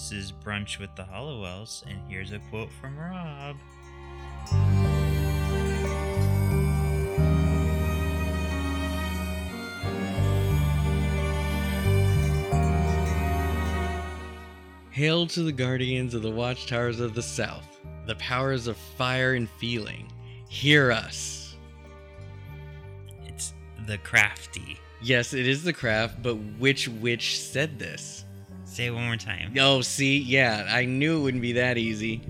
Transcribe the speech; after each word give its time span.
This 0.00 0.12
is 0.12 0.32
Brunch 0.32 0.78
with 0.78 0.96
the 0.96 1.02
Halliwells, 1.02 1.84
and 1.86 2.00
here's 2.08 2.32
a 2.32 2.38
quote 2.48 2.70
from 2.80 2.96
Rob. 2.98 3.56
Hail 14.90 15.26
to 15.26 15.42
the 15.42 15.52
guardians 15.52 16.14
of 16.14 16.22
the 16.22 16.30
watchtowers 16.30 16.98
of 16.98 17.14
the 17.14 17.22
south, 17.22 17.78
the 18.06 18.14
powers 18.14 18.68
of 18.68 18.78
fire 18.78 19.34
and 19.34 19.50
feeling. 19.50 20.10
Hear 20.48 20.90
us. 20.90 21.56
It's 23.26 23.52
the 23.86 23.98
crafty. 23.98 24.80
Yes, 25.02 25.34
it 25.34 25.46
is 25.46 25.62
the 25.62 25.74
craft, 25.74 26.22
but 26.22 26.36
which 26.58 26.88
witch 26.88 27.38
said 27.38 27.78
this? 27.78 28.24
Say 28.72 28.86
it 28.86 28.90
one 28.94 29.04
more 29.06 29.16
time. 29.16 29.52
Oh, 29.58 29.80
see, 29.80 30.18
yeah, 30.18 30.64
I 30.68 30.84
knew 30.84 31.18
it 31.18 31.22
wouldn't 31.22 31.42
be 31.42 31.52
that 31.54 31.76
easy. 31.76 32.22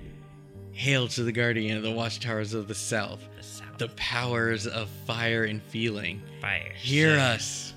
Hail 0.72 1.06
to 1.08 1.22
the 1.22 1.32
guardian 1.32 1.76
of 1.76 1.82
the 1.82 1.90
watchtowers 1.90 2.54
of 2.54 2.66
the 2.66 2.74
south, 2.74 3.28
The 3.36 3.42
South. 3.42 3.76
the 3.78 3.88
powers 3.90 4.66
of 4.66 4.88
fire 5.06 5.44
and 5.44 5.62
feeling. 5.62 6.22
fire. 6.40 6.72
Hear 6.74 7.18
us. 7.18 7.74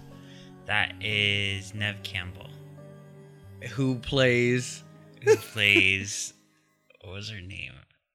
That 0.65 0.93
is 1.01 1.73
Neve 1.75 2.01
Campbell, 2.03 2.49
Who 3.71 3.95
plays? 3.95 4.81
who 5.23 5.35
plays. 5.35 6.33
what 7.01 7.13
was 7.13 7.29
her 7.31 7.41
name? 7.41 7.73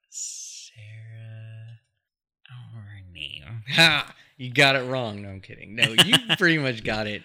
Sarah. 0.08 1.78
I 2.46 2.54
don't 2.54 2.70
remember 2.72 2.88
her 2.88 3.12
name. 3.12 3.62
Ha! 3.74 4.14
You 4.38 4.50
got 4.50 4.76
it 4.76 4.88
wrong. 4.88 5.20
No, 5.22 5.28
I'm 5.28 5.40
kidding. 5.40 5.74
No, 5.74 5.84
you 6.04 6.14
pretty 6.38 6.56
much 6.58 6.84
got 6.84 7.06
it. 7.06 7.22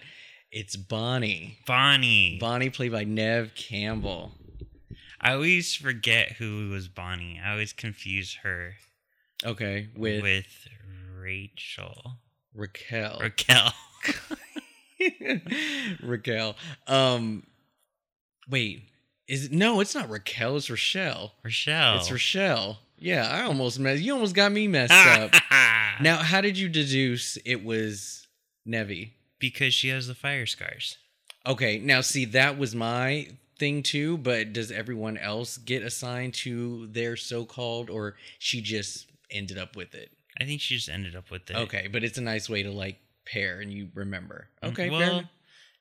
It's 0.56 0.76
Bonnie. 0.76 1.58
Bonnie. 1.66 2.38
Bonnie, 2.40 2.70
played 2.70 2.92
by 2.92 3.02
Neve 3.02 3.50
Campbell. 3.56 4.30
I 5.20 5.32
always 5.32 5.74
forget 5.74 6.32
who 6.32 6.70
was 6.70 6.86
Bonnie. 6.86 7.40
I 7.44 7.50
always 7.50 7.72
confuse 7.72 8.36
her 8.44 8.74
Okay, 9.44 9.88
with, 9.96 10.22
with 10.22 10.68
Rachel. 11.18 12.18
Raquel. 12.54 13.18
Raquel. 13.20 13.72
Raquel. 16.04 16.54
Um, 16.86 17.42
wait, 18.48 18.84
is 19.26 19.46
it? 19.46 19.52
No, 19.52 19.80
it's 19.80 19.96
not 19.96 20.08
Raquel. 20.08 20.56
It's 20.56 20.70
Rochelle. 20.70 21.32
Rochelle. 21.42 21.96
It's 21.98 22.12
Rochelle. 22.12 22.78
Yeah, 22.96 23.28
I 23.28 23.42
almost 23.42 23.80
messed. 23.80 24.02
You 24.02 24.14
almost 24.14 24.36
got 24.36 24.52
me 24.52 24.68
messed 24.68 24.92
up. 24.94 25.32
Now, 26.00 26.18
how 26.18 26.40
did 26.40 26.56
you 26.56 26.68
deduce 26.68 27.36
it 27.44 27.64
was 27.64 28.28
Nevi? 28.68 29.10
Because 29.38 29.74
she 29.74 29.88
has 29.88 30.06
the 30.06 30.14
fire 30.14 30.46
scars. 30.46 30.98
Okay, 31.46 31.78
now 31.78 32.00
see 32.00 32.24
that 32.26 32.56
was 32.58 32.74
my 32.74 33.28
thing 33.58 33.82
too, 33.82 34.16
but 34.18 34.52
does 34.52 34.70
everyone 34.70 35.16
else 35.16 35.58
get 35.58 35.82
assigned 35.82 36.34
to 36.34 36.86
their 36.88 37.16
so-called, 37.16 37.90
or 37.90 38.16
she 38.38 38.60
just 38.60 39.06
ended 39.30 39.58
up 39.58 39.76
with 39.76 39.94
it? 39.94 40.10
I 40.40 40.44
think 40.44 40.60
she 40.60 40.74
just 40.76 40.88
ended 40.88 41.14
up 41.14 41.30
with 41.30 41.48
it. 41.50 41.56
Okay, 41.56 41.88
but 41.92 42.02
it's 42.02 42.18
a 42.18 42.22
nice 42.22 42.48
way 42.48 42.62
to 42.62 42.70
like 42.70 42.98
pair 43.26 43.60
and 43.60 43.72
you 43.72 43.88
remember. 43.94 44.48
Okay, 44.62 44.88
Mm, 44.88 44.92
Well, 44.92 45.18
enough. 45.18 45.30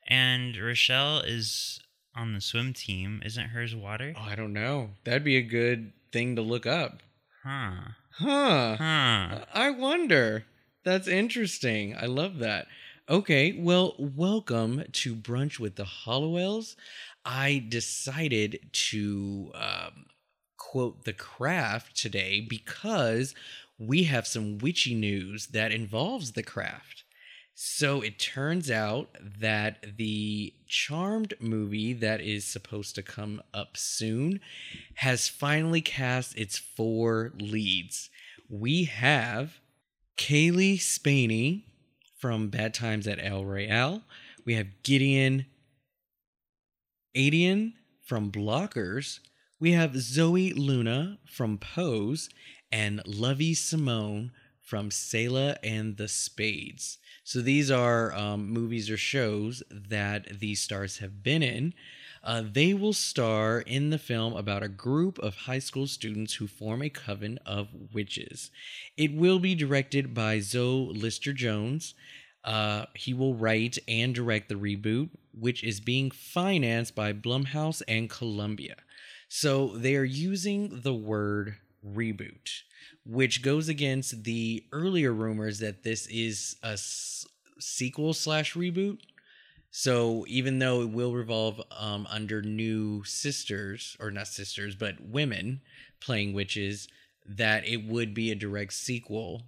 and 0.07 0.57
Rochelle 0.57 1.19
is 1.19 1.79
on 2.15 2.33
the 2.33 2.41
swim 2.41 2.73
team. 2.73 3.21
Isn't 3.25 3.49
hers 3.49 3.73
water? 3.75 4.13
Oh, 4.15 4.21
I 4.21 4.35
don't 4.35 4.53
know. 4.53 4.91
That'd 5.05 5.23
be 5.23 5.37
a 5.37 5.41
good 5.41 5.93
thing 6.11 6.35
to 6.35 6.41
look 6.41 6.65
up. 6.67 7.01
Huh. 7.43 7.71
Huh. 8.11 8.75
Huh. 8.77 9.45
I 9.53 9.71
wonder. 9.71 10.45
That's 10.85 11.07
interesting. 11.07 11.95
I 11.99 12.05
love 12.05 12.37
that. 12.39 12.67
Okay, 13.09 13.51
well, 13.59 13.95
welcome 13.99 14.85
to 14.93 15.13
Brunch 15.13 15.59
with 15.59 15.75
the 15.75 15.83
Halliwells. 15.83 16.77
I 17.25 17.65
decided 17.67 18.61
to 18.71 19.51
um, 19.55 20.05
quote 20.55 21.03
the 21.03 21.11
craft 21.11 21.97
today 21.97 22.39
because 22.39 23.35
we 23.77 24.03
have 24.03 24.25
some 24.25 24.57
witchy 24.57 24.95
news 24.95 25.47
that 25.47 25.73
involves 25.73 26.31
the 26.31 26.43
craft. 26.43 27.03
So 27.53 27.99
it 27.99 28.19
turns 28.19 28.71
out 28.71 29.09
that 29.19 29.97
the 29.97 30.53
Charmed 30.65 31.33
movie 31.41 31.91
that 31.91 32.21
is 32.21 32.45
supposed 32.45 32.95
to 32.95 33.03
come 33.03 33.41
up 33.53 33.75
soon 33.75 34.39
has 34.95 35.27
finally 35.27 35.81
cast 35.81 36.37
its 36.37 36.57
four 36.57 37.33
leads. 37.37 38.09
We 38.47 38.85
have 38.85 39.59
Cailee 40.15 40.79
Spaeny 40.79 41.63
from 42.23 42.47
Bad 42.47 42.73
Times 42.73 43.05
at 43.05 43.19
El 43.21 43.43
Royale. 43.43 44.01
We 44.45 44.53
have 44.53 44.81
Gideon 44.81 45.45
Adlon 47.13 47.73
from 48.01 48.31
Blockers. 48.31 49.19
We 49.59 49.73
have 49.73 49.91
Zoey 49.91 50.55
Luna 50.55 51.17
from 51.29 51.57
Pose 51.57 52.29
and 52.71 53.05
Lovie 53.05 53.53
Simone 53.53 54.31
from 54.61 54.89
Selah 54.89 55.57
and 55.61 55.97
the 55.97 56.07
Spades. 56.07 56.97
So 57.25 57.41
these 57.41 57.69
are 57.69 58.13
um, 58.13 58.49
movies 58.49 58.89
or 58.89 58.95
shows 58.95 59.61
that 59.69 60.39
these 60.39 60.61
stars 60.61 60.99
have 60.99 61.23
been 61.23 61.43
in. 61.43 61.73
Uh, 62.23 62.41
they 62.49 62.73
will 62.73 62.93
star 62.93 63.59
in 63.59 63.89
the 63.89 63.97
film 63.97 64.33
about 64.33 64.63
a 64.63 64.69
group 64.69 65.19
of 65.19 65.35
high 65.35 65.59
school 65.59 65.87
students 65.87 66.35
who 66.35 66.47
form 66.47 66.81
a 66.81 66.89
coven 66.89 67.37
of 67.45 67.67
witches. 67.93 68.49
It 68.95 69.13
will 69.13 69.39
be 69.39 69.55
directed 69.55 70.13
by 70.13 70.39
Zoe 70.39 70.89
Lister 70.93 71.33
Jones. 71.33 71.93
Uh, 72.43 72.85
he 72.95 73.13
will 73.13 73.35
write 73.35 73.77
and 73.87 74.15
direct 74.15 74.47
the 74.49 74.55
reboot, 74.55 75.09
which 75.37 75.63
is 75.63 75.79
being 75.79 76.11
financed 76.11 76.95
by 76.95 77.11
Blumhouse 77.13 77.81
and 77.87 78.09
Columbia. 78.09 78.75
So 79.27 79.67
they 79.75 79.95
are 79.95 80.03
using 80.03 80.81
the 80.81 80.93
word 80.93 81.55
reboot, 81.85 82.61
which 83.05 83.41
goes 83.41 83.67
against 83.67 84.23
the 84.23 84.63
earlier 84.71 85.11
rumors 85.11 85.59
that 85.59 85.83
this 85.83 86.07
is 86.07 86.55
a 86.63 86.73
s- 86.73 87.25
sequel 87.59 88.13
slash 88.13 88.53
reboot. 88.53 88.99
So 89.75 90.23
even 90.27 90.59
though 90.59 90.83
it 90.83 90.91
will 90.91 91.13
revolve 91.13 91.59
um, 91.71 92.05
under 92.11 92.43
new 92.43 93.03
sisters, 93.05 93.97
or 93.99 94.11
not 94.11 94.27
sisters, 94.27 94.75
but 94.75 95.01
women 95.01 95.61
playing 95.99 96.33
witches, 96.33 96.87
that 97.25 97.67
it 97.67 97.83
would 97.87 98.13
be 98.13 98.29
a 98.29 98.35
direct 98.35 98.73
sequel 98.73 99.41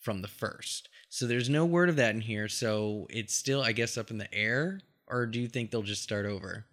from 0.00 0.22
the 0.22 0.28
first. 0.28 0.88
So 1.10 1.26
there's 1.26 1.50
no 1.50 1.66
word 1.66 1.90
of 1.90 1.96
that 1.96 2.14
in 2.14 2.22
here. 2.22 2.48
So 2.48 3.06
it's 3.10 3.34
still, 3.34 3.60
I 3.60 3.72
guess, 3.72 3.98
up 3.98 4.10
in 4.10 4.16
the 4.16 4.32
air. 4.32 4.80
Or 5.06 5.26
do 5.26 5.38
you 5.38 5.46
think 5.46 5.70
they'll 5.70 5.82
just 5.82 6.02
start 6.02 6.24
over? 6.24 6.64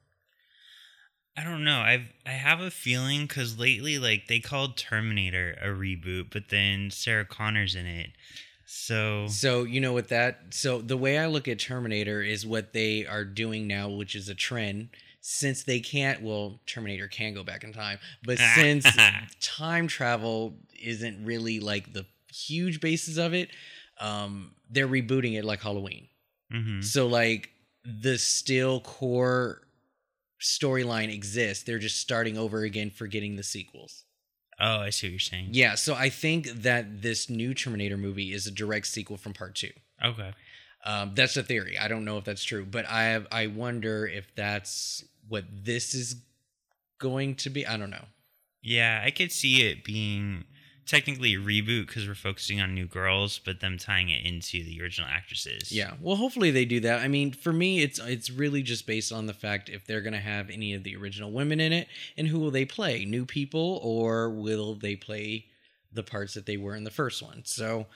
I 1.36 1.44
don't 1.44 1.66
know. 1.66 1.80
I've 1.80 2.08
I 2.26 2.32
have 2.32 2.62
a 2.62 2.72
feeling 2.72 3.24
because 3.24 3.60
lately, 3.60 4.00
like 4.00 4.28
they 4.28 4.40
called 4.40 4.78
Terminator 4.78 5.58
a 5.62 5.68
reboot, 5.68 6.28
but 6.32 6.48
then 6.50 6.90
Sarah 6.90 7.26
Connor's 7.26 7.76
in 7.76 7.86
it. 7.86 8.12
So 8.76 9.28
So 9.28 9.64
you 9.64 9.80
know 9.80 9.94
what 9.94 10.08
that 10.08 10.46
so 10.50 10.82
the 10.82 10.98
way 10.98 11.20
I 11.20 11.28
look 11.28 11.48
at 11.48 11.60
Terminator 11.60 12.22
is 12.24 12.46
what 12.46 12.74
they 12.74 13.06
are 13.06 13.24
doing 13.24 13.68
now, 13.68 13.88
which 13.90 14.16
is 14.16 14.30
a 14.30 14.36
trend. 14.36 14.90
Since 15.22 15.64
they 15.64 15.80
can't 15.80 16.22
well, 16.22 16.60
Terminator 16.66 17.08
can 17.08 17.34
go 17.34 17.44
back 17.44 17.64
in 17.64 17.72
time, 17.72 18.00
but 18.26 18.40
since 18.56 18.86
time 19.40 19.88
travel 19.88 20.56
isn't 20.82 21.24
really 21.24 21.60
like 21.60 21.94
the 21.94 22.06
huge 22.34 22.82
basis 22.82 23.18
of 23.18 23.34
it, 23.34 23.50
um, 24.02 24.56
they're 24.70 24.88
rebooting 24.88 25.38
it 25.38 25.46
like 25.46 25.62
Halloween. 25.62 26.08
Mhm. 26.52 26.84
So 26.84 27.08
like 27.08 27.52
the 27.86 28.18
still 28.18 28.82
core 28.82 29.62
storyline 30.42 31.14
exists. 31.14 31.64
They're 31.64 31.80
just 31.80 32.00
starting 32.00 32.38
over 32.38 32.64
again 32.64 32.90
forgetting 32.90 33.36
the 33.36 33.44
sequels. 33.44 34.04
Oh, 34.60 34.80
I 34.80 34.90
see 34.90 35.08
what 35.08 35.12
you're 35.12 35.20
saying. 35.20 35.50
Yeah, 35.52 35.76
so 35.76 35.96
I 35.96 36.10
think 36.10 36.48
that 36.48 37.02
this 37.02 37.30
new 37.30 37.54
Terminator 37.54 37.98
movie 37.98 38.34
is 38.34 38.48
a 38.48 38.52
direct 38.52 38.88
sequel 38.88 39.18
from 39.18 39.34
part 39.34 39.56
two. 39.56 39.72
Okay. 40.04 40.34
Um, 40.86 41.12
that's 41.16 41.38
a 41.38 41.44
theory. 41.44 41.78
I 41.78 41.88
don't 41.88 42.04
know 42.04 42.18
if 42.18 42.26
that's 42.26 42.44
true, 42.44 42.66
but 42.66 42.86
I 42.90 43.04
have, 43.04 43.28
I 43.32 43.48
wonder 43.48 44.06
if 44.06 44.34
that's 44.36 45.04
what 45.28 45.46
this 45.50 45.94
is 45.94 46.18
going 47.00 47.36
to 47.36 47.50
be. 47.50 47.66
I 47.66 47.78
don't 47.78 47.90
know. 47.90 48.06
Yeah, 48.62 49.02
I 49.04 49.12
could 49.12 49.32
see 49.32 49.68
it 49.68 49.84
being 49.84 50.46
technically 50.86 51.34
a 51.34 51.40
reboot 51.40 51.88
because 51.88 52.08
we're 52.08 52.16
focusing 52.16 52.62
on 52.62 52.74
new 52.74 52.86
girls, 52.86 53.40
but 53.40 53.60
them 53.60 53.78
tying 53.78 54.10
it 54.10 54.26
into 54.26 54.64
the 54.64 54.82
original 54.82 55.08
actresses. 55.10 55.72
Yeah. 55.72 55.94
Well, 56.02 56.16
hopefully 56.16 56.52
they 56.52 56.66
do 56.66 56.80
that. 56.82 57.02
I 57.02 57.08
mean, 57.08 57.32
for 57.32 57.54
me, 57.54 57.82
it's 57.82 58.00
it's 58.00 58.30
really 58.30 58.62
just 58.62 58.86
based 58.86 59.12
on 59.12 59.26
the 59.26 59.34
fact 59.34 59.70
if 59.70 59.86
they're 59.86 60.02
gonna 60.02 60.20
have 60.20 60.50
any 60.50 60.74
of 60.74 60.84
the 60.84 60.96
original 60.96 61.32
women 61.32 61.60
in 61.60 61.74
it, 61.74 61.88
and 62.18 62.28
who 62.28 62.40
will 62.40 62.52
they 62.52 62.66
play? 62.66 63.06
New 63.06 63.26
people, 63.26 63.80
or 63.84 64.30
will 64.30 64.76
they 64.76 64.96
play 64.96 65.46
the 65.92 66.04
parts 66.04 66.34
that 66.34 66.46
they 66.46 66.58
were 66.58 66.76
in 66.76 66.84
the 66.84 66.92
first 66.92 67.22
one? 67.22 67.44
So, 67.46 67.88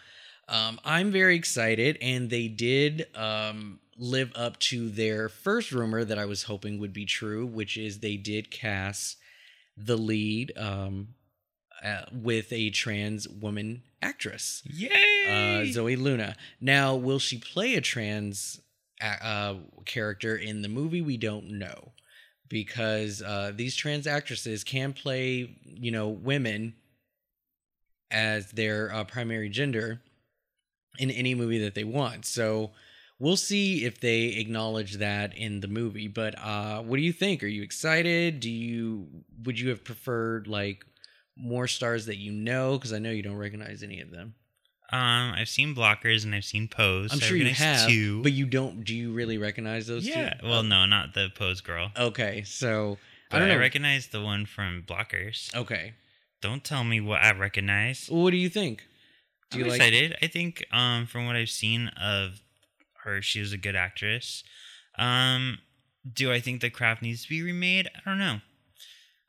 um, 0.48 0.80
I'm 0.86 1.12
very 1.12 1.36
excited, 1.36 1.98
and 2.02 2.30
they 2.30 2.48
did 2.48 3.08
um, 3.16 3.80
live 3.98 4.32
up 4.36 4.60
to 4.60 4.90
their 4.90 5.30
first 5.30 5.72
rumor 5.72 6.06
that 6.06 6.20
I 6.20 6.26
was 6.26 6.44
hoping 6.44 6.80
would 6.80 6.94
be 6.94 7.06
true, 7.06 7.46
which 7.46 7.78
is 7.78 8.00
they 8.00 8.16
did 8.16 8.52
cast 8.52 9.18
the 9.76 9.98
lead 9.98 10.54
um, 10.58 11.10
uh, 11.84 12.04
with 12.12 12.52
a 12.52 12.70
trans 12.70 13.28
woman 13.28 13.84
actress 14.02 14.64
Yay! 14.66 14.90
uh, 15.28 15.64
Zoey 15.66 15.98
Luna. 15.98 16.36
Now, 16.62 16.96
will 16.96 17.20
she 17.20 17.38
play 17.38 17.76
a 17.76 17.82
trans 17.82 18.62
uh, 19.02 19.56
character 19.86 20.36
in 20.36 20.62
the 20.62 20.70
movie? 20.70 21.02
We 21.02 21.18
don't 21.18 21.52
know, 21.52 21.92
because 22.50 23.22
uh, 23.22 23.52
these 23.56 23.76
trans 23.76 24.08
actresses 24.08 24.64
can 24.64 24.94
play, 24.94 25.58
you 25.64 25.92
know, 25.92 26.10
women 26.10 26.76
as 28.10 28.52
their 28.52 28.94
uh, 28.94 29.04
primary 29.04 29.50
gender 29.50 30.02
in 30.98 31.12
any 31.12 31.36
movie 31.36 31.60
that 31.60 31.76
they 31.76 31.84
want. 31.84 32.26
So 32.26 32.72
we'll 33.20 33.38
see 33.38 33.86
if 33.86 34.00
they 34.00 34.28
acknowledge 34.38 34.94
that 34.96 35.38
in 35.38 35.60
the 35.60 35.68
movie. 35.68 36.08
But 36.08 36.36
uh, 36.40 36.82
what 36.82 36.98
do 36.98 37.04
you 37.04 37.14
think? 37.14 37.44
Are 37.44 37.48
you 37.48 37.64
excited? 37.64 38.40
Do 38.40 38.50
you 38.50 39.08
would 39.44 39.60
you 39.60 39.70
have 39.70 39.84
preferred 39.84 40.48
like 40.48 40.86
more 41.40 41.68
stars 41.68 42.06
that 42.08 42.18
you 42.18 42.32
know? 42.32 42.78
Because 42.78 42.94
I 42.94 43.00
know 43.00 43.12
you 43.12 43.24
don't 43.24 43.38
recognize 43.38 43.84
any 43.84 44.02
of 44.02 44.12
them. 44.12 44.36
Um, 44.92 45.34
I've 45.36 45.50
seen 45.50 45.76
blockers 45.76 46.24
and 46.24 46.34
I've 46.34 46.46
seen 46.46 46.68
pose. 46.70 47.12
I'm 47.12 47.18
I 47.18 47.22
sure 47.22 47.36
you 47.36 47.50
have, 47.54 47.90
two. 47.90 48.24
but 48.24 48.32
you 48.32 48.46
don't. 48.46 48.84
Do 48.86 48.96
you 48.96 49.12
really 49.12 49.38
recognize 49.38 49.88
those 49.88 50.08
yeah. 50.08 50.36
two? 50.42 50.48
Well, 50.48 50.64
no, 50.64 50.86
not 50.86 51.14
the 51.14 51.30
pose 51.36 51.60
girl. 51.62 51.92
Okay, 51.98 52.44
so 52.44 52.98
But 53.30 53.38
I 53.42 53.46
I, 53.46 53.48
don't 53.48 53.56
know. 53.58 53.60
recognize 53.62 54.08
the 54.08 54.22
one 54.22 54.46
from 54.46 54.84
blockers. 54.88 55.54
okay, 55.54 55.94
Don't 56.42 56.64
tell 56.64 56.84
me 56.86 57.02
what 57.02 57.22
I 57.22 57.34
recognize. 57.34 58.08
what 58.10 58.32
do 58.32 58.38
you 58.38 58.48
think? 58.50 58.86
Do 59.52 59.60
I'm 59.60 59.66
you 59.66 59.72
like? 59.72 59.80
excited. 59.82 60.16
I 60.22 60.28
think 60.28 60.66
um 60.72 61.06
from 61.06 61.26
what 61.28 61.36
I've 61.36 61.50
seen 61.50 61.90
of 62.02 62.40
her, 63.04 63.22
she 63.22 63.42
was 63.42 63.52
a 63.52 63.58
good 63.58 63.76
actress. 63.76 64.44
Um, 64.98 65.58
do 66.12 66.32
I 66.32 66.40
think 66.40 66.62
the 66.62 66.70
craft 66.70 67.02
needs 67.02 67.24
to 67.24 67.30
be 67.30 67.42
remade? 67.42 67.90
I 67.94 68.10
don't 68.10 68.20
know. 68.20 68.40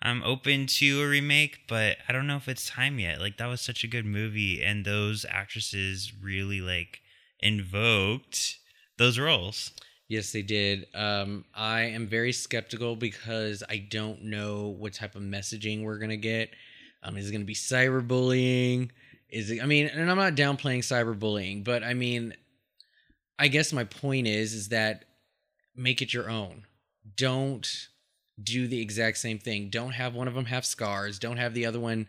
I'm 0.01 0.23
open 0.23 0.67
to 0.67 1.03
a 1.03 1.09
remake, 1.09 1.61
but 1.69 1.97
I 2.09 2.13
don't 2.13 2.27
know 2.27 2.37
if 2.37 2.49
it's 2.49 2.71
time 2.71 2.99
yet. 2.99 3.21
Like 3.21 3.37
that 3.39 3.47
was 3.47 3.61
such 3.61 3.83
a 3.83 3.89
good 3.89 4.07
movie, 4.07 4.63
and 4.63 4.85
those 4.85 5.27
actresses 5.29 6.13
really 6.23 6.61
like 6.61 7.01
invoked 7.41 8.59
those 8.97 9.19
roles. 9.19 9.73
Yes, 10.09 10.33
they 10.33 10.43
did. 10.43 10.87
Um, 10.95 11.45
I 11.55 11.83
am 11.83 12.07
very 12.07 12.33
skeptical 12.33 12.97
because 12.97 13.63
I 13.69 13.79
don't 13.91 14.25
know 14.25 14.69
what 14.69 14.95
type 14.95 15.17
of 15.17 15.23
messaging 15.23 15.83
we're 15.83 15.99
gonna 15.99 16.17
get. 16.17 16.51
Um, 17.03 17.17
is 17.17 17.29
it 17.29 17.33
gonna 17.33 17.45
be 17.45 17.55
cyberbullying? 17.55 18.91
Is 19.29 19.51
it? 19.51 19.63
I 19.63 19.67
mean, 19.67 19.87
and 19.87 20.11
I'm 20.11 20.17
not 20.17 20.35
downplaying 20.35 20.81
cyberbullying, 20.81 21.65
but 21.65 21.83
I 21.83 21.95
mean, 21.95 22.35
I 23.39 23.49
guess 23.49 23.73
my 23.73 23.85
point 23.85 24.27
is, 24.27 24.55
is 24.55 24.69
that 24.69 25.05
make 25.77 26.03
it 26.03 26.15
your 26.15 26.31
own. 26.31 26.65
Don't 27.17 27.89
do 28.43 28.67
the 28.69 28.81
exact 28.81 29.19
same 29.19 29.39
thing. 29.39 29.69
Don't 29.71 29.93
have 29.93 30.15
one 30.15 30.29
of 30.29 30.35
them 30.35 30.47
have 30.47 30.65
scars. 30.65 31.19
Don't 31.19 31.37
have 31.39 31.55
the 31.55 31.67
other 31.67 31.81
one, 31.81 32.07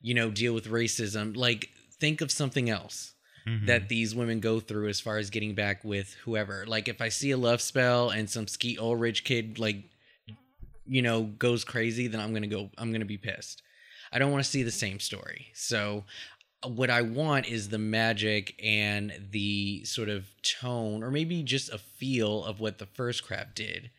you 0.00 0.14
know, 0.14 0.30
deal 0.30 0.54
with 0.54 0.66
racism. 0.68 1.36
Like, 1.36 1.70
think 1.98 2.20
of 2.20 2.30
something 2.30 2.68
else 2.70 3.14
Mhm. 3.46 3.66
that 3.66 3.88
these 3.88 4.14
women 4.14 4.38
go 4.40 4.60
through 4.60 4.88
as 4.88 5.00
far 5.00 5.18
as 5.18 5.30
getting 5.30 5.54
back 5.54 5.84
with 5.84 6.14
whoever. 6.24 6.64
Like 6.66 6.86
if 6.88 7.00
I 7.00 7.08
see 7.08 7.32
a 7.32 7.36
love 7.36 7.60
spell 7.60 8.10
and 8.10 8.30
some 8.30 8.46
Skeet 8.46 8.78
Ulrich 8.78 9.24
kid 9.24 9.58
like 9.58 9.82
you 10.86 11.02
know 11.02 11.22
goes 11.24 11.64
crazy, 11.64 12.06
then 12.08 12.20
I'm 12.20 12.32
gonna 12.32 12.46
go. 12.46 12.70
I'm 12.78 12.92
gonna 12.92 13.04
be 13.04 13.18
pissed. 13.18 13.62
I 14.12 14.18
don't 14.18 14.30
want 14.32 14.44
to 14.44 14.50
see 14.50 14.62
the 14.62 14.70
same 14.70 15.00
story. 15.00 15.48
So 15.54 16.04
what 16.64 16.90
I 16.90 17.02
want 17.02 17.46
is 17.46 17.68
the 17.68 17.78
magic 17.78 18.54
and 18.62 19.12
the 19.30 19.84
sort 19.84 20.08
of 20.08 20.26
tone, 20.42 21.02
or 21.02 21.10
maybe 21.10 21.42
just 21.42 21.68
a 21.72 21.78
feel 21.78 22.44
of 22.44 22.60
what 22.60 22.78
the 22.78 22.86
first 22.86 23.24
crap 23.24 23.54
did 23.54 23.90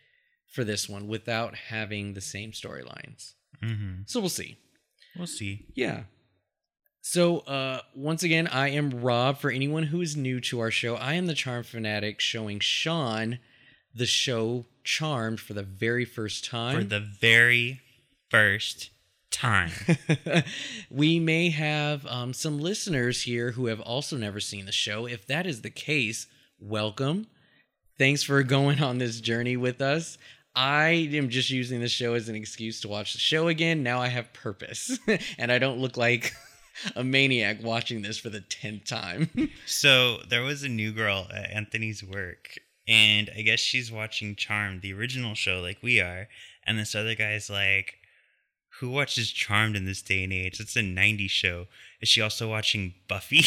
for 0.54 0.64
this 0.64 0.88
one, 0.88 1.08
without 1.08 1.56
having 1.56 2.14
the 2.14 2.22
same 2.22 2.52
storylines. 2.52 3.34
Mhm. 3.62 4.10
So 4.10 4.20
we'll 4.20 4.30
see. 4.30 4.58
We'll 5.18 5.28
see. 5.28 5.66
Yeah. 5.74 6.04
So, 7.02 7.40
uh, 7.40 7.82
once 7.94 8.24
again, 8.24 8.48
I 8.48 8.70
am 8.70 8.90
Rob. 9.02 9.40
For 9.40 9.52
anyone 9.52 9.84
who 9.84 10.00
is 10.00 10.16
new 10.16 10.40
to 10.42 10.60
our 10.62 10.72
show, 10.72 10.96
I 10.96 11.16
am 11.16 11.26
the 11.26 11.34
Charm 11.34 11.64
Fanatic 11.64 12.22
showing 12.22 12.60
Shawn 12.62 13.40
the 13.94 14.06
show 14.06 14.66
Charmed 14.86 15.40
for 15.40 15.54
the 15.54 15.64
very 15.64 16.06
first 16.06 16.46
time. 16.46 16.78
For 16.78 16.84
the 16.84 17.00
very 17.00 17.82
first 18.30 18.90
time. 19.32 19.72
we 20.90 21.20
may 21.20 21.50
have 21.50 22.06
um, 22.06 22.34
some 22.34 22.60
listeners 22.60 23.24
here 23.24 23.52
who 23.52 23.66
have 23.66 23.82
also 23.82 24.16
never 24.16 24.40
seen 24.40 24.66
the 24.66 24.72
show. 24.72 25.06
If 25.06 25.26
that 25.28 25.46
is 25.46 25.62
the 25.62 25.70
case, 25.70 26.28
welcome. 26.60 27.28
Thanks 27.98 28.24
for 28.24 28.42
going 28.44 28.82
on 28.82 28.98
this 28.98 29.20
journey 29.22 29.58
with 29.58 29.82
us. 29.82 30.18
I 30.56 31.10
am 31.14 31.30
just 31.30 31.50
using 31.50 31.80
the 31.80 31.90
show 31.90 32.14
as 32.14 32.30
an 32.30 32.36
excuse 32.36 32.82
to 32.82 32.88
watch 32.88 33.14
the 33.14 33.20
show 33.20 33.48
again. 33.48 33.82
Now 33.82 34.00
I 34.02 34.08
have 34.08 34.34
purpose, 34.34 34.98
and 35.38 35.52
I 35.52 35.58
don't 35.60 35.80
look 35.80 35.98
like 35.98 36.34
a 36.96 37.04
maniac 37.04 37.58
watching 37.64 38.02
this 38.02 38.18
for 38.18 38.30
the 38.30 38.42
tenth 38.42 38.86
time. 38.86 39.30
So 39.66 40.18
there 40.30 40.44
was 40.44 40.64
a 40.64 40.70
new 40.70 40.92
girl 40.92 41.28
at 41.34 41.50
Anthony's 41.52 42.04
work, 42.04 42.60
and 42.88 43.32
I 43.36 43.42
guess 43.42 43.60
she's 43.60 43.92
watching 43.92 44.36
Charmed, 44.36 44.82
the 44.82 44.94
original 44.94 45.36
show, 45.36 45.60
like 45.62 45.80
we 45.82 46.00
are. 46.00 46.28
And 46.66 46.78
this 46.78 46.96
other 46.96 47.16
guy's 47.16 47.50
like, 47.50 47.96
"Who 48.80 48.90
watches 48.90 49.32
Charmed 49.32 49.76
in 49.76 49.86
this 49.86 50.02
day 50.02 50.24
and 50.24 50.32
age? 50.32 50.60
It's 50.60 50.76
a 50.76 50.82
'90s 50.82 51.30
show." 51.30 51.68
Is 52.02 52.10
she 52.10 52.22
also 52.22 52.50
watching 52.50 52.94
Buffy? 53.08 53.44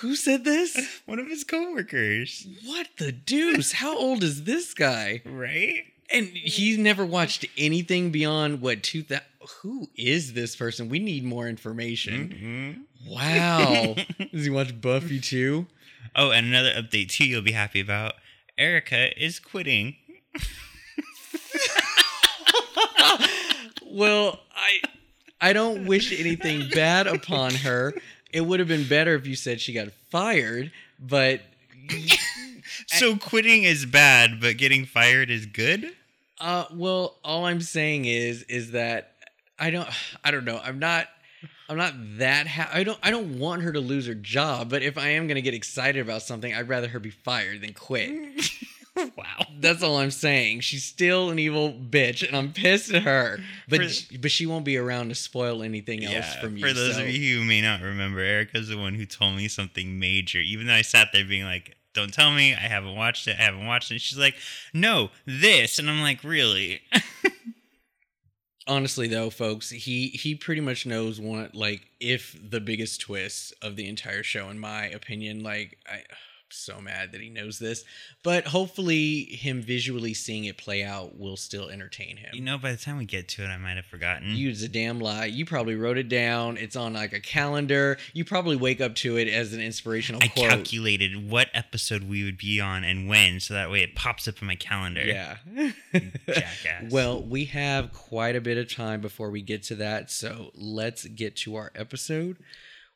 Who 0.00 0.16
said 0.16 0.44
this? 0.44 1.00
One 1.06 1.18
of 1.18 1.26
his 1.28 1.44
coworkers, 1.44 2.46
What 2.64 2.88
the 2.98 3.12
deuce? 3.12 3.72
How 3.72 3.96
old 3.96 4.22
is 4.22 4.44
this 4.44 4.72
guy? 4.74 5.22
right? 5.24 5.84
And 6.12 6.26
he's 6.26 6.76
never 6.76 7.06
watched 7.06 7.46
anything 7.56 8.10
beyond 8.10 8.60
what 8.60 8.82
two 8.82 9.02
thousand. 9.04 9.24
Who 9.62 9.88
is 9.96 10.32
this 10.32 10.56
person? 10.56 10.88
We 10.88 10.98
need 10.98 11.24
more 11.24 11.48
information. 11.48 12.84
Mhm. 13.06 13.08
Wow. 13.10 13.94
Does 14.32 14.44
he 14.44 14.50
watch 14.50 14.78
Buffy 14.80 15.20
too? 15.20 15.66
Oh, 16.16 16.30
and 16.32 16.46
another 16.46 16.72
update 16.72 17.08
too. 17.10 17.24
You'll 17.26 17.42
be 17.42 17.52
happy 17.52 17.80
about. 17.80 18.14
Erica 18.58 19.16
is 19.22 19.38
quitting. 19.38 19.96
well, 23.86 24.40
I 24.54 24.80
I 25.40 25.52
don't 25.52 25.86
wish 25.86 26.18
anything 26.18 26.68
bad 26.74 27.06
upon 27.06 27.54
her. 27.54 27.94
It 28.32 28.42
would 28.42 28.60
have 28.60 28.68
been 28.68 28.86
better 28.88 29.14
if 29.14 29.26
you 29.26 29.34
said 29.36 29.60
she 29.60 29.72
got 29.72 29.88
fired, 30.10 30.70
but 30.98 31.40
So 32.86 33.16
quitting 33.16 33.64
is 33.64 33.86
bad, 33.86 34.40
but 34.40 34.56
getting 34.56 34.84
fired 34.86 35.30
is 35.30 35.46
good. 35.46 35.84
uh 36.40 36.64
well, 36.72 37.16
all 37.24 37.44
I'm 37.46 37.60
saying 37.60 38.04
is 38.06 38.42
is 38.44 38.72
that 38.72 39.12
I 39.58 39.70
don't 39.70 39.88
I 40.24 40.30
don't 40.30 40.44
know. 40.44 40.60
I'm 40.62 40.78
not 40.78 41.08
I'm 41.68 41.76
not 41.76 41.94
that 42.18 42.46
ha- 42.48 42.70
I 42.72 42.82
don't 42.84 42.98
I 43.02 43.10
don't 43.10 43.38
want 43.38 43.62
her 43.62 43.72
to 43.72 43.80
lose 43.80 44.06
her 44.06 44.14
job, 44.14 44.70
but 44.70 44.82
if 44.82 44.98
I 44.98 45.10
am 45.10 45.26
going 45.26 45.36
to 45.36 45.42
get 45.42 45.54
excited 45.54 46.00
about 46.00 46.22
something, 46.22 46.52
I'd 46.54 46.68
rather 46.68 46.88
her 46.88 46.98
be 46.98 47.10
fired 47.10 47.60
than 47.62 47.72
quit. 47.74 48.10
wow. 49.16 49.46
That's 49.58 49.82
all 49.82 49.96
I'm 49.96 50.10
saying. 50.10 50.60
She's 50.60 50.84
still 50.84 51.30
an 51.30 51.38
evil 51.38 51.72
bitch, 51.72 52.26
and 52.26 52.36
I'm 52.36 52.52
pissed 52.52 52.92
at 52.92 53.02
her. 53.02 53.38
But 53.68 53.90
For- 53.90 54.18
but 54.18 54.30
she 54.30 54.46
won't 54.46 54.64
be 54.64 54.76
around 54.76 55.08
to 55.10 55.14
spoil 55.14 55.62
anything 55.62 56.04
else 56.04 56.34
from 56.36 56.56
you. 56.56 56.66
For 56.66 56.72
those 56.72 56.96
so- 56.96 57.02
of 57.02 57.08
you 57.08 57.38
who 57.38 57.44
may 57.44 57.60
not 57.60 57.80
remember, 57.80 58.20
Erica's 58.20 58.68
the 58.68 58.78
one 58.78 58.94
who 58.94 59.06
told 59.06 59.36
me 59.36 59.48
something 59.48 59.98
major. 59.98 60.38
Even 60.38 60.66
though 60.66 60.74
I 60.74 60.82
sat 60.82 61.08
there 61.12 61.24
being 61.24 61.44
like, 61.44 61.76
"Don't 61.94 62.12
tell 62.12 62.32
me, 62.32 62.52
I 62.54 62.58
haven't 62.68 62.96
watched 62.96 63.28
it. 63.28 63.36
I 63.38 63.42
haven't 63.42 63.66
watched 63.66 63.90
it." 63.92 64.00
She's 64.00 64.18
like, 64.18 64.34
"No, 64.74 65.10
this," 65.26 65.78
and 65.78 65.88
I'm 65.88 66.00
like, 66.00 66.24
"Really?" 66.24 66.82
honestly 68.66 69.08
though, 69.08 69.30
folks, 69.30 69.70
he 69.70 70.08
he 70.08 70.34
pretty 70.34 70.60
much 70.60 70.86
knows 70.86 71.20
one 71.20 71.50
like 71.52 71.82
if 71.98 72.38
the 72.42 72.60
biggest 72.60 73.00
twist 73.00 73.52
of 73.62 73.76
the 73.76 73.88
entire 73.88 74.22
show, 74.22 74.48
in 74.48 74.58
my 74.58 74.86
opinion. 74.86 75.42
Like 75.42 75.78
I. 75.86 76.02
So 76.52 76.80
mad 76.80 77.12
that 77.12 77.20
he 77.20 77.30
knows 77.30 77.58
this, 77.58 77.84
but 78.22 78.46
hopefully, 78.46 79.24
him 79.24 79.62
visually 79.62 80.14
seeing 80.14 80.44
it 80.44 80.56
play 80.58 80.82
out 80.82 81.18
will 81.18 81.36
still 81.36 81.68
entertain 81.68 82.16
him. 82.16 82.30
you 82.34 82.40
know, 82.40 82.58
by 82.58 82.72
the 82.72 82.78
time 82.78 82.98
we 82.98 83.04
get 83.04 83.28
to 83.28 83.44
it, 83.44 83.48
I 83.48 83.56
might 83.56 83.76
have 83.76 83.86
forgotten. 83.86 84.34
You 84.34 84.50
it's 84.50 84.62
a 84.62 84.68
damn 84.68 85.00
lie. 85.00 85.26
You 85.26 85.44
probably 85.46 85.74
wrote 85.74 85.98
it 85.98 86.08
down. 86.08 86.56
It's 86.56 86.76
on 86.76 86.94
like 86.94 87.12
a 87.12 87.20
calendar. 87.20 87.98
You 88.12 88.24
probably 88.24 88.56
wake 88.56 88.80
up 88.80 88.94
to 88.96 89.16
it 89.16 89.28
as 89.28 89.52
an 89.52 89.60
inspirational 89.60 90.20
I 90.22 90.28
quote. 90.28 90.48
calculated 90.48 91.30
what 91.30 91.48
episode 91.54 92.04
we 92.04 92.24
would 92.24 92.38
be 92.38 92.60
on 92.60 92.84
and 92.84 93.08
when, 93.08 93.40
so 93.40 93.54
that 93.54 93.70
way 93.70 93.82
it 93.82 93.94
pops 93.94 94.26
up 94.28 94.40
in 94.40 94.46
my 94.46 94.56
calendar. 94.56 95.04
Yeah. 95.04 95.36
Jackass. 96.26 96.90
well, 96.90 97.22
we 97.22 97.46
have 97.46 97.92
quite 97.92 98.36
a 98.36 98.40
bit 98.40 98.58
of 98.58 98.72
time 98.72 99.00
before 99.00 99.30
we 99.30 99.42
get 99.42 99.62
to 99.64 99.74
that, 99.76 100.10
so 100.10 100.50
let's 100.54 101.04
get 101.06 101.36
to 101.36 101.56
our 101.56 101.72
episode. 101.74 102.36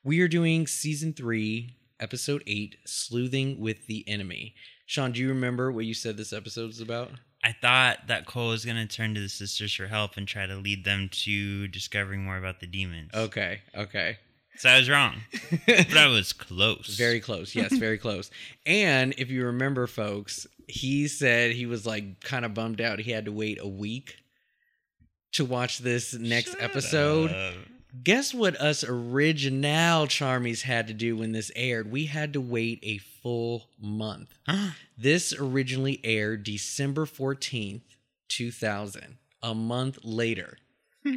We 0.03 0.21
are 0.21 0.29
doing 0.29 0.67
season 0.67 1.13
three, 1.15 1.77
episode 2.01 2.43
eight, 2.47 2.77
Sleuthing 2.87 3.59
with 3.61 3.87
the 3.87 4.05
Enemy. 4.09 4.55
Shawn, 4.87 5.13
do 5.13 5.21
you 5.21 5.29
remember 5.29 5.73
what 5.73 5.85
you 5.85 5.95
said 5.95 6.17
this 6.17 6.33
episode 6.33 6.67
was 6.67 6.81
about? 6.81 7.11
I 7.43 7.53
thought 7.61 8.07
that 8.09 8.27
Cole 8.27 8.49
was 8.51 8.65
gonna 8.65 8.87
turn 8.87 9.15
to 9.15 9.21
the 9.21 9.29
sisters 9.29 9.75
for 9.75 9.87
help 9.87 10.17
and 10.17 10.27
try 10.27 10.47
to 10.47 10.57
lead 10.57 10.85
them 10.85 11.09
to 11.13 11.69
discovering 11.69 12.25
more 12.25 12.39
about 12.39 12.61
the 12.61 12.67
demons. 12.67 13.11
Okay, 13.15 13.61
okay. 13.77 14.19
So 14.57 14.71
I 14.71 14.79
was 14.79 14.89
wrong, 14.89 15.17
but 15.67 15.97
I 15.97 16.07
was 16.07 16.33
close. 16.33 16.95
Very 16.99 17.19
close. 17.21 17.57
Yes, 17.57 17.73
very 17.73 17.99
close. 17.99 18.31
And 18.65 19.13
if 19.19 19.29
you 19.29 19.47
remember, 19.47 19.89
folks, 19.89 20.47
he 20.69 21.09
said 21.09 21.51
he 21.53 21.67
was 21.67 21.85
like 21.85 22.21
kind 22.21 22.45
of 22.45 22.55
bummed 22.55 22.81
out. 22.81 23.01
He 23.01 23.11
had 23.11 23.25
to 23.25 23.33
wait 23.33 23.59
a 23.61 23.67
week 23.67 24.15
to 25.33 25.45
watch 25.45 25.79
this 25.79 26.15
next 26.15 26.53
Shut 26.53 26.63
episode. 26.63 27.31
up. 27.33 27.55
Guess 28.03 28.35
what 28.35 28.61
us 28.61 28.83
original 28.83 30.07
Charmies 30.07 30.63
had 30.63 30.89
to 30.89 30.95
do 30.95 31.17
when 31.17 31.33
this 31.33 31.53
aired? 31.55 31.93
We 31.93 32.07
had 32.07 32.33
to 32.33 32.41
wait 32.41 32.81
a 32.83 32.99
full 32.99 33.69
month. 33.81 34.39
This 34.97 35.33
originally 35.33 36.01
aired 36.05 36.45
December 36.45 37.05
14th 37.05 37.83
2000, 38.29 39.19
a 39.43 39.53
month 39.53 39.99
later. 40.05 40.59
uh, 41.07 41.11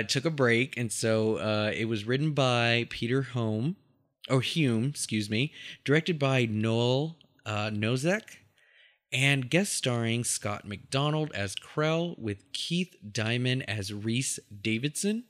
it 0.00 0.08
took 0.08 0.24
a 0.24 0.30
break, 0.30 0.76
and 0.76 0.90
so 0.90 1.36
uh, 1.36 1.70
it 1.72 1.84
was 1.84 2.04
written 2.04 2.32
by 2.32 2.88
Peter 2.90 3.22
Home, 3.22 3.76
or 4.28 4.40
Hume, 4.40 4.86
excuse 4.86 5.30
me, 5.30 5.52
directed 5.84 6.18
by 6.18 6.46
Noel 6.46 7.16
uh, 7.46 7.70
Nosseck, 7.72 8.38
and 9.12 9.48
guest 9.48 9.72
starring 9.72 10.24
Scott 10.24 10.66
McDonald 10.66 11.30
as 11.32 11.54
Krell 11.54 12.18
with 12.18 12.52
Keith 12.52 12.96
Diamond 13.12 13.68
as 13.68 13.92
Reese 13.92 14.40
Davidson. 14.60 15.24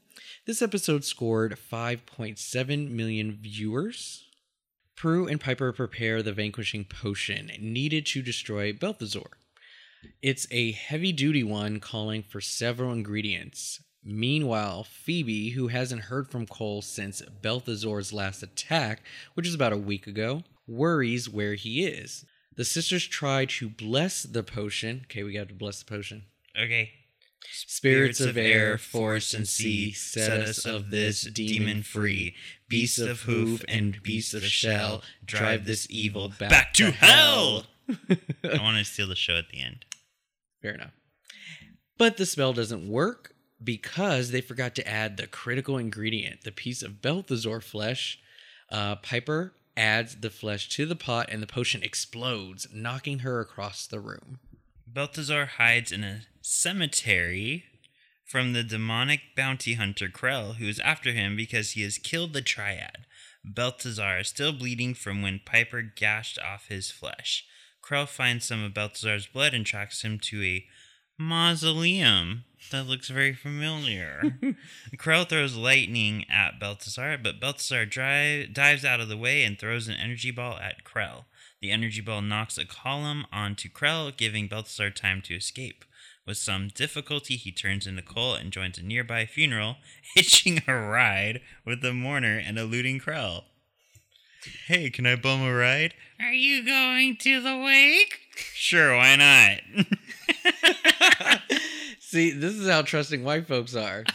This 0.46 0.62
episode 0.62 1.04
scored 1.04 1.58
5.7 1.58 2.88
million 2.88 3.32
viewers. 3.32 4.26
Prue 4.94 5.26
and 5.26 5.40
Piper 5.40 5.72
prepare 5.72 6.22
the 6.22 6.32
vanquishing 6.32 6.84
potion 6.84 7.50
needed 7.58 8.06
to 8.06 8.22
destroy 8.22 8.72
Balthazar. 8.72 9.26
It's 10.22 10.46
a 10.52 10.70
heavy 10.70 11.10
duty 11.10 11.42
one 11.42 11.80
calling 11.80 12.22
for 12.22 12.40
several 12.40 12.92
ingredients. 12.92 13.82
Meanwhile, 14.04 14.84
Phoebe, 14.84 15.50
who 15.50 15.66
hasn't 15.66 16.02
heard 16.02 16.30
from 16.30 16.46
Cole 16.46 16.80
since 16.80 17.22
Balthazar's 17.42 18.12
last 18.12 18.40
attack, 18.44 19.02
which 19.34 19.48
is 19.48 19.54
about 19.54 19.72
a 19.72 19.76
week 19.76 20.06
ago, 20.06 20.44
worries 20.68 21.28
where 21.28 21.54
he 21.54 21.84
is. 21.84 22.24
The 22.54 22.64
sisters 22.64 23.04
try 23.08 23.46
to 23.46 23.68
bless 23.68 24.22
the 24.22 24.44
potion. 24.44 25.06
Okay, 25.06 25.24
we 25.24 25.32
got 25.32 25.48
to 25.48 25.54
bless 25.54 25.82
the 25.82 25.92
potion. 25.92 26.22
Okay. 26.56 26.92
Spirits 27.52 28.20
of 28.20 28.36
air, 28.36 28.78
force, 28.78 29.34
and 29.34 29.46
sea, 29.46 29.92
set 29.92 30.40
us 30.40 30.64
of 30.64 30.90
this 30.90 31.22
demon 31.22 31.82
free. 31.82 32.34
Beasts 32.68 32.98
of 32.98 33.22
hoof 33.22 33.64
and 33.68 34.02
beasts 34.02 34.34
of 34.34 34.44
shell, 34.44 35.02
drive 35.24 35.66
this 35.66 35.86
evil 35.90 36.28
back, 36.28 36.50
Back 36.50 36.72
to 36.74 36.90
hell! 36.90 37.66
I 37.88 38.60
want 38.60 38.78
to 38.78 38.84
steal 38.84 39.08
the 39.08 39.14
show 39.14 39.36
at 39.36 39.48
the 39.50 39.60
end. 39.60 39.84
Fair 40.60 40.72
enough. 40.72 40.92
But 41.98 42.16
the 42.16 42.26
spell 42.26 42.52
doesn't 42.52 42.88
work 42.88 43.34
because 43.62 44.30
they 44.30 44.40
forgot 44.40 44.74
to 44.74 44.88
add 44.88 45.16
the 45.16 45.26
critical 45.26 45.78
ingredient, 45.78 46.42
the 46.42 46.52
piece 46.52 46.82
of 46.82 47.00
Balthazar 47.00 47.60
flesh. 47.60 48.18
Uh, 48.70 48.96
Piper 48.96 49.54
adds 49.76 50.16
the 50.16 50.30
flesh 50.30 50.68
to 50.70 50.86
the 50.86 50.96
pot 50.96 51.28
and 51.30 51.42
the 51.42 51.46
potion 51.46 51.82
explodes, 51.82 52.66
knocking 52.72 53.20
her 53.20 53.40
across 53.40 53.86
the 53.86 54.00
room. 54.00 54.40
Balthazar 54.96 55.44
hides 55.58 55.92
in 55.92 56.02
a 56.04 56.22
cemetery 56.40 57.64
from 58.24 58.54
the 58.54 58.64
demonic 58.64 59.20
bounty 59.36 59.74
hunter 59.74 60.08
Krell, 60.08 60.54
who 60.54 60.66
is 60.66 60.80
after 60.80 61.12
him 61.12 61.36
because 61.36 61.72
he 61.72 61.82
has 61.82 61.98
killed 61.98 62.32
the 62.32 62.40
Triad. 62.40 63.04
Balthazar 63.44 64.20
is 64.20 64.28
still 64.28 64.54
bleeding 64.54 64.94
from 64.94 65.20
when 65.20 65.42
Piper 65.44 65.82
gashed 65.82 66.38
off 66.38 66.68
his 66.68 66.90
flesh. 66.90 67.44
Krell 67.84 68.08
finds 68.08 68.46
some 68.46 68.64
of 68.64 68.72
Balthazar's 68.72 69.26
blood 69.26 69.52
and 69.52 69.66
tracks 69.66 70.00
him 70.00 70.18
to 70.20 70.42
a 70.42 70.64
mausoleum 71.18 72.44
that 72.70 72.86
looks 72.86 73.10
very 73.10 73.34
familiar. 73.34 74.38
Krell 74.96 75.28
throws 75.28 75.56
lightning 75.56 76.24
at 76.30 76.58
Balthazar, 76.58 77.18
but 77.22 77.38
Balthazar 77.38 77.84
dri- 77.84 78.48
dives 78.50 78.86
out 78.86 79.00
of 79.00 79.10
the 79.10 79.18
way 79.18 79.44
and 79.44 79.58
throws 79.58 79.88
an 79.88 79.96
energy 79.96 80.30
ball 80.30 80.56
at 80.56 80.84
Krell. 80.84 81.26
The 81.60 81.70
energy 81.70 82.00
ball 82.00 82.22
knocks 82.22 82.58
a 82.58 82.66
column 82.66 83.26
onto 83.32 83.68
Krell, 83.70 84.14
giving 84.14 84.46
Balthazar 84.46 84.90
time 84.90 85.22
to 85.22 85.34
escape. 85.34 85.84
With 86.26 86.36
some 86.36 86.68
difficulty, 86.68 87.36
he 87.36 87.52
turns 87.52 87.86
into 87.86 88.02
Cole 88.02 88.34
and 88.34 88.52
joins 88.52 88.78
a 88.78 88.82
nearby 88.82 89.26
funeral, 89.26 89.76
hitching 90.14 90.62
a 90.66 90.74
ride 90.74 91.40
with 91.64 91.80
the 91.80 91.94
mourner 91.94 92.36
and 92.36 92.58
eluding 92.58 93.00
Krell. 93.00 93.44
Hey, 94.66 94.90
can 94.90 95.06
I 95.06 95.16
bum 95.16 95.42
a 95.42 95.54
ride? 95.54 95.94
Are 96.20 96.32
you 96.32 96.64
going 96.64 97.16
to 97.16 97.40
the 97.40 97.56
wake? 97.56 98.20
Sure, 98.54 98.96
why 98.96 99.16
not? 99.16 99.60
See, 102.16 102.30
this 102.30 102.54
is 102.54 102.66
how 102.66 102.80
trusting 102.80 103.24
white 103.24 103.46
folks 103.46 103.76
are. 103.76 104.04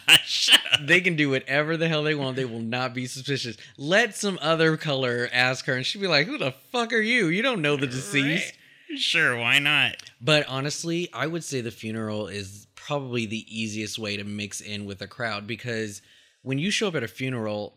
They 0.84 1.02
can 1.02 1.16
do 1.16 1.30
whatever 1.30 1.78
the 1.78 1.88
hell 1.88 2.02
they 2.02 2.16
want. 2.16 2.36
They 2.36 2.46
will 2.46 2.62
not 2.62 2.94
be 2.96 3.06
suspicious. 3.06 3.58
Let 3.78 4.16
some 4.16 4.40
other 4.42 4.76
color 4.78 5.30
ask 5.32 5.66
her, 5.66 5.74
and 5.74 5.86
she'll 5.86 6.02
be 6.02 6.08
like, 6.08 6.26
Who 6.26 6.38
the 6.40 6.54
fuck 6.72 6.94
are 6.94 7.02
you? 7.02 7.28
You 7.28 7.42
don't 7.44 7.62
know 7.62 7.76
the 7.76 7.86
deceased. 7.86 8.54
Right? 8.90 9.00
Sure, 9.00 9.38
why 9.38 9.60
not? 9.60 9.98
But 10.20 10.48
honestly, 10.48 11.10
I 11.14 11.28
would 11.28 11.44
say 11.44 11.62
the 11.62 11.70
funeral 11.70 12.28
is 12.28 12.66
probably 12.76 13.26
the 13.28 13.46
easiest 13.48 14.00
way 14.00 14.18
to 14.18 14.24
mix 14.24 14.62
in 14.62 14.86
with 14.86 15.02
a 15.02 15.08
crowd 15.08 15.46
because 15.46 16.02
when 16.42 16.58
you 16.58 16.72
show 16.72 16.88
up 16.88 16.96
at 16.96 17.04
a 17.04 17.08
funeral, 17.08 17.76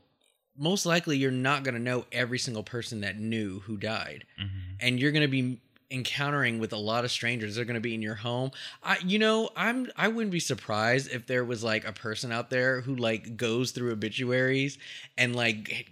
most 0.56 0.86
likely 0.86 1.18
you're 1.18 1.30
not 1.30 1.64
going 1.64 1.74
to 1.74 1.80
know 1.80 2.06
every 2.12 2.38
single 2.38 2.62
person 2.62 3.02
that 3.02 3.18
knew 3.18 3.60
who 3.60 3.76
died. 3.76 4.24
Mhm. 4.40 4.76
And 4.80 5.00
you're 5.00 5.12
going 5.12 5.22
to 5.22 5.28
be 5.28 5.60
encountering 5.90 6.58
with 6.58 6.72
a 6.72 6.76
lot 6.78 7.04
of 7.04 7.10
strangers. 7.10 7.56
They're 7.56 7.64
going 7.64 7.74
to 7.74 7.80
be 7.80 7.94
in 7.94 8.02
your 8.02 8.14
home. 8.16 8.50
I 8.82 8.98
you 9.04 9.18
know, 9.18 9.50
I'm 9.56 9.88
I 9.96 10.08
wouldn't 10.08 10.32
be 10.32 10.40
surprised 10.40 11.10
if 11.12 11.26
there 11.26 11.44
was 11.44 11.62
like 11.62 11.86
a 11.86 11.92
person 11.92 12.32
out 12.32 12.50
there 12.50 12.80
who 12.80 12.94
like 12.96 13.36
goes 13.36 13.70
through 13.70 13.92
obituaries 13.92 14.78
and 15.18 15.34
like 15.36 15.90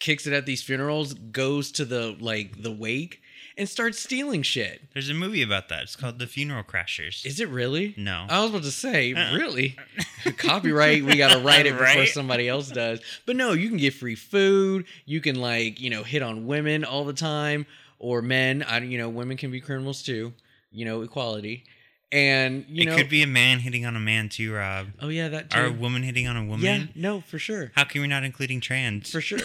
kicks 0.00 0.26
it 0.26 0.32
at 0.32 0.46
these 0.46 0.62
funerals, 0.62 1.14
goes 1.14 1.72
to 1.72 1.84
the 1.84 2.16
like 2.20 2.62
the 2.62 2.70
wake 2.72 3.20
and 3.58 3.66
starts 3.68 3.98
stealing 3.98 4.42
shit. 4.42 4.82
There's 4.92 5.08
a 5.08 5.14
movie 5.14 5.40
about 5.42 5.70
that. 5.70 5.84
It's 5.84 5.96
called 5.96 6.18
The 6.18 6.26
Funeral 6.26 6.62
Crashers. 6.62 7.24
Is 7.24 7.40
it 7.40 7.48
really? 7.48 7.94
no. 7.96 8.26
I 8.28 8.42
was 8.42 8.50
about 8.50 8.64
to 8.64 8.70
say, 8.70 9.14
Uh-uh. 9.14 9.34
really? 9.34 9.74
Copyright, 10.36 11.04
we 11.04 11.16
got 11.16 11.32
to 11.32 11.38
write 11.38 11.64
it 11.64 11.72
before 11.72 11.84
Right? 11.86 12.08
somebody 12.08 12.48
else 12.48 12.70
does. 12.70 13.00
But 13.24 13.36
no, 13.36 13.52
you 13.52 13.68
can 13.68 13.78
get 13.78 13.94
free 13.94 14.14
food. 14.14 14.84
You 15.06 15.20
can, 15.22 15.36
like, 15.36 15.80
you 15.80 15.88
know, 15.88 16.02
hit 16.02 16.22
on 16.22 16.46
women 16.46 16.84
all 16.84 17.04
the 17.06 17.12
time 17.14 17.64
or 17.98 18.22
men. 18.22 18.62
I, 18.62 18.78
you 18.80 18.98
know, 18.98 19.08
women 19.08 19.36
can 19.36 19.50
be 19.50 19.60
criminals 19.60 20.02
too, 20.02 20.32
you 20.70 20.84
know, 20.84 21.02
equality. 21.02 21.64
And, 22.12 22.64
you 22.68 22.84
know 22.84 22.92
it 22.92 22.94
know, 22.94 23.02
could 23.02 23.10
be 23.10 23.22
a 23.22 23.26
man 23.26 23.58
hitting 23.58 23.84
on 23.84 23.96
a 23.96 24.00
man 24.00 24.28
too, 24.28 24.54
Rob. 24.54 24.88
oh, 25.00 25.08
yeah, 25.08 25.28
that 25.28 25.50
too. 25.50 25.58
Or 25.58 25.64
a 25.66 25.72
woman 25.72 26.02
hitting 26.02 26.28
on 26.28 26.36
a 26.36 26.44
woman. 26.44 26.60
yeah, 26.60 26.84
no, 26.94 27.20
for 27.20 27.38
sure. 27.38 27.72
How 27.74 27.84
can 27.84 28.00
we 28.00 28.06
not 28.06 28.22
including 28.22 28.60
trans? 28.60 29.10
For 29.10 29.20
sure. 29.20 29.40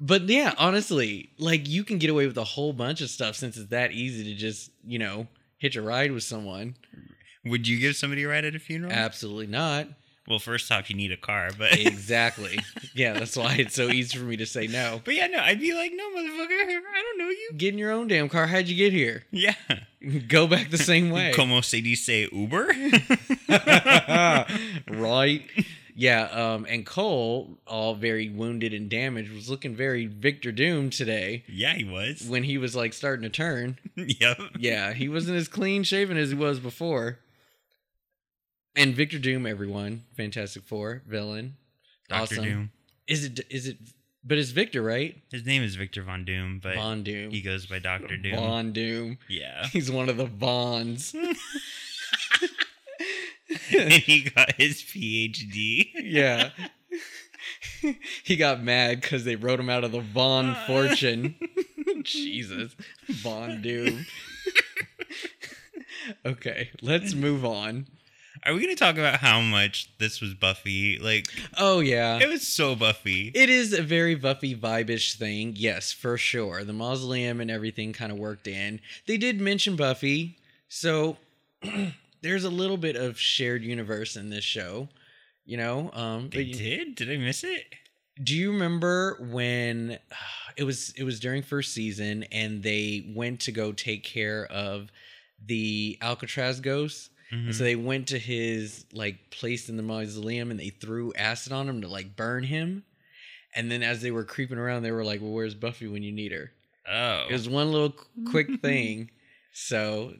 but 0.00 0.22
yeah, 0.22 0.54
honestly, 0.58 1.30
like, 1.38 1.66
you 1.66 1.82
can 1.82 1.98
get 1.98 2.10
away 2.10 2.26
with 2.26 2.36
a 2.36 2.44
whole 2.44 2.72
bunch 2.74 3.00
of 3.00 3.08
stuff 3.08 3.36
since 3.36 3.56
it's 3.56 3.70
that 3.70 3.92
easy 3.92 4.24
to 4.24 4.34
just, 4.34 4.70
you 4.86 4.98
know, 4.98 5.26
hitch 5.56 5.76
a 5.76 5.82
ride 5.82 6.12
with 6.12 6.24
someone. 6.24 6.76
Would 7.44 7.66
you 7.66 7.80
give 7.80 7.96
somebody 7.96 8.24
a 8.24 8.28
ride 8.28 8.44
at 8.44 8.54
a 8.54 8.58
funeral? 8.58 8.92
Absolutely 8.92 9.46
not. 9.46 9.88
Well, 10.28 10.38
first 10.38 10.70
off, 10.70 10.88
you 10.88 10.96
need 10.96 11.12
a 11.12 11.16
car, 11.16 11.50
but 11.56 11.78
exactly. 11.78 12.58
Yeah, 12.94 13.14
that's 13.14 13.36
why 13.36 13.56
it's 13.56 13.74
so 13.74 13.88
easy 13.88 14.18
for 14.18 14.24
me 14.24 14.36
to 14.36 14.46
say 14.46 14.66
no. 14.66 15.00
but 15.04 15.14
yeah, 15.14 15.26
no, 15.26 15.40
I'd 15.40 15.60
be 15.60 15.74
like, 15.74 15.92
no, 15.94 16.04
motherfucker, 16.10 16.50
I 16.50 17.02
don't 17.02 17.18
know 17.18 17.28
you. 17.28 17.50
Get 17.56 17.72
in 17.72 17.78
your 17.78 17.90
own 17.92 18.08
damn 18.08 18.28
car. 18.28 18.46
How'd 18.46 18.68
you 18.68 18.76
get 18.76 18.92
here? 18.92 19.24
Yeah. 19.30 19.54
Go 20.28 20.46
back 20.46 20.70
the 20.70 20.78
same 20.78 21.10
way. 21.10 21.32
Como 21.34 21.60
se 21.60 21.80
dice 21.80 22.28
Uber? 22.32 22.68
right. 24.88 25.42
Yeah, 25.94 26.22
um, 26.22 26.66
and 26.68 26.86
Cole, 26.86 27.58
all 27.66 27.94
very 27.94 28.28
wounded 28.28 28.72
and 28.72 28.88
damaged, 28.88 29.32
was 29.32 29.50
looking 29.50 29.76
very 29.76 30.06
Victor 30.06 30.50
Doom 30.50 30.90
today 30.90 31.44
yeah, 31.46 31.74
he 31.74 31.84
was. 31.84 32.26
when 32.26 32.44
he 32.44 32.56
was 32.58 32.74
like 32.74 32.92
starting 32.92 33.22
to 33.24 33.28
turn. 33.28 33.78
yep. 33.96 34.38
Yeah, 34.58 34.94
he 34.94 35.08
wasn't 35.08 35.36
as 35.36 35.48
clean 35.48 35.82
shaven 35.82 36.16
as 36.16 36.30
he 36.30 36.36
was 36.36 36.60
before. 36.60 37.18
And 38.74 38.94
Victor 38.94 39.18
Doom, 39.18 39.46
everyone, 39.46 40.04
Fantastic 40.16 40.62
Four 40.64 41.02
villain, 41.06 41.56
Doctor 42.08 42.34
awesome. 42.36 42.44
Doom. 42.44 42.70
Is 43.06 43.24
it? 43.24 43.40
Is 43.50 43.66
it? 43.66 43.76
But 44.24 44.38
it's 44.38 44.50
Victor, 44.50 44.82
right? 44.82 45.20
His 45.30 45.44
name 45.44 45.62
is 45.62 45.74
Victor 45.74 46.02
Von 46.02 46.24
Doom, 46.24 46.60
but 46.62 46.76
Von 46.76 47.02
Doom. 47.02 47.30
he 47.30 47.42
goes 47.42 47.66
by 47.66 47.78
Doctor 47.80 48.16
Doom. 48.16 48.36
Von 48.36 48.72
Doom. 48.72 49.18
Yeah. 49.28 49.66
He's 49.72 49.90
one 49.90 50.08
of 50.08 50.16
the 50.16 50.26
Vons. 50.26 51.14
and 53.76 53.92
he 53.92 54.30
got 54.30 54.52
his 54.52 54.82
PhD. 54.82 55.90
yeah. 56.02 56.50
he 58.22 58.36
got 58.36 58.62
mad 58.62 59.00
because 59.00 59.24
they 59.24 59.36
wrote 59.36 59.58
him 59.60 59.68
out 59.68 59.84
of 59.84 59.92
the 59.92 60.00
Von 60.00 60.54
fortune. 60.66 61.34
Jesus. 62.04 62.74
Von 63.08 63.60
Doom. 63.60 64.06
okay, 66.24 66.70
let's 66.80 67.14
move 67.14 67.44
on. 67.44 67.86
Are 68.44 68.52
we 68.54 68.60
going 68.62 68.74
to 68.74 68.78
talk 68.78 68.96
about 68.96 69.20
how 69.20 69.40
much 69.40 69.88
this 69.98 70.20
was 70.20 70.34
Buffy? 70.34 70.98
Like, 70.98 71.26
Oh, 71.56 71.80
yeah. 71.80 72.18
it 72.18 72.28
was 72.28 72.46
so 72.46 72.74
Buffy. 72.74 73.30
It 73.34 73.48
is 73.48 73.72
a 73.72 73.82
very 73.82 74.14
Buffy 74.16 74.56
vibe-ish 74.56 75.14
thing, 75.14 75.54
yes, 75.56 75.92
for 75.92 76.18
sure. 76.18 76.64
The 76.64 76.72
mausoleum 76.72 77.40
and 77.40 77.50
everything 77.50 77.92
kind 77.92 78.10
of 78.10 78.18
worked 78.18 78.48
in. 78.48 78.80
They 79.06 79.16
did 79.16 79.40
mention 79.40 79.76
Buffy, 79.76 80.38
so 80.68 81.18
there's 82.22 82.44
a 82.44 82.50
little 82.50 82.76
bit 82.76 82.96
of 82.96 83.18
shared 83.18 83.62
universe 83.62 84.16
in 84.16 84.30
this 84.30 84.44
show, 84.44 84.88
you 85.44 85.56
know. 85.56 85.90
Um, 85.92 86.30
They 86.30 86.42
you- 86.42 86.54
did? 86.54 86.94
Did 86.96 87.10
I 87.10 87.16
miss 87.18 87.44
it? 87.44 87.64
do 88.22 88.36
you 88.36 88.52
remember 88.52 89.16
when 89.32 89.98
it 90.58 90.64
was 90.64 90.92
it 90.98 91.02
was 91.04 91.18
during 91.18 91.42
first 91.42 91.72
season 91.72 92.24
and 92.30 92.62
they 92.62 93.10
went 93.16 93.40
to 93.40 93.50
go 93.50 93.72
take 93.72 94.04
care 94.04 94.44
of 94.50 94.90
the 95.46 95.96
Alcatraz 96.02 96.60
ghost? 97.32 97.46
And 97.46 97.54
so 97.54 97.58
mm-hmm. 97.58 97.64
they 97.64 97.76
went 97.76 98.08
to 98.08 98.18
his 98.18 98.84
like 98.92 99.30
place 99.30 99.68
in 99.68 99.76
the 99.76 99.82
mausoleum 99.82 100.50
and 100.50 100.60
they 100.60 100.70
threw 100.70 101.12
acid 101.14 101.52
on 101.52 101.68
him 101.68 101.82
to 101.82 101.88
like 101.88 102.16
burn 102.16 102.44
him. 102.44 102.84
And 103.54 103.70
then 103.70 103.82
as 103.82 104.00
they 104.00 104.10
were 104.10 104.24
creeping 104.24 104.58
around, 104.58 104.82
they 104.82 104.92
were 104.92 105.04
like, 105.04 105.20
"Well, 105.20 105.32
where's 105.32 105.54
Buffy 105.54 105.86
when 105.86 106.02
you 106.02 106.12
need 106.12 106.32
her?" 106.32 106.52
oh. 106.90 107.26
It 107.28 107.32
was 107.32 107.48
one 107.48 107.70
little 107.72 107.94
quick 108.30 108.48
thing. 108.62 109.10
So 109.52 110.14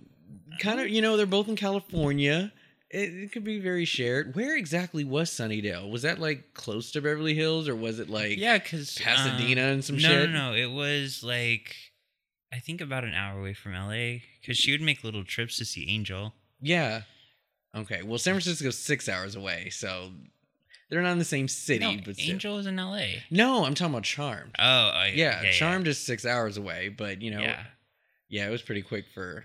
kind 0.60 0.80
of, 0.80 0.88
you 0.88 1.02
know, 1.02 1.16
they're 1.16 1.26
both 1.26 1.48
in 1.48 1.56
California. 1.56 2.52
It, 2.90 3.14
it 3.14 3.32
could 3.32 3.44
be 3.44 3.58
very 3.58 3.86
shared. 3.86 4.34
Where 4.34 4.56
exactly 4.56 5.02
was 5.04 5.30
Sunnydale? 5.30 5.90
Was 5.90 6.02
that 6.02 6.18
like 6.18 6.52
close 6.52 6.92
to 6.92 7.00
Beverly 7.00 7.34
Hills 7.34 7.68
or 7.68 7.74
was 7.74 7.98
it 7.98 8.10
like 8.10 8.36
yeah, 8.36 8.58
because 8.58 8.98
um, 8.98 9.04
Pasadena 9.04 9.62
and 9.62 9.84
some 9.84 9.96
no, 9.96 10.08
shit? 10.08 10.30
No, 10.30 10.50
no, 10.50 10.54
It 10.54 10.70
was 10.70 11.22
like 11.24 11.74
I 12.52 12.58
think 12.58 12.82
about 12.82 13.04
an 13.04 13.14
hour 13.14 13.40
away 13.40 13.54
from 13.54 13.72
LA 13.72 14.20
because 14.40 14.58
she 14.58 14.72
would 14.72 14.82
make 14.82 15.02
little 15.02 15.24
trips 15.24 15.56
to 15.56 15.64
see 15.64 15.88
Angel. 15.88 16.34
Yeah. 16.62 17.02
Okay. 17.76 18.02
Well, 18.02 18.18
San 18.18 18.34
Francisco's 18.34 18.78
six 18.78 19.08
hours 19.08 19.34
away, 19.36 19.68
so 19.70 20.12
they're 20.88 21.02
not 21.02 21.12
in 21.12 21.18
the 21.18 21.24
same 21.24 21.48
city. 21.48 21.96
No, 21.96 22.02
but 22.04 22.16
still. 22.16 22.32
Angel 22.32 22.58
is 22.58 22.66
in 22.66 22.76
LA. 22.76 23.06
No, 23.30 23.64
I'm 23.64 23.74
talking 23.74 23.92
about 23.94 24.04
Charmed. 24.04 24.54
Oh, 24.58 24.92
oh 24.94 25.04
yeah, 25.12 25.50
Charmed 25.52 25.86
is 25.88 25.98
six 25.98 26.24
hours 26.26 26.56
away, 26.56 26.88
but 26.88 27.20
you 27.22 27.30
know, 27.30 27.40
Yeah. 27.40 27.62
yeah, 28.28 28.46
it 28.46 28.50
was 28.50 28.62
pretty 28.62 28.82
quick 28.82 29.06
for 29.14 29.44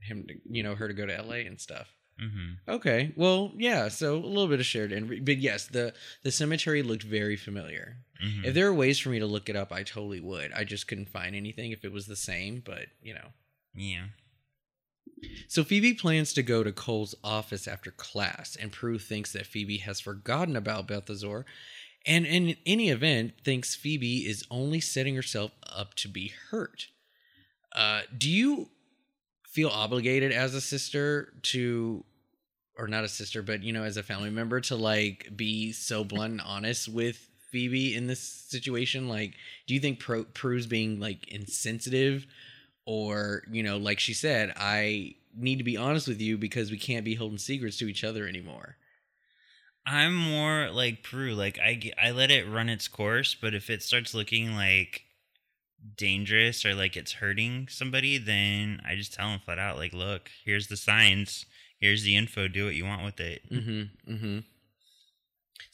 him, 0.00 0.26
to, 0.28 0.34
you 0.50 0.62
know, 0.62 0.74
her 0.74 0.86
to 0.88 0.94
go 0.94 1.06
to 1.06 1.22
LA 1.22 1.36
and 1.46 1.58
stuff. 1.60 1.88
Mm-hmm. 2.22 2.70
Okay, 2.70 3.12
well, 3.16 3.50
yeah, 3.56 3.88
so 3.88 4.14
a 4.14 4.18
little 4.18 4.46
bit 4.46 4.60
of 4.60 4.66
shared, 4.66 4.92
and 4.92 5.24
but 5.24 5.38
yes, 5.38 5.66
the 5.66 5.94
the 6.22 6.30
cemetery 6.30 6.82
looked 6.82 7.02
very 7.02 7.34
familiar. 7.36 7.96
Mm-hmm. 8.24 8.44
If 8.44 8.54
there 8.54 8.66
were 8.70 8.76
ways 8.78 8.98
for 9.00 9.08
me 9.08 9.18
to 9.18 9.26
look 9.26 9.48
it 9.48 9.56
up, 9.56 9.72
I 9.72 9.82
totally 9.82 10.20
would. 10.20 10.52
I 10.52 10.62
just 10.64 10.86
couldn't 10.86 11.08
find 11.08 11.34
anything 11.34 11.72
if 11.72 11.84
it 11.84 11.90
was 11.92 12.06
the 12.06 12.14
same, 12.14 12.62
but 12.64 12.86
you 13.02 13.14
know. 13.14 13.28
yeah. 13.74 14.04
So 15.48 15.64
Phoebe 15.64 15.94
plans 15.94 16.32
to 16.34 16.42
go 16.42 16.62
to 16.64 16.72
Cole's 16.72 17.14
office 17.22 17.68
after 17.68 17.90
class, 17.90 18.56
and 18.56 18.72
Prue 18.72 18.98
thinks 18.98 19.32
that 19.32 19.46
Phoebe 19.46 19.78
has 19.78 20.00
forgotten 20.00 20.56
about 20.56 20.88
Balthazar, 20.88 21.44
and 22.06 22.26
in 22.26 22.56
any 22.66 22.90
event, 22.90 23.34
thinks 23.44 23.74
Phoebe 23.74 24.26
is 24.26 24.44
only 24.50 24.80
setting 24.80 25.14
herself 25.16 25.52
up 25.66 25.94
to 25.94 26.08
be 26.08 26.32
hurt. 26.50 26.88
Uh, 27.74 28.02
do 28.16 28.30
you 28.30 28.68
feel 29.48 29.68
obligated 29.68 30.32
as 30.32 30.54
a 30.54 30.60
sister 30.60 31.32
to, 31.42 32.04
or 32.76 32.88
not 32.88 33.04
a 33.04 33.08
sister, 33.08 33.42
but 33.42 33.62
you 33.62 33.72
know, 33.72 33.84
as 33.84 33.96
a 33.96 34.02
family 34.02 34.30
member, 34.30 34.60
to 34.60 34.76
like 34.76 35.28
be 35.34 35.72
so 35.72 36.04
blunt 36.04 36.32
and 36.32 36.40
honest 36.40 36.88
with 36.88 37.28
Phoebe 37.50 37.94
in 37.94 38.06
this 38.06 38.20
situation? 38.20 39.08
Like, 39.08 39.34
do 39.66 39.74
you 39.74 39.80
think 39.80 40.00
Pro- 40.00 40.24
Prue's 40.24 40.66
being 40.66 41.00
like 41.00 41.28
insensitive? 41.28 42.26
Or 42.86 43.42
you 43.50 43.62
know 43.62 43.78
like 43.78 43.98
she 43.98 44.12
said 44.12 44.52
i 44.56 45.14
need 45.36 45.56
to 45.56 45.64
be 45.64 45.76
honest 45.76 46.06
with 46.06 46.20
you 46.20 46.36
because 46.38 46.70
we 46.70 46.76
can't 46.78 47.04
be 47.04 47.14
holding 47.14 47.38
secrets 47.38 47.78
to 47.78 47.88
each 47.88 48.04
other 48.04 48.28
anymore 48.28 48.76
I'm 49.86 50.14
more 50.14 50.70
like 50.70 51.02
Prue. 51.02 51.34
Like 51.34 51.58
i 51.58 51.92
i 52.02 52.10
let 52.10 52.30
it 52.30 52.48
run 52.48 52.68
its 52.68 52.88
course, 52.88 53.34
but 53.34 53.54
if 53.54 53.68
it 53.68 53.82
starts 53.82 54.14
looking 54.14 54.54
like 54.54 55.02
dangerous 55.96 56.64
or 56.64 56.74
like 56.74 56.96
it's 56.96 57.12
hurting 57.12 57.68
somebody, 57.68 58.18
then 58.18 58.80
I 58.86 58.94
just 58.94 59.12
tell 59.12 59.28
them 59.28 59.40
flat 59.44 59.58
out, 59.58 59.76
like, 59.76 59.92
look, 59.92 60.30
here's 60.44 60.68
the 60.68 60.76
signs, 60.76 61.44
here's 61.78 62.02
the 62.02 62.16
info, 62.16 62.48
do 62.48 62.64
what 62.64 62.74
you 62.74 62.84
want 62.84 63.04
with 63.04 63.20
it. 63.20 63.42
mm-hmm 63.50 64.12
mm-hmm 64.12 64.38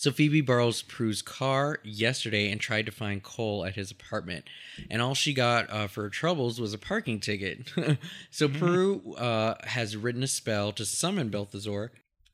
so 0.00 0.11
phoebe 0.11 0.40
borrows 0.40 0.80
prue's 0.80 1.21
car 1.21 1.78
yesterday 1.85 2.50
and 2.50 2.61
tried 2.61 2.87
to 2.87 2.92
find 2.92 3.23
cole 3.23 3.66
at 3.66 3.75
his 3.75 3.90
apartment 3.90 4.47
and 4.88 5.02
all 5.02 5.14
she 5.14 5.35
got 5.35 5.69
uh, 5.71 5.87
for 5.87 6.04
her 6.04 6.09
troubles 6.09 6.59
was 6.59 6.73
a 6.73 6.78
parking 6.78 7.21
ticket 7.21 7.71
so 8.30 8.49
prue 8.49 9.14
uh, 9.19 9.54
has 9.64 9.97
written 9.97 10.23
a 10.23 10.26
spell 10.26 10.73
to 10.73 10.87
summon 10.87 11.28
balthazar 11.28 11.92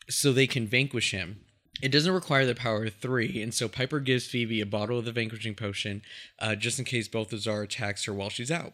so 0.09 0.33
they 0.33 0.47
can 0.47 0.67
vanquish 0.67 1.11
him 1.11 1.41
it 1.83 1.91
doesn't 1.91 2.13
require 2.13 2.47
the 2.47 2.55
power 2.55 2.87
of 2.87 2.95
three, 2.95 3.43
and 3.43 3.53
so 3.53 3.69
Piper 3.69 4.01
gives 4.01 4.27
Phoebe 4.27 4.63
a 4.63 4.67
bottle 4.67 4.99
of 4.99 5.05
the 5.05 5.13
vanquishing 5.13 5.55
potion 5.55 6.01
uh, 6.39 6.55
just 6.55 6.79
in 6.79 6.87
case 6.87 7.07
Balthazar 7.07 7.63
attacks 7.63 8.07
her 8.07 8.15
while 8.15 8.31
she's 8.31 8.51
out. 8.51 8.73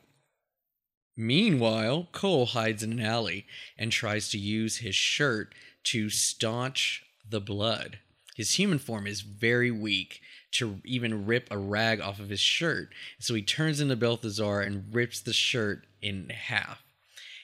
Meanwhile, 1.17 2.09
Cole 2.13 2.47
hides 2.47 2.85
in 2.85 2.93
an 2.93 3.01
alley 3.01 3.45
and 3.77 3.91
tries 3.91 4.31
to 4.31 4.39
use 4.39 4.79
his 4.79 4.95
shirt 4.95 5.53
to 5.85 6.11
staunch 6.11 7.05
the 7.29 7.41
blood. 7.41 7.99
His 8.37 8.55
human 8.55 8.79
form 8.79 9.07
is 9.07 9.21
very 9.21 9.71
weak 9.71 10.21
to 10.53 10.81
even 10.85 11.27
rip 11.27 11.49
a 11.51 11.59
rag 11.59 12.01
off 12.01 12.19
of 12.19 12.29
his 12.29 12.41
shirt, 12.41 12.91
so 13.19 13.35
he 13.35 13.43
turns 13.43 13.81
into 13.81 13.97
Balthazar 13.97 14.61
and 14.61 14.95
rips 14.95 15.21
the 15.21 15.33
shirt 15.33 15.87
in 16.01 16.31
half. 16.31 16.83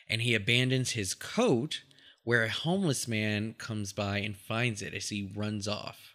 And 0.09 0.23
he 0.23 0.35
abandons 0.35 0.93
his 0.93 1.15
coat 1.15 1.83
where 2.25 2.45
a 2.45 2.51
homeless 2.51 3.09
man 3.09 3.55
comes 3.55 3.93
by 3.93 4.19
and 4.19 4.37
finds 4.37 4.83
it 4.83 4.95
as 4.95 5.09
he 5.09 5.33
runs 5.35 5.67
off. 5.67 6.15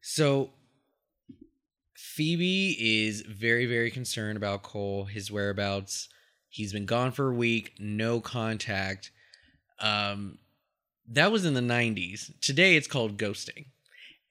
So 0.00 0.50
Phoebe 1.94 2.76
is 3.06 3.22
very, 3.22 3.66
very 3.66 3.90
concerned 3.90 4.36
about 4.36 4.62
Cole, 4.62 5.04
his 5.04 5.30
whereabouts. 5.30 6.08
He's 6.48 6.72
been 6.72 6.86
gone 6.86 7.12
for 7.12 7.30
a 7.30 7.34
week, 7.34 7.74
no 7.78 8.20
contact. 8.20 9.12
Um, 9.78 10.38
that 11.08 11.30
was 11.30 11.44
in 11.44 11.54
the 11.54 11.60
90s. 11.60 12.32
Today 12.40 12.76
it's 12.76 12.88
called 12.88 13.16
ghosting. 13.16 13.66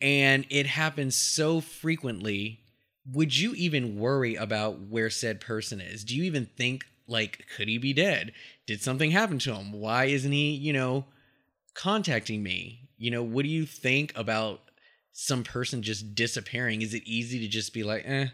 And 0.02 0.46
it 0.50 0.66
happens 0.66 1.16
so 1.16 1.62
frequently. 1.62 2.60
Would 3.12 3.38
you 3.38 3.54
even 3.54 4.00
worry 4.00 4.36
about 4.36 4.80
where 4.80 5.10
said 5.10 5.42
person 5.42 5.80
is? 5.80 6.04
Do 6.04 6.16
you 6.16 6.24
even 6.24 6.48
think, 6.58 6.86
like, 7.08 7.46
could 7.56 7.68
he 7.68 7.78
be 7.78 7.94
dead? 7.94 8.34
Did 8.66 8.82
something 8.82 9.12
happen 9.12 9.40
to 9.40 9.54
him? 9.54 9.72
Why 9.72 10.06
isn't 10.06 10.32
he, 10.32 10.52
you 10.52 10.74
know, 10.74 11.06
contacting 11.74 12.44
me? 12.44 12.90
You 12.98 13.12
know, 13.12 13.24
what 13.24 13.44
do 13.44 13.50
you 13.50 13.66
think 13.66 14.14
about 14.16 14.62
some 15.14 15.44
person 15.44 15.82
just 15.82 16.16
disappearing? 16.16 16.82
Is 16.82 16.94
it 16.94 17.04
easy 17.06 17.40
to 17.40 17.48
just 17.48 17.74
be 17.74 17.84
like, 17.84 18.04
eh, 18.06 18.28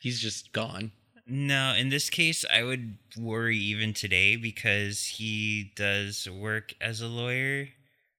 he's 0.00 0.20
just 0.20 0.52
gone? 0.52 0.92
No, 1.26 1.74
in 1.74 1.90
this 1.90 2.10
case, 2.10 2.44
I 2.52 2.64
would 2.64 2.98
worry 3.16 3.56
even 3.56 3.94
today 3.94 4.36
because 4.36 5.04
he 5.04 5.72
does 5.76 6.28
work 6.28 6.74
as 6.80 7.00
a 7.00 7.06
lawyer. 7.06 7.68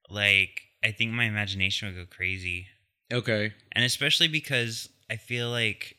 Like, 0.10 0.62
I 0.84 0.91
think 0.91 1.12
my 1.12 1.26
imagination 1.26 1.88
would 1.88 1.98
go 1.98 2.06
crazy. 2.10 2.67
Okay. 3.12 3.54
And 3.71 3.84
especially 3.84 4.28
because 4.28 4.89
I 5.10 5.17
feel 5.17 5.50
like 5.50 5.97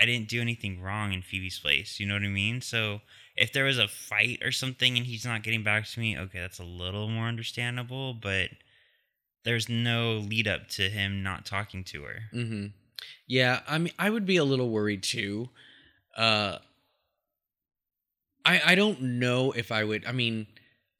I 0.00 0.04
didn't 0.04 0.28
do 0.28 0.40
anything 0.40 0.80
wrong 0.80 1.12
in 1.12 1.22
Phoebe's 1.22 1.58
place. 1.58 1.98
You 1.98 2.06
know 2.06 2.14
what 2.14 2.22
I 2.22 2.28
mean? 2.28 2.60
So 2.60 3.00
if 3.36 3.52
there 3.52 3.64
was 3.64 3.78
a 3.78 3.88
fight 3.88 4.40
or 4.42 4.52
something 4.52 4.96
and 4.96 5.06
he's 5.06 5.24
not 5.24 5.42
getting 5.42 5.62
back 5.62 5.86
to 5.86 6.00
me, 6.00 6.18
okay, 6.18 6.40
that's 6.40 6.58
a 6.58 6.64
little 6.64 7.08
more 7.08 7.26
understandable. 7.26 8.14
But 8.14 8.50
there's 9.44 9.68
no 9.68 10.14
lead 10.14 10.46
up 10.46 10.68
to 10.68 10.88
him 10.88 11.22
not 11.22 11.46
talking 11.46 11.84
to 11.84 12.02
her. 12.02 12.22
Mm-hmm. 12.34 12.66
Yeah, 13.26 13.60
I 13.66 13.78
mean, 13.78 13.92
I 13.98 14.10
would 14.10 14.26
be 14.26 14.36
a 14.36 14.44
little 14.44 14.70
worried 14.70 15.02
too. 15.02 15.48
Uh, 16.16 16.58
I 18.44 18.62
I 18.66 18.74
don't 18.74 19.00
know 19.02 19.52
if 19.52 19.72
I 19.72 19.84
would. 19.84 20.06
I 20.06 20.12
mean, 20.12 20.46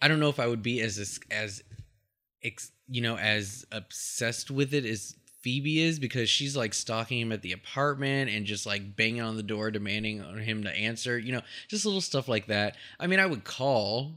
I 0.00 0.08
don't 0.08 0.20
know 0.20 0.28
if 0.28 0.40
I 0.40 0.46
would 0.46 0.62
be 0.62 0.80
as 0.80 0.98
as, 0.98 1.20
as 1.30 1.62
ex, 2.42 2.72
you 2.88 3.02
know 3.02 3.16
as 3.16 3.64
obsessed 3.70 4.50
with 4.50 4.74
it 4.74 4.84
as 4.84 5.14
Phoebe 5.42 5.80
is 5.80 5.98
because 5.98 6.30
she's 6.30 6.56
like 6.56 6.72
stalking 6.74 7.20
him 7.20 7.32
at 7.32 7.42
the 7.42 7.52
apartment 7.52 8.30
and 8.30 8.46
just 8.46 8.64
like 8.66 8.96
banging 8.96 9.20
on 9.22 9.36
the 9.36 9.42
door 9.42 9.70
demanding 9.70 10.22
on 10.22 10.38
him 10.38 10.62
to 10.64 10.70
answer. 10.70 11.18
You 11.18 11.32
know, 11.32 11.42
just 11.68 11.84
little 11.84 12.00
stuff 12.00 12.28
like 12.28 12.46
that. 12.46 12.76
I 12.98 13.06
mean, 13.06 13.18
I 13.20 13.26
would 13.26 13.44
call. 13.44 14.12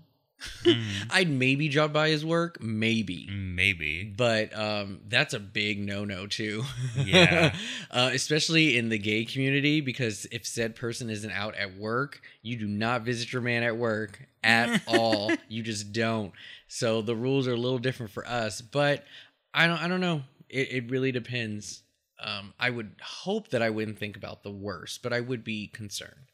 Mhm. 0.63 0.83
I'd 1.11 1.29
maybe 1.29 1.69
drop 1.69 1.93
by 1.93 2.09
his 2.09 2.25
work, 2.25 2.61
maybe 2.61 3.27
Maybe. 3.31 4.03
but 4.03 4.55
um, 4.55 4.99
that's 5.07 5.33
a 5.33 5.39
big 5.39 5.79
no-no 5.79 6.27
too. 6.27 6.63
Yeah. 7.03 7.55
uh, 7.91 8.11
especially 8.13 8.77
in 8.77 8.89
the 8.89 8.97
gay 8.99 9.23
community, 9.25 9.79
because 9.81 10.27
if 10.31 10.45
said 10.45 10.75
person 10.75 11.09
isn't 11.09 11.31
out 11.31 11.55
at 11.55 11.77
work, 11.77 12.21
you 12.41 12.57
do 12.57 12.67
not 12.67 13.03
visit 13.03 13.31
your 13.31 13.41
man 13.41 13.63
at 13.63 13.77
work 13.77 14.19
at 14.43 14.81
all. 14.87 15.31
You 15.47 15.63
just 15.63 15.93
don't. 15.93 16.33
So 16.67 17.01
the 17.01 17.15
rules 17.15 17.47
are 17.47 17.53
a 17.53 17.57
little 17.57 17.79
different 17.79 18.11
for 18.11 18.27
us, 18.27 18.59
but 18.61 19.05
I 19.53 19.67
don't. 19.67 19.81
I 19.81 19.87
don't 19.87 20.01
know. 20.01 20.21
It 20.49 20.71
it 20.71 20.91
really 20.91 21.11
depends. 21.11 21.83
Um, 22.19 22.53
I 22.59 22.69
would 22.69 22.95
hope 23.01 23.49
that 23.49 23.61
I 23.61 23.69
wouldn't 23.69 23.99
think 23.99 24.15
about 24.15 24.43
the 24.43 24.51
worst, 24.51 25.03
but 25.03 25.11
I 25.11 25.19
would 25.19 25.43
be 25.43 25.67
concerned. 25.67 26.31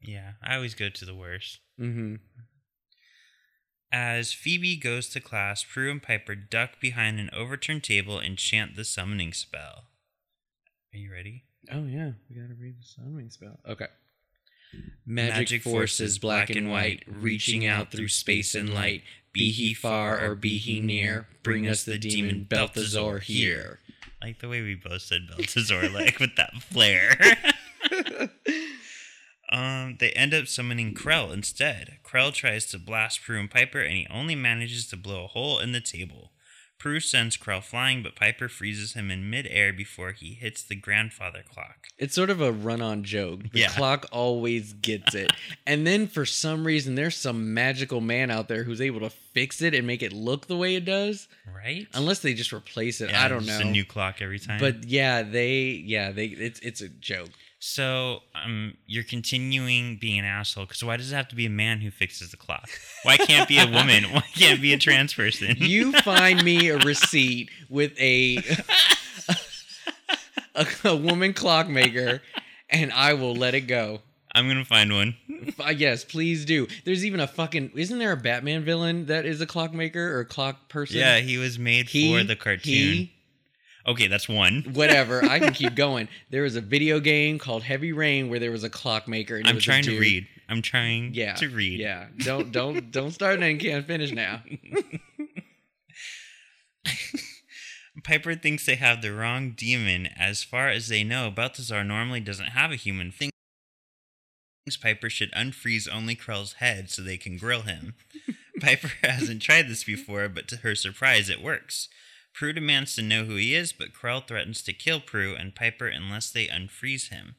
Yeah, 0.00 0.32
I 0.42 0.54
always 0.54 0.74
go 0.74 0.88
to 0.88 1.04
the 1.04 1.14
worst. 1.14 1.58
Mm-hmm. 1.80 2.16
As 3.92 4.32
Phoebe 4.32 4.76
goes 4.76 5.08
to 5.10 5.20
class, 5.20 5.64
Prue 5.64 5.90
and 5.90 6.02
Piper 6.02 6.34
duck 6.34 6.80
behind 6.80 7.18
an 7.18 7.30
overturned 7.32 7.82
table 7.82 8.18
and 8.18 8.36
chant 8.36 8.76
the 8.76 8.84
summoning 8.84 9.32
spell. 9.32 9.84
Are 10.92 10.98
you 10.98 11.12
ready? 11.12 11.44
Oh 11.72 11.84
yeah, 11.86 12.12
we 12.28 12.36
gotta 12.36 12.54
read 12.54 12.78
the 12.78 12.84
summoning 12.84 13.30
spell. 13.30 13.58
Okay. 13.68 13.86
Magic, 15.04 15.62
forces, 15.62 16.18
black 16.18 16.50
and 16.50 16.70
white, 16.70 17.04
reaching 17.06 17.66
out 17.66 17.92
through 17.92 18.08
space 18.08 18.54
and 18.54 18.74
light. 18.74 19.02
Be 19.32 19.52
he 19.52 19.74
far 19.74 20.24
or 20.24 20.34
be 20.34 20.58
he 20.58 20.80
near, 20.80 21.28
bring 21.42 21.68
us 21.68 21.84
the 21.84 21.98
demon 21.98 22.46
Balthazar 22.48 23.18
here. 23.18 23.80
I 24.22 24.26
like 24.26 24.40
the 24.40 24.48
way 24.48 24.62
we 24.62 24.74
both 24.74 25.02
said 25.02 25.28
Balthazar, 25.28 25.88
like 25.92 26.18
with 26.18 26.36
that 26.36 26.54
flair. 26.62 27.16
um, 29.52 29.96
they 30.00 30.10
end 30.12 30.34
up 30.34 30.48
summoning 30.48 30.94
Krell 30.94 31.32
instead. 31.32 31.98
Krell 32.04 32.32
tries 32.32 32.66
to 32.66 32.78
blast 32.78 33.22
Prue 33.22 33.38
and 33.38 33.50
Piper, 33.50 33.80
and 33.80 33.92
he 33.92 34.06
only 34.10 34.34
manages 34.34 34.86
to 34.88 34.96
blow 34.96 35.24
a 35.24 35.28
hole 35.28 35.58
in 35.58 35.72
the 35.72 35.80
table. 35.80 36.32
Prue 36.78 37.00
sends 37.00 37.36
Krell 37.38 37.62
flying, 37.62 38.02
but 38.02 38.14
Piper 38.14 38.48
freezes 38.48 38.92
him 38.92 39.10
in 39.10 39.30
midair 39.30 39.72
before 39.72 40.12
he 40.12 40.34
hits 40.34 40.62
the 40.62 40.74
grandfather 40.76 41.42
clock. 41.48 41.88
It's 41.98 42.14
sort 42.14 42.28
of 42.28 42.40
a 42.42 42.52
run-on 42.52 43.02
joke. 43.02 43.50
The 43.50 43.60
Yeah. 43.60 43.68
clock 43.68 44.06
always 44.12 44.74
gets 44.74 45.14
it. 45.14 45.32
and 45.66 45.86
then 45.86 46.06
for 46.06 46.26
some 46.26 46.66
reason 46.66 46.94
there's 46.94 47.16
some 47.16 47.54
magical 47.54 48.00
man 48.02 48.30
out 48.30 48.48
there 48.48 48.64
who's 48.64 48.80
able 48.82 49.00
to 49.00 49.10
fix 49.10 49.62
it 49.62 49.74
and 49.74 49.86
make 49.86 50.02
it 50.02 50.12
look 50.12 50.46
the 50.48 50.56
way 50.56 50.74
it 50.74 50.84
does. 50.84 51.28
Right? 51.54 51.86
Unless 51.94 52.20
they 52.20 52.34
just 52.34 52.52
replace 52.52 53.00
it. 53.00 53.10
Yeah, 53.10 53.24
I 53.24 53.28
don't 53.28 53.44
just 53.44 53.60
know. 53.60 53.66
a 53.68 53.70
new 53.70 53.84
clock 53.84 54.20
every 54.20 54.38
time. 54.38 54.60
but 54.60 54.84
yeah, 54.84 55.22
they 55.22 55.82
yeah, 55.84 56.10
they 56.12 56.26
it's 56.26 56.60
it's 56.60 56.82
a 56.82 56.88
joke. 56.88 57.30
So 57.58 58.20
um, 58.34 58.74
you're 58.86 59.04
continuing 59.04 59.96
being 59.96 60.18
an 60.18 60.24
asshole 60.24 60.66
because 60.66 60.82
why 60.84 60.96
does 60.96 61.12
it 61.12 61.16
have 61.16 61.28
to 61.28 61.36
be 61.36 61.46
a 61.46 61.50
man 61.50 61.80
who 61.80 61.90
fixes 61.90 62.30
the 62.30 62.36
clock? 62.36 62.68
Why 63.02 63.16
can't 63.16 63.42
it 63.44 63.48
be 63.48 63.58
a 63.58 63.66
woman? 63.66 64.04
Why 64.12 64.24
can't 64.34 64.58
it 64.58 64.62
be 64.62 64.72
a 64.72 64.78
trans 64.78 65.14
person? 65.14 65.56
You 65.58 65.92
find 65.92 66.44
me 66.44 66.68
a 66.68 66.78
receipt 66.78 67.50
with 67.68 67.92
a 67.98 68.38
a, 70.54 70.66
a 70.84 70.96
woman 70.96 71.32
clockmaker 71.32 72.22
and 72.70 72.92
I 72.92 73.14
will 73.14 73.34
let 73.34 73.54
it 73.54 73.62
go. 73.62 74.00
I'm 74.34 74.48
gonna 74.48 74.64
find 74.66 74.92
one. 74.92 75.16
Uh, 75.58 75.70
yes, 75.70 76.04
please 76.04 76.44
do. 76.44 76.66
There's 76.84 77.06
even 77.06 77.20
a 77.20 77.26
fucking 77.26 77.72
isn't 77.74 77.98
there 77.98 78.12
a 78.12 78.16
Batman 78.16 78.64
villain 78.64 79.06
that 79.06 79.24
is 79.24 79.40
a 79.40 79.46
clockmaker 79.46 80.14
or 80.16 80.20
a 80.20 80.24
clock 80.26 80.68
person? 80.68 80.98
Yeah, 80.98 81.18
he 81.18 81.38
was 81.38 81.58
made 81.58 81.88
He, 81.88 82.12
for 82.12 82.22
the 82.22 82.36
cartoon. 82.36 82.72
he, 82.72 83.12
okay, 83.86 84.06
that's 84.06 84.28
one. 84.28 84.62
whatever. 84.72 85.24
I 85.24 85.38
can 85.38 85.52
keep 85.52 85.74
going. 85.74 86.08
There 86.30 86.42
was 86.42 86.56
a 86.56 86.60
video 86.60 87.00
game 87.00 87.38
called 87.38 87.62
Heavy 87.62 87.92
Rain 87.92 88.28
where 88.28 88.38
there 88.38 88.50
was 88.50 88.64
a 88.64 88.70
clockmaker. 88.70 89.36
And 89.36 89.46
I'm 89.46 89.58
trying 89.58 89.84
to 89.84 89.98
read. 89.98 90.26
I'm 90.48 90.62
trying 90.62 91.14
Yeah, 91.14 91.34
to 91.34 91.48
read. 91.48 91.80
Yeah, 91.80 92.06
don't 92.18 92.52
don't 92.52 92.90
don't 92.92 93.10
start 93.10 93.40
and 93.40 93.58
can't 93.60 93.86
finish 93.86 94.12
now. 94.12 94.42
Piper 98.04 98.34
thinks 98.34 98.66
they 98.66 98.76
have 98.76 99.02
the 99.02 99.12
wrong 99.12 99.52
demon. 99.56 100.06
As 100.18 100.42
far 100.42 100.68
as 100.68 100.88
they 100.88 101.02
know, 101.02 101.30
Balthazar 101.30 101.82
normally 101.82 102.20
doesn't 102.20 102.48
have 102.48 102.70
a 102.70 102.76
human. 102.76 103.10
Thinks 103.10 103.32
Piper 104.80 105.08
should 105.10 105.32
unfreeze 105.32 105.88
only 105.92 106.14
Krell's 106.14 106.54
head 106.54 106.90
so 106.90 107.02
they 107.02 107.16
can 107.16 107.36
grill 107.38 107.62
him. 107.62 107.94
Piper 108.60 108.90
hasn't 109.02 109.42
tried 109.42 109.68
this 109.68 109.82
before, 109.84 110.28
but 110.28 110.46
to 110.48 110.56
her 110.58 110.74
surprise, 110.74 111.28
it 111.28 111.42
works. 111.42 111.88
Prue 112.36 112.52
demands 112.52 112.94
to 112.94 113.02
know 113.02 113.24
who 113.24 113.36
he 113.36 113.54
is, 113.54 113.72
but 113.72 113.94
Krell 113.94 114.24
threatens 114.24 114.60
to 114.64 114.74
kill 114.74 115.00
Prue 115.00 115.34
and 115.34 115.54
Piper 115.54 115.88
unless 115.88 116.30
they 116.30 116.46
unfreeze 116.46 117.08
him. 117.08 117.34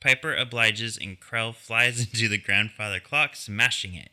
Piper 0.00 0.34
obliges 0.34 0.98
and 1.00 1.20
Krell 1.20 1.54
flies 1.54 2.00
into 2.12 2.28
the 2.28 2.36
grandfather 2.36 2.98
clock, 2.98 3.36
smashing 3.36 3.94
it. 3.94 4.10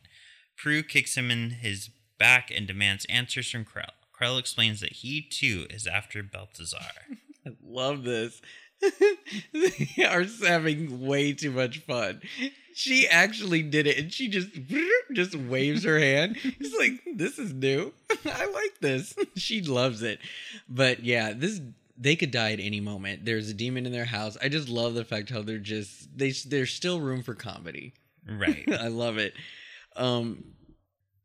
Prue 0.56 0.84
kicks 0.84 1.18
him 1.18 1.32
in 1.32 1.50
his 1.50 1.90
back 2.20 2.52
and 2.56 2.68
demands 2.68 3.06
answers 3.10 3.50
from 3.50 3.66
Krell. 3.66 3.90
Krell 4.16 4.40
explains 4.40 4.80
that 4.82 4.94
he 4.94 5.24
too 5.24 5.66
is 5.72 5.88
after 5.88 6.22
Balthazar. 6.22 6.78
I 7.46 7.52
love 7.64 8.04
this. 8.04 8.40
they 9.54 10.04
are 10.06 10.24
having 10.46 11.06
way 11.06 11.34
too 11.34 11.52
much 11.52 11.80
fun. 11.80 12.22
She 12.74 13.08
actually 13.08 13.64
did 13.64 13.88
it, 13.88 13.98
and 13.98 14.14
she 14.14 14.28
just 14.28 14.50
just 15.14 15.36
waves 15.36 15.84
her 15.84 16.00
hand. 16.00 16.38
It's 16.44 16.76
like 16.78 17.18
this 17.18 17.40
is 17.40 17.54
new. 17.54 17.92
I 18.26 18.46
like 18.46 18.80
this. 18.82 19.16
She 19.36 19.62
loves 19.62 20.04
it. 20.04 20.20
But 20.70 21.04
yeah, 21.04 21.34
this 21.34 21.60
they 21.98 22.16
could 22.16 22.32
die 22.32 22.52
at 22.52 22.60
any 22.60 22.80
moment. 22.80 23.26
There's 23.26 23.50
a 23.50 23.54
demon 23.54 23.86
in 23.88 23.92
their 23.92 24.06
house. 24.06 24.38
I 24.42 24.50
just 24.50 24.70
love 24.70 24.94
the 24.94 25.06
fact 25.06 25.30
how 25.32 25.42
they're 25.42 25.58
just 25.58 26.16
they 26.16 26.32
there's 26.46 26.72
still 26.72 27.00
room 27.02 27.24
for 27.24 27.34
comedy. 27.34 27.94
Right. 28.30 28.66
I 28.72 28.88
love 28.90 29.18
it. 29.18 29.34
Um 29.96 30.44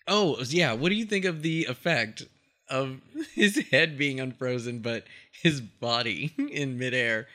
Oh, 0.08 0.38
yeah, 0.48 0.72
what 0.72 0.88
do 0.88 0.96
you 0.96 1.04
think 1.04 1.24
of 1.24 1.42
the 1.42 1.66
effect 1.66 2.24
of 2.68 3.00
his 3.34 3.56
head 3.70 3.96
being 3.96 4.18
unfrozen 4.20 4.80
but 4.80 5.04
his 5.42 5.60
body 5.60 6.32
in 6.50 6.78
midair? 6.78 7.28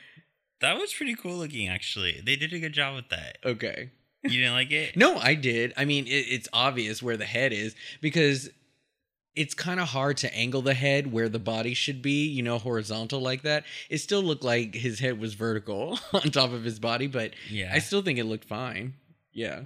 That 0.60 0.78
was 0.78 0.92
pretty 0.92 1.14
cool 1.14 1.36
looking, 1.36 1.68
actually. 1.68 2.20
They 2.24 2.36
did 2.36 2.52
a 2.52 2.58
good 2.58 2.72
job 2.72 2.94
with 2.96 3.08
that. 3.10 3.38
Okay. 3.44 3.90
You 4.24 4.40
didn't 4.40 4.54
like 4.54 4.70
it? 4.72 4.96
No, 4.96 5.16
I 5.16 5.34
did. 5.34 5.72
I 5.76 5.84
mean, 5.84 6.06
it, 6.06 6.10
it's 6.10 6.48
obvious 6.52 7.02
where 7.02 7.16
the 7.16 7.24
head 7.24 7.52
is 7.52 7.74
because 8.00 8.50
it's 9.36 9.54
kind 9.54 9.78
of 9.78 9.88
hard 9.88 10.16
to 10.18 10.34
angle 10.34 10.62
the 10.62 10.74
head 10.74 11.12
where 11.12 11.28
the 11.28 11.38
body 11.38 11.72
should 11.72 12.02
be, 12.02 12.26
you 12.26 12.42
know, 12.42 12.58
horizontal 12.58 13.20
like 13.20 13.42
that. 13.42 13.62
It 13.88 13.98
still 13.98 14.20
looked 14.22 14.42
like 14.42 14.74
his 14.74 14.98
head 14.98 15.20
was 15.20 15.34
vertical 15.34 15.98
on 16.12 16.22
top 16.32 16.52
of 16.52 16.64
his 16.64 16.80
body, 16.80 17.06
but 17.06 17.34
Yeah. 17.48 17.70
I 17.72 17.78
still 17.78 18.02
think 18.02 18.18
it 18.18 18.24
looked 18.24 18.46
fine. 18.48 18.94
Yeah. 19.32 19.62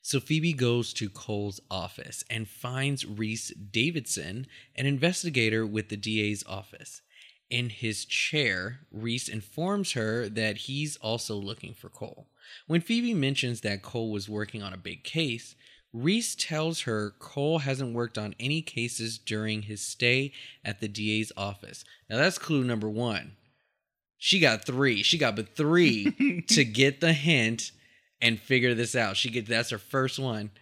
So 0.00 0.18
Phoebe 0.18 0.54
goes 0.54 0.92
to 0.94 1.10
Cole's 1.10 1.60
office 1.70 2.24
and 2.30 2.48
finds 2.48 3.06
Reese 3.06 3.50
Davidson, 3.50 4.46
an 4.74 4.86
investigator 4.86 5.66
with 5.66 5.90
the 5.90 5.96
DA's 5.98 6.42
office. 6.48 7.02
In 7.52 7.68
his 7.68 8.06
chair, 8.06 8.80
Reese 8.90 9.28
informs 9.28 9.92
her 9.92 10.26
that 10.26 10.56
he's 10.56 10.96
also 10.96 11.34
looking 11.34 11.74
for 11.74 11.90
Cole. 11.90 12.26
When 12.66 12.80
Phoebe 12.80 13.12
mentions 13.12 13.60
that 13.60 13.82
Cole 13.82 14.10
was 14.10 14.26
working 14.26 14.62
on 14.62 14.72
a 14.72 14.78
big 14.78 15.04
case, 15.04 15.54
Reese 15.92 16.34
tells 16.34 16.80
her 16.82 17.12
Cole 17.18 17.58
hasn't 17.58 17.92
worked 17.94 18.16
on 18.16 18.34
any 18.40 18.62
cases 18.62 19.18
during 19.18 19.62
his 19.62 19.82
stay 19.82 20.32
at 20.64 20.80
the 20.80 20.88
DA's 20.88 21.30
office. 21.36 21.84
Now 22.08 22.16
that's 22.16 22.38
clue 22.38 22.64
number 22.64 22.88
one. 22.88 23.32
She 24.16 24.40
got 24.40 24.64
three. 24.64 25.02
She 25.02 25.18
got 25.18 25.36
but 25.36 25.54
three 25.54 26.44
to 26.48 26.64
get 26.64 27.02
the 27.02 27.12
hint 27.12 27.72
and 28.22 28.40
figure 28.40 28.72
this 28.72 28.96
out. 28.96 29.18
She 29.18 29.28
gets 29.28 29.50
that's 29.50 29.68
her 29.68 29.76
first 29.78 30.18
one. 30.18 30.52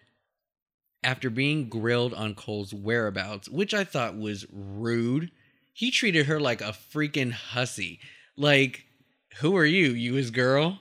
After 1.04 1.30
being 1.30 1.68
grilled 1.68 2.14
on 2.14 2.34
Cole's 2.34 2.74
whereabouts, 2.74 3.48
which 3.48 3.74
I 3.74 3.84
thought 3.84 4.18
was 4.18 4.44
rude, 4.52 5.30
he 5.72 5.90
treated 5.90 6.26
her 6.26 6.40
like 6.40 6.60
a 6.60 6.74
freaking 6.94 7.32
hussy. 7.32 8.00
Like, 8.36 8.84
who 9.40 9.56
are 9.56 9.64
you? 9.64 9.90
You 9.90 10.14
his 10.14 10.30
girl? 10.30 10.80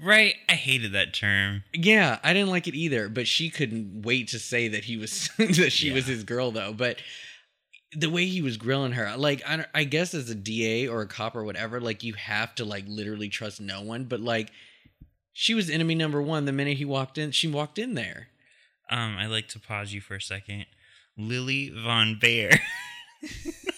right. 0.00 0.34
I 0.48 0.54
hated 0.54 0.92
that 0.92 1.14
term. 1.14 1.64
Yeah, 1.72 2.18
I 2.22 2.32
didn't 2.32 2.50
like 2.50 2.66
it 2.68 2.74
either, 2.74 3.08
but 3.08 3.26
she 3.26 3.50
couldn't 3.50 4.02
wait 4.02 4.28
to 4.28 4.38
say 4.38 4.68
that 4.68 4.84
he 4.84 4.96
was 4.96 5.30
that 5.38 5.72
she 5.72 5.92
was 5.92 6.06
his 6.06 6.24
girl 6.24 6.50
though. 6.50 6.72
But 6.72 6.98
the 7.92 8.10
way 8.10 8.26
he 8.26 8.42
was 8.42 8.56
grilling 8.56 8.92
her, 8.92 9.16
like 9.16 9.42
I, 9.46 9.66
I 9.74 9.84
guess 9.84 10.14
as 10.14 10.28
a 10.30 10.34
DA 10.34 10.88
or 10.88 11.02
a 11.02 11.06
cop 11.06 11.36
or 11.36 11.44
whatever, 11.44 11.80
like 11.80 12.02
you 12.02 12.14
have 12.14 12.54
to 12.56 12.64
like 12.64 12.84
literally 12.86 13.28
trust 13.28 13.60
no 13.60 13.82
one. 13.82 14.04
But 14.04 14.20
like, 14.20 14.50
she 15.32 15.54
was 15.54 15.70
enemy 15.70 15.94
number 15.94 16.20
one 16.20 16.44
the 16.44 16.52
minute 16.52 16.76
he 16.76 16.84
walked 16.84 17.18
in. 17.18 17.30
She 17.30 17.48
walked 17.48 17.78
in 17.78 17.94
there. 17.94 18.28
Um, 18.90 19.16
I'd 19.18 19.26
like 19.26 19.48
to 19.48 19.60
pause 19.60 19.92
you 19.92 20.00
for 20.00 20.14
a 20.14 20.20
second. 20.20 20.66
Lily 21.16 21.70
Von 21.70 22.18
Baer. 22.20 22.60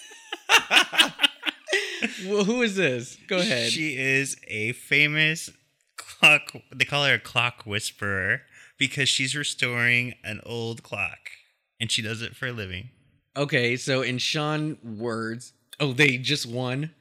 well, 2.25 2.43
who 2.43 2.61
is 2.61 2.75
this? 2.75 3.17
Go 3.27 3.37
ahead. 3.37 3.71
She 3.71 3.97
is 3.97 4.37
a 4.47 4.73
famous 4.73 5.49
clock. 5.97 6.51
They 6.73 6.85
call 6.85 7.05
her 7.05 7.15
a 7.15 7.19
clock 7.19 7.63
whisperer 7.65 8.41
because 8.77 9.09
she's 9.09 9.35
restoring 9.35 10.15
an 10.23 10.41
old 10.45 10.83
clock, 10.83 11.31
and 11.79 11.91
she 11.91 12.01
does 12.01 12.21
it 12.21 12.35
for 12.35 12.47
a 12.47 12.51
living. 12.53 12.89
okay, 13.35 13.75
so 13.77 14.01
in 14.01 14.17
Shawn 14.17 14.77
words, 14.83 15.53
oh, 15.79 15.93
they 15.93 16.17
just 16.17 16.45
won. 16.45 16.91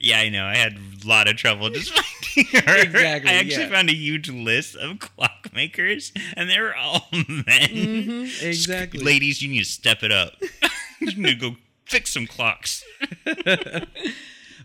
Yeah, 0.00 0.18
I 0.20 0.30
know. 0.30 0.44
I 0.46 0.56
had 0.56 0.78
a 1.04 1.06
lot 1.06 1.28
of 1.28 1.36
trouble 1.36 1.68
just 1.68 1.90
finding 2.34 2.62
her. 2.62 2.76
Exactly, 2.78 3.30
I 3.30 3.34
actually 3.34 3.64
yeah. 3.64 3.68
found 3.70 3.90
a 3.90 3.94
huge 3.94 4.30
list 4.30 4.76
of 4.76 4.96
clockmakers, 4.98 6.10
and 6.36 6.48
they 6.48 6.58
were 6.60 6.74
all 6.74 7.06
men. 7.12 7.44
Mhm, 7.46 8.42
exactly. 8.42 9.00
Ladies, 9.00 9.42
you 9.42 9.48
need 9.50 9.58
to 9.58 9.64
step 9.70 10.02
it 10.02 10.10
up. 10.12 10.32
you 11.00 11.14
need 11.16 11.40
to 11.40 11.50
go 11.50 11.56
fix 11.86 12.12
some 12.12 12.26
clocks. 12.26 12.84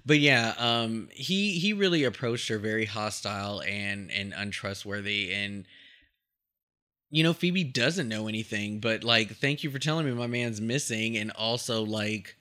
but 0.05 0.19
yeah, 0.19 0.53
um, 0.57 1.09
he 1.11 1.59
he 1.59 1.73
really 1.73 2.03
approached 2.03 2.47
her 2.49 2.57
very 2.57 2.85
hostile 2.85 3.61
and 3.61 4.11
and 4.11 4.33
untrustworthy, 4.35 5.33
and 5.33 5.65
you 7.09 7.23
know 7.23 7.33
Phoebe 7.33 7.63
doesn't 7.63 8.07
know 8.07 8.27
anything, 8.27 8.79
but 8.79 9.03
like, 9.03 9.35
thank 9.35 9.63
you 9.63 9.69
for 9.69 9.79
telling 9.79 10.05
me 10.05 10.11
my 10.13 10.27
man's 10.27 10.61
missing, 10.61 11.17
and 11.17 11.31
also 11.31 11.83
like 11.83 12.35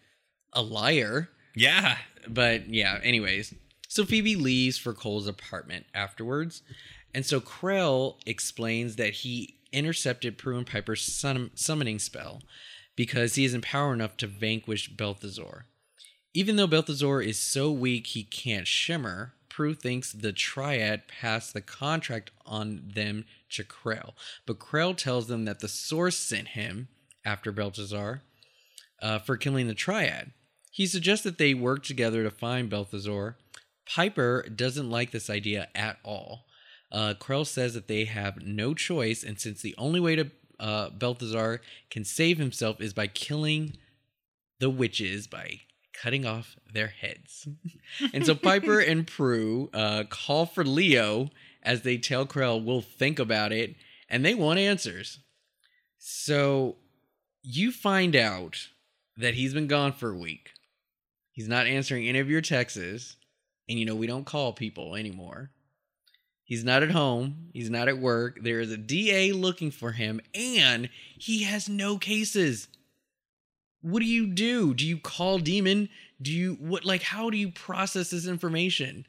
a 0.52 0.62
liar. 0.62 1.28
Yeah. 1.54 1.96
But 2.28 2.68
yeah, 2.68 3.00
anyways, 3.02 3.54
so 3.88 4.04
Phoebe 4.04 4.36
leaves 4.36 4.76
for 4.76 4.92
Cole's 4.92 5.26
apartment 5.26 5.86
afterwards, 5.94 6.62
and 7.14 7.24
so 7.24 7.40
Krell 7.40 8.16
explains 8.26 8.96
that 8.96 9.10
he 9.10 9.54
intercepted 9.72 10.38
Prue 10.38 10.56
and 10.56 10.66
Piper's 10.66 11.02
sum- 11.02 11.50
summoning 11.54 11.98
spell 11.98 12.42
because 12.98 13.36
he 13.36 13.44
isn't 13.44 13.62
power 13.62 13.92
enough 13.92 14.16
to 14.16 14.26
vanquish 14.26 14.88
Balthazar. 14.88 15.66
Even 16.34 16.56
though 16.56 16.66
Balthazar 16.66 17.20
is 17.20 17.38
so 17.38 17.70
weak 17.70 18.08
he 18.08 18.24
can't 18.24 18.66
shimmer, 18.66 19.34
Prue 19.48 19.72
thinks 19.72 20.10
the 20.10 20.32
Triad 20.32 21.06
passed 21.06 21.54
the 21.54 21.60
contract 21.60 22.32
on 22.44 22.82
them 22.92 23.24
to 23.50 23.62
Krell. 23.62 24.14
But 24.46 24.58
Krell 24.58 24.96
tells 24.96 25.28
them 25.28 25.44
that 25.44 25.60
the 25.60 25.68
Source 25.68 26.16
sent 26.16 26.48
him 26.48 26.88
after 27.24 27.52
Balthazar 27.52 28.22
uh, 29.00 29.20
for 29.20 29.36
killing 29.36 29.68
the 29.68 29.74
Triad. 29.74 30.32
He 30.72 30.84
suggests 30.84 31.22
that 31.22 31.38
they 31.38 31.54
work 31.54 31.84
together 31.84 32.24
to 32.24 32.32
find 32.32 32.68
Balthazar. 32.68 33.36
Piper 33.86 34.44
doesn't 34.52 34.90
like 34.90 35.12
this 35.12 35.30
idea 35.30 35.68
at 35.72 35.98
all. 36.02 36.46
Uh, 36.90 37.14
Krell 37.16 37.46
says 37.46 37.74
that 37.74 37.86
they 37.86 38.06
have 38.06 38.42
no 38.42 38.74
choice, 38.74 39.22
and 39.22 39.38
since 39.38 39.62
the 39.62 39.76
only 39.78 40.00
way 40.00 40.16
to 40.16 40.32
uh, 40.58 40.90
Balthazar 40.90 41.60
can 41.90 42.04
save 42.04 42.38
himself 42.38 42.80
is 42.80 42.92
by 42.92 43.06
killing 43.06 43.76
the 44.60 44.70
witches 44.70 45.26
by 45.26 45.60
cutting 45.92 46.26
off 46.26 46.56
their 46.72 46.88
heads. 46.88 47.48
and 48.12 48.24
so 48.24 48.34
Piper 48.34 48.80
and 48.80 49.06
Prue 49.06 49.70
uh, 49.72 50.04
call 50.08 50.46
for 50.46 50.64
Leo 50.64 51.30
as 51.62 51.82
they 51.82 51.98
tell 51.98 52.26
Krell, 52.26 52.62
we'll 52.62 52.80
think 52.80 53.18
about 53.18 53.52
it, 53.52 53.76
and 54.08 54.24
they 54.24 54.34
want 54.34 54.58
answers. 54.58 55.18
So 55.98 56.76
you 57.42 57.72
find 57.72 58.14
out 58.14 58.68
that 59.16 59.34
he's 59.34 59.54
been 59.54 59.66
gone 59.66 59.92
for 59.92 60.10
a 60.10 60.16
week. 60.16 60.50
He's 61.32 61.48
not 61.48 61.66
answering 61.66 62.08
any 62.08 62.18
of 62.18 62.30
your 62.30 62.40
texts. 62.40 63.16
And 63.68 63.78
you 63.78 63.84
know, 63.84 63.94
we 63.94 64.06
don't 64.06 64.24
call 64.24 64.52
people 64.52 64.94
anymore. 64.94 65.50
He's 66.48 66.64
not 66.64 66.82
at 66.82 66.92
home. 66.92 67.50
He's 67.52 67.68
not 67.68 67.88
at 67.88 67.98
work. 67.98 68.38
There 68.42 68.58
is 68.58 68.72
a 68.72 68.78
DA 68.78 69.32
looking 69.32 69.70
for 69.70 69.92
him, 69.92 70.18
and 70.34 70.88
he 71.18 71.42
has 71.42 71.68
no 71.68 71.98
cases. 71.98 72.68
What 73.82 74.00
do 74.00 74.06
you 74.06 74.26
do? 74.26 74.72
Do 74.72 74.86
you 74.86 74.96
call 74.96 75.38
Demon? 75.38 75.90
Do 76.22 76.32
you 76.32 76.54
what 76.54 76.86
like 76.86 77.02
how 77.02 77.28
do 77.28 77.36
you 77.36 77.50
process 77.50 78.08
this 78.08 78.26
information? 78.26 79.04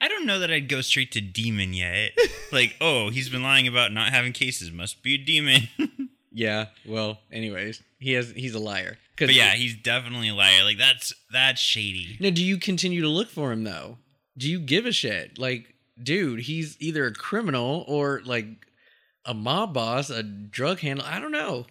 I 0.00 0.06
don't 0.06 0.26
know 0.26 0.38
that 0.38 0.52
I'd 0.52 0.68
go 0.68 0.80
straight 0.80 1.10
to 1.12 1.20
demon 1.20 1.74
yet. 1.74 2.12
like, 2.52 2.76
oh, 2.80 3.10
he's 3.10 3.30
been 3.30 3.42
lying 3.42 3.66
about 3.66 3.92
not 3.92 4.12
having 4.12 4.32
cases. 4.32 4.70
Must 4.70 5.02
be 5.02 5.14
a 5.14 5.18
demon. 5.18 5.68
Yeah, 6.36 6.66
well, 6.84 7.20
anyways, 7.32 7.82
he 7.98 8.12
has 8.12 8.30
he's 8.30 8.54
a 8.54 8.58
liar. 8.58 8.98
but 9.16 9.32
yeah, 9.32 9.54
he's 9.54 9.74
definitely 9.74 10.28
a 10.28 10.34
liar. 10.34 10.64
Like 10.64 10.76
that's 10.76 11.14
that's 11.32 11.58
shady. 11.58 12.18
Now, 12.20 12.28
do 12.28 12.44
you 12.44 12.58
continue 12.58 13.00
to 13.00 13.08
look 13.08 13.30
for 13.30 13.52
him 13.52 13.64
though? 13.64 13.96
Do 14.36 14.50
you 14.50 14.60
give 14.60 14.84
a 14.84 14.92
shit? 14.92 15.38
Like, 15.38 15.74
dude, 16.02 16.40
he's 16.40 16.76
either 16.80 17.06
a 17.06 17.12
criminal 17.12 17.84
or 17.88 18.22
like 18.24 18.46
a 19.24 19.34
mob 19.34 19.74
boss, 19.74 20.10
a 20.10 20.22
drug 20.22 20.80
handler. 20.80 21.06
I 21.06 21.18
don't 21.20 21.32
know. 21.32 21.66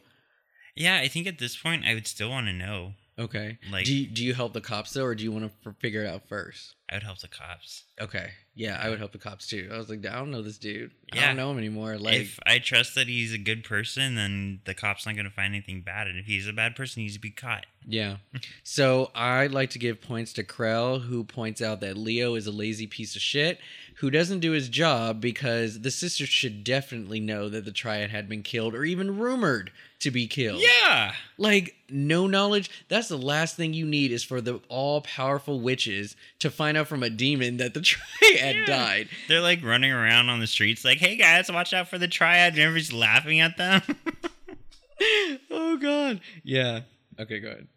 Yeah, 0.76 0.98
I 0.98 1.08
think 1.08 1.26
at 1.28 1.40
this 1.40 1.56
point 1.56 1.86
I 1.86 1.94
would 1.94 2.08
still 2.08 2.30
want 2.30 2.48
to 2.48 2.54
know. 2.54 2.94
Okay. 3.18 3.58
Like- 3.72 3.86
do 3.86 3.96
you, 3.96 4.08
do 4.08 4.24
you 4.26 4.34
help 4.34 4.54
the 4.54 4.62
cops 4.62 4.92
though, 4.94 5.06
or 5.06 5.16
do 5.16 5.24
you 5.24 5.32
want 5.32 5.52
to 5.64 5.74
figure 5.80 6.04
it 6.04 6.08
out 6.08 6.28
first? 6.28 6.76
I 6.90 6.96
would 6.96 7.04
help 7.04 7.20
the 7.20 7.28
cops. 7.28 7.84
Okay. 8.00 8.30
Yeah, 8.54 8.80
I 8.82 8.90
would 8.90 9.00
help 9.00 9.12
the 9.12 9.18
cops 9.18 9.48
too. 9.48 9.70
I 9.74 9.78
was 9.78 9.90
like, 9.90 10.06
I 10.06 10.14
don't 10.16 10.30
know 10.32 10.42
this 10.44 10.58
dude. 10.60 10.92
I 11.12 11.16
Yeah. 11.18 11.28
don't 11.28 11.38
know 11.38 11.52
him 11.52 11.58
anymore. 11.58 11.98
Like, 11.98 12.22
if 12.22 12.40
I 12.46 12.60
trust 12.60 12.94
that 12.96 13.08
he's 13.08 13.34
a 13.34 13.38
good 13.40 13.64
person, 13.64 14.16
then 14.16 14.62
the 14.66 14.74
cop's 14.76 15.06
not 15.06 15.16
going 15.16 15.26
to 15.26 15.32
find 15.32 15.54
anything 15.54 15.82
bad. 15.82 16.08
And 16.08 16.18
if 16.20 16.26
he's 16.26 16.48
a 16.48 16.54
bad 16.54 16.76
person, 16.76 17.02
he 17.02 17.06
needs 17.06 17.16
to 17.16 17.20
be 17.22 17.32
caught. 17.32 17.66
Yeah. 17.88 18.18
So 18.64 19.12
I'd 19.16 19.52
like 19.52 19.70
to 19.72 19.80
give 19.80 20.02
points 20.02 20.34
to 20.34 20.44
Krell, 20.44 21.02
who 21.04 21.24
points 21.24 21.62
out 21.62 21.80
that 21.82 21.98
Leo 21.98 22.36
is 22.36 22.46
a 22.48 22.52
lazy 22.52 22.88
piece 22.88 23.16
of 23.16 23.22
shit 23.22 23.60
who 23.98 24.10
doesn't 24.10 24.40
do 24.42 24.52
his 24.52 24.68
job 24.70 25.22
because 25.22 25.82
the 25.82 25.92
sisters 25.92 26.28
should 26.30 26.64
definitely 26.64 27.20
know 27.22 27.48
that 27.48 27.64
the 27.64 27.72
triad 27.72 28.10
had 28.10 28.28
been 28.28 28.44
killed 28.44 28.74
or 28.76 28.84
even 28.84 29.18
rumored 29.18 29.72
to 30.00 30.12
be 30.12 30.28
killed. 30.28 30.62
Yeah. 30.62 31.14
Like, 31.38 31.76
no 31.90 32.28
knowledge. 32.28 32.70
That's 32.90 33.08
the 33.08 33.18
last 33.18 33.56
thing 33.56 33.74
you 33.74 33.86
need 33.86 34.12
is 34.12 34.24
for 34.24 34.42
the 34.42 34.60
all 34.68 35.02
powerful 35.02 35.62
witches 35.62 36.16
to 36.40 36.50
find 36.50 36.75
out 36.78 36.88
from 36.88 37.04
a 37.04 37.10
demon 37.10 37.58
that 37.58 37.74
the 37.74 37.82
triad 38.22 38.56
Yeah. 38.56 38.66
died. 38.66 39.10
They're 39.28 39.42
like 39.42 39.64
running 39.64 39.92
around 39.92 40.30
on 40.30 40.40
the 40.40 40.48
streets, 40.48 40.84
like, 40.86 40.98
hey 41.00 41.16
guys, 41.16 41.52
watch 41.52 41.74
out 41.74 41.88
for 41.88 41.98
the 41.98 42.08
triad. 42.08 42.54
And 42.54 42.62
everybody's 42.62 42.94
laughing 42.94 43.40
at 43.40 43.58
them. 43.58 43.82
oh, 45.52 45.78
God. 45.78 46.22
Yeah. 46.44 46.82
Okay, 47.20 47.40
go 47.40 47.50
ahead. 47.50 47.68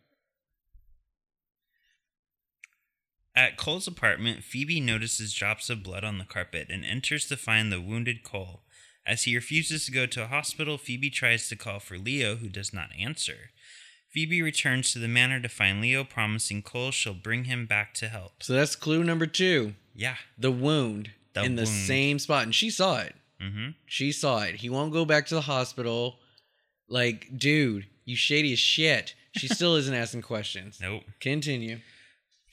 At 3.34 3.56
Cole's 3.56 3.86
apartment, 3.86 4.42
Phoebe 4.42 4.80
notices 4.80 5.32
drops 5.32 5.70
of 5.70 5.82
blood 5.84 6.02
on 6.02 6.18
the 6.18 6.24
carpet 6.24 6.68
and 6.70 6.84
enters 6.84 7.26
to 7.26 7.36
find 7.36 7.70
the 7.70 7.80
wounded 7.80 8.24
Cole. 8.24 8.62
As 9.06 9.22
he 9.22 9.34
refuses 9.36 9.86
to 9.86 9.92
go 9.92 10.06
to 10.06 10.24
a 10.24 10.26
hospital, 10.26 10.76
Phoebe 10.76 11.08
tries 11.08 11.48
to 11.48 11.56
call 11.56 11.78
for 11.78 11.96
Leo, 11.98 12.36
who 12.36 12.48
does 12.48 12.74
not 12.74 12.90
answer. 12.98 13.50
Phoebe 14.18 14.42
returns 14.42 14.92
to 14.92 14.98
the 14.98 15.06
manor 15.06 15.38
to 15.38 15.48
find 15.48 15.80
Leo, 15.80 16.02
promising 16.02 16.60
Cole 16.60 16.90
she'll 16.90 17.14
bring 17.14 17.44
him 17.44 17.66
back 17.66 17.94
to 17.94 18.08
help. 18.08 18.42
So 18.42 18.52
that's 18.52 18.74
clue 18.74 19.04
number 19.04 19.26
two 19.26 19.74
Yeah. 19.94 20.16
the 20.36 20.50
wound 20.50 21.12
The 21.34 21.44
in 21.44 21.54
the 21.54 21.62
wound. 21.62 21.68
same 21.86 22.18
spot. 22.18 22.42
And 22.42 22.52
she 22.52 22.68
saw 22.68 22.98
it. 22.98 23.14
Mm-hmm. 23.40 23.68
She 23.86 24.10
saw 24.10 24.40
it. 24.42 24.56
He 24.56 24.68
won't 24.68 24.92
go 24.92 25.04
back 25.04 25.26
to 25.26 25.36
the 25.36 25.42
hospital. 25.42 26.18
Like, 26.88 27.28
dude, 27.38 27.86
you 28.04 28.16
shady 28.16 28.52
as 28.52 28.58
shit. 28.58 29.14
She 29.36 29.46
still 29.54 29.76
isn't 29.76 29.94
asking 29.94 30.22
questions. 30.22 30.80
Nope. 30.82 31.04
Continue. 31.20 31.78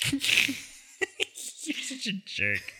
You're 0.12 0.22
such 0.22 2.06
a 2.06 2.14
jerk. 2.26 2.74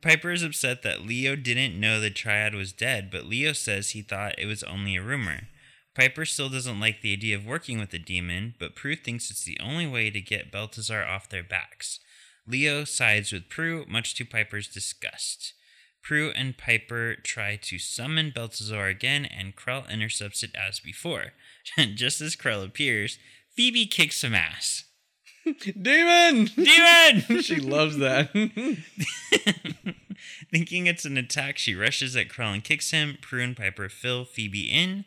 Piper 0.00 0.30
is 0.30 0.42
upset 0.42 0.82
that 0.82 1.02
Leo 1.02 1.36
didn't 1.36 1.78
know 1.78 2.00
the 2.00 2.08
triad 2.08 2.54
was 2.54 2.72
dead, 2.72 3.10
but 3.10 3.26
Leo 3.26 3.52
says 3.52 3.90
he 3.90 4.00
thought 4.00 4.38
it 4.38 4.46
was 4.46 4.62
only 4.62 4.96
a 4.96 5.02
rumor. 5.02 5.48
Piper 5.94 6.24
still 6.24 6.48
doesn't 6.48 6.80
like 6.80 7.00
the 7.00 7.12
idea 7.12 7.36
of 7.36 7.44
working 7.44 7.78
with 7.78 7.90
the 7.90 7.98
demon, 7.98 8.54
but 8.58 8.76
Prue 8.76 8.96
thinks 8.96 9.30
it's 9.30 9.44
the 9.44 9.58
only 9.60 9.86
way 9.86 10.10
to 10.10 10.20
get 10.20 10.52
Balthazar 10.52 11.04
off 11.04 11.28
their 11.28 11.42
backs. 11.42 12.00
Leo 12.46 12.84
sides 12.84 13.32
with 13.32 13.48
Prue, 13.48 13.84
much 13.88 14.14
to 14.14 14.24
Piper's 14.24 14.68
disgust. 14.68 15.54
Prue 16.02 16.32
and 16.34 16.56
Piper 16.56 17.16
try 17.16 17.56
to 17.56 17.78
summon 17.78 18.32
Balthazar 18.34 18.86
again, 18.86 19.24
and 19.24 19.56
Krell 19.56 19.88
intercepts 19.90 20.42
it 20.42 20.54
as 20.54 20.80
before. 20.80 21.32
And 21.76 21.96
just 21.96 22.22
as 22.22 22.36
Krell 22.36 22.64
appears, 22.64 23.18
Phoebe 23.54 23.86
kicks 23.86 24.16
some 24.16 24.34
ass. 24.34 24.84
Demon! 25.44 26.46
Demon! 26.46 27.42
she 27.42 27.56
loves 27.56 27.98
that. 27.98 28.30
Thinking 30.50 30.86
it's 30.86 31.04
an 31.04 31.18
attack, 31.18 31.58
she 31.58 31.74
rushes 31.74 32.16
at 32.16 32.28
Krell 32.28 32.54
and 32.54 32.64
kicks 32.64 32.90
him. 32.90 33.18
Prue 33.20 33.42
and 33.42 33.56
Piper 33.56 33.88
fill 33.90 34.24
Phoebe 34.24 34.70
in. 34.70 35.04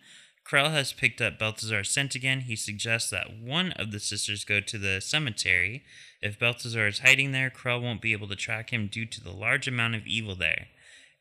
Krell 0.54 0.70
has 0.70 0.94
picked 0.94 1.20
up 1.20 1.40
Balthazar's 1.40 1.90
scent 1.90 2.14
again. 2.14 2.42
He 2.42 2.56
suggests 2.56 3.10
that 3.10 3.36
one 3.36 3.72
of 3.72 3.90
the 3.90 4.00
sisters 4.00 4.46
go 4.46 4.60
to 4.60 4.78
the 4.78 5.02
cemetery. 5.02 5.84
If 6.22 6.38
Balthazar 6.38 6.86
is 6.86 7.00
hiding 7.00 7.32
there, 7.32 7.50
Krell 7.50 7.82
won't 7.82 8.04
be 8.04 8.12
able 8.12 8.28
to 8.28 8.36
track 8.36 8.70
him 8.70 8.86
due 8.86 9.08
to 9.08 9.24
the 9.24 9.32
large 9.32 9.68
amount 9.68 9.96
of 9.96 10.06
evil 10.06 10.36
there. 10.36 10.68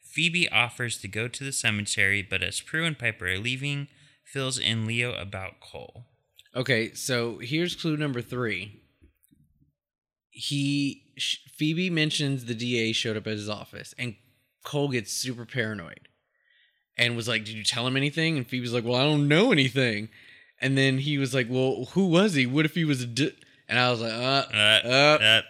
Phoebe 0.03 0.51
offers 0.51 0.99
to 0.99 1.09
go 1.09 1.29
to 1.29 1.45
the 1.45 1.53
cemetery, 1.53 2.21
but 2.21 2.43
as 2.43 2.61
Prue 2.61 2.85
and 2.85 2.99
Piper 2.99 3.27
are 3.27 3.39
leaving, 3.39 3.89
fills 4.23 4.59
in 4.59 4.85
Leo 4.85 5.15
about 5.15 5.61
Cole. 5.61 6.05
okay, 6.55 6.93
so 6.93 7.39
here's 7.39 7.75
clue 7.75 7.97
number 7.97 8.21
three. 8.21 8.83
He 10.29 11.05
Phoebe 11.57 11.89
mentions 11.89 12.45
the 12.45 12.55
DA 12.55 12.93
showed 12.93 13.17
up 13.17 13.27
at 13.27 13.33
his 13.33 13.49
office, 13.49 13.95
and 13.97 14.15
Cole 14.63 14.91
gets 14.91 15.11
super 15.11 15.47
paranoid, 15.47 16.09
and 16.97 17.17
was 17.17 17.29
like, 17.29 17.45
"Did 17.45 17.55
you 17.55 17.65
tell 17.65 17.87
him 17.87 17.97
anything?" 17.97 18.37
And 18.37 18.47
Phoebe's 18.47 18.73
like, 18.73 18.85
"Well, 18.85 18.97
I 18.97 19.05
don't 19.05 19.29
know 19.29 19.53
anything." 19.53 20.09
And 20.61 20.77
then 20.79 20.99
he 20.99 21.19
was 21.19 21.35
like, 21.35 21.49
"Well, 21.51 21.87
who 21.93 22.07
was 22.09 22.35
he? 22.35 22.47
What 22.47 22.65
if 22.65 22.75
he 22.75 22.85
was 22.85 23.03
a?" 23.03 23.07
D-? 23.07 23.37
And 23.69 23.79
I 23.79 23.91
was 23.91 24.01
like, 24.01 24.13
"Uh, 24.13 24.45
Uh, 24.55 24.81
uh, 24.85 25.19
uh, 25.25 25.43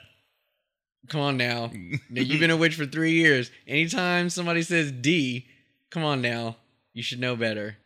come 1.08 1.20
on 1.20 1.36
now. 1.36 1.70
Now, 2.10 2.22
you've 2.22 2.40
been 2.40 2.50
a 2.50 2.56
witch 2.56 2.74
for 2.76 2.86
three 2.86 3.12
years. 3.12 3.50
Anytime 3.66 4.30
somebody 4.30 4.62
says 4.62 4.92
D, 4.92 5.46
come 5.90 6.04
on 6.04 6.22
now. 6.22 6.56
You 6.92 7.02
should 7.02 7.20
know 7.20 7.36
better." 7.36 7.76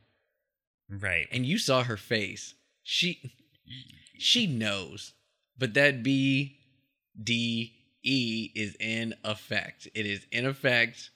right. 0.88 1.26
and 1.32 1.44
you 1.44 1.58
saw 1.58 1.82
her 1.82 1.96
face. 1.96 2.54
She 2.82 3.32
she 4.18 4.46
knows, 4.46 5.12
but 5.58 5.74
that 5.74 6.02
B 6.02 6.58
D 7.20 7.72
E 8.04 8.50
is 8.54 8.76
in 8.78 9.14
effect. 9.24 9.88
It 9.94 10.06
is 10.06 10.26
in 10.30 10.46
effect, 10.46 11.10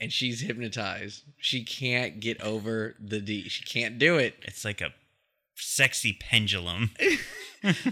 and 0.00 0.12
she's 0.12 0.40
hypnotized. 0.40 1.22
She 1.36 1.62
can't 1.62 2.20
get 2.20 2.40
over 2.40 2.96
the 2.98 3.20
D. 3.20 3.48
She 3.48 3.64
can't 3.64 3.98
do 3.98 4.16
it. 4.16 4.34
It's 4.42 4.64
like 4.64 4.80
a 4.80 4.94
sexy 5.54 6.16
pendulum. 6.18 6.90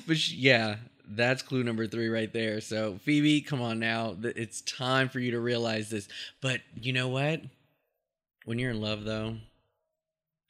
But 0.07 0.17
she, 0.17 0.37
yeah, 0.37 0.77
that's 1.07 1.43
clue 1.43 1.63
number 1.63 1.87
three 1.87 2.09
right 2.09 2.33
there. 2.33 2.63
So 2.63 2.99
Phoebe, 3.03 3.43
come 3.43 3.61
on 3.61 3.79
now. 3.79 4.17
It's 4.23 4.63
time 4.63 5.11
for 5.11 5.21
you 5.21 5.33
to 5.33 5.41
realize 5.41 5.91
this. 5.91 6.09
But 6.41 6.63
you 6.75 6.95
know 6.95 7.09
what? 7.09 7.43
When 8.47 8.59
you're 8.59 8.71
in 8.71 8.81
love, 8.81 9.05
though, 9.05 9.37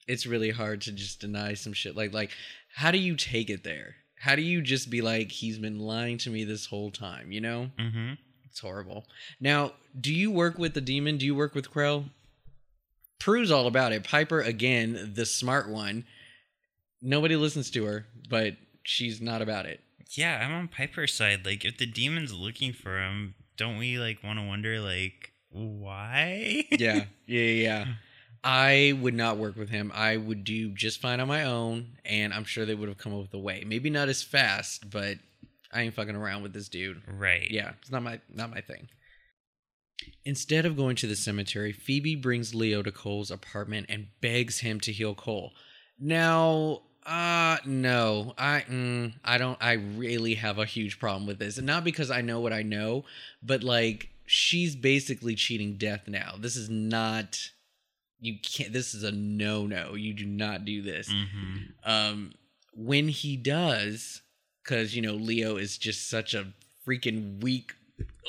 it's 0.07 0.25
really 0.25 0.51
hard 0.51 0.83
to 0.83 0.93
just 0.93 1.21
deny 1.21 1.55
some 1.55 1.73
shit. 1.73 1.97
Like, 1.97 2.15
like, 2.15 2.31
how 2.75 2.93
do 2.93 2.99
you 2.99 3.17
take 3.17 3.51
it 3.51 3.65
there? 3.65 3.97
How 4.21 4.37
do 4.37 4.43
you 4.43 4.63
just 4.63 4.89
be 4.89 5.01
like, 5.01 5.33
he's 5.33 5.59
been 5.59 5.81
lying 5.81 6.19
to 6.19 6.31
me 6.31 6.45
this 6.45 6.67
whole 6.67 6.93
time? 6.93 7.33
You 7.33 7.41
know, 7.41 7.71
mm-hmm. 7.79 8.13
It's 8.51 8.61
horrible. 8.61 9.07
Now, 9.41 9.73
do 9.99 10.13
you 10.13 10.31
work 10.31 10.59
with 10.59 10.75
the 10.75 10.81
demon? 10.81 11.19
Do 11.19 11.27
you 11.27 11.35
work 11.35 11.55
with 11.55 11.71
Krell? 11.71 12.05
Prue's 13.19 13.51
all 13.51 13.67
about 13.67 13.93
it. 13.93 14.05
Piper, 14.05 14.41
again, 14.41 15.13
the 15.15 15.27
smart 15.27 15.69
one. 15.69 16.05
Nobody 17.03 17.37
listens 17.37 17.71
to 17.73 17.85
her, 17.85 18.07
but 18.29 18.57
she's 18.83 19.21
not 19.21 19.43
about 19.43 19.67
it. 19.67 19.81
Yeah, 20.13 20.43
I'm 20.45 20.55
on 20.55 20.69
Piper's 20.69 21.13
side. 21.13 21.45
Like, 21.45 21.65
if 21.65 21.79
the 21.79 21.87
demon's 21.87 22.33
looking 22.33 22.73
for 22.73 22.99
him, 22.99 23.35
don't 23.57 23.77
we 23.77 23.99
like 23.99 24.23
want 24.23 24.39
to 24.39 24.47
wonder 24.47 24.81
like 24.81 25.33
why? 25.51 26.65
yeah, 26.71 27.05
yeah, 27.27 27.43
yeah. 27.43 27.87
I 28.43 28.97
would 29.01 29.15
not 29.15 29.37
work 29.37 29.57
with 29.57 29.69
him. 29.69 29.91
I 29.95 30.17
would 30.17 30.45
do 30.45 30.71
just 30.71 31.01
fine 31.01 31.21
on 31.21 31.29
my 31.29 31.45
own, 31.45 31.99
and 32.05 32.33
I'm 32.33 32.45
sure 32.45 32.65
they 32.65 32.75
would 32.75 32.89
have 32.89 32.99
come 32.99 33.13
up 33.13 33.21
with 33.21 33.35
a 33.35 33.39
way. 33.39 33.65
Maybe 33.67 33.91
not 33.91 34.09
as 34.09 34.23
fast, 34.23 34.89
but 34.89 35.19
I 35.73 35.83
ain't 35.83 35.95
fucking 35.95 36.17
around 36.17 36.43
with 36.43 36.53
this 36.53 36.69
dude. 36.69 37.03
right. 37.07 37.51
Yeah, 37.51 37.73
it's 37.81 37.91
not 37.91 38.03
my 38.03 38.21
not 38.33 38.51
my 38.51 38.61
thing. 38.61 38.89
Instead 40.25 40.65
of 40.65 40.77
going 40.77 40.97
to 40.97 41.07
the 41.07 41.17
cemetery, 41.17 41.73
Phoebe 41.73 42.15
brings 42.15 42.55
Leo 42.55 42.83
to 42.83 42.93
Cole's 42.93 43.31
apartment 43.31 43.87
and 43.89 44.07
begs 44.21 44.61
him 44.61 44.79
to 44.81 44.93
heal 44.93 45.15
Cole. 45.15 45.53
Now, 45.99 46.83
Uh 47.05 47.57
no. 47.65 48.35
I 48.39 48.65
mm, 48.69 49.13
I 49.25 49.39
don't 49.39 49.59
I 49.61 49.73
really 49.73 50.35
have 50.35 50.59
a 50.59 50.65
huge 50.67 50.99
problem 50.99 51.27
with 51.27 51.39
this. 51.39 51.59
And 51.59 51.67
not 51.67 51.85
because 51.85 52.11
I 52.11 52.21
know 52.21 52.41
what 52.41 52.53
I 52.53 52.63
know, 52.63 53.05
but 53.43 53.63
like 53.63 54.11
she's 54.27 54.77
basically 54.77 55.35
cheating 55.35 55.77
death 55.79 56.03
now. 56.07 56.35
This 56.39 56.57
is 56.57 56.69
not 56.71 57.51
you 58.21 58.37
can't 58.43 58.73
this 58.73 58.95
is 58.95 59.03
a 59.03 59.13
no-no. 59.13 59.95
You 59.95 60.13
do 60.15 60.27
not 60.27 60.65
do 60.65 60.83
this. 60.83 61.09
Mm-hmm. 61.09 61.91
Um 61.91 62.33
when 62.75 63.09
he 63.09 63.37
does 63.37 64.23
cuz 64.69 64.95
you 64.95 65.03
know 65.03 65.15
Leo 65.15 65.57
is 65.57 65.79
just 65.79 66.09
such 66.09 66.35
a 66.35 66.53
freaking 66.87 67.43
weak 67.43 67.75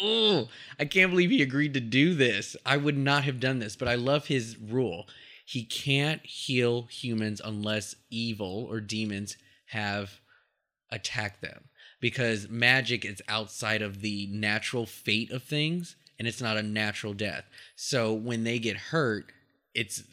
Oh, 0.01 0.47
I 0.79 0.85
can't 0.85 1.11
believe 1.11 1.29
he 1.29 1.43
agreed 1.43 1.75
to 1.75 1.79
do 1.79 2.15
this. 2.15 2.55
I 2.65 2.77
would 2.77 2.97
not 2.97 3.25
have 3.25 3.39
done 3.39 3.59
this, 3.59 3.75
but 3.75 3.87
I 3.87 3.95
love 3.95 4.25
his 4.25 4.57
rule 4.57 5.05
he 5.49 5.63
can't 5.63 6.23
heal 6.23 6.83
humans 6.91 7.41
unless 7.43 7.95
evil 8.11 8.67
or 8.69 8.79
demons 8.79 9.35
have 9.69 10.19
attacked 10.91 11.41
them 11.41 11.63
because 11.99 12.47
magic 12.49 13.03
is 13.03 13.19
outside 13.27 13.81
of 13.81 14.01
the 14.01 14.27
natural 14.27 14.85
fate 14.85 15.31
of 15.31 15.41
things 15.41 15.95
and 16.19 16.27
it's 16.27 16.39
not 16.39 16.57
a 16.57 16.61
natural 16.61 17.13
death. 17.15 17.45
So 17.75 18.13
when 18.13 18.43
they 18.43 18.59
get 18.59 18.77
hurt, 18.77 19.31
it's 19.73 20.03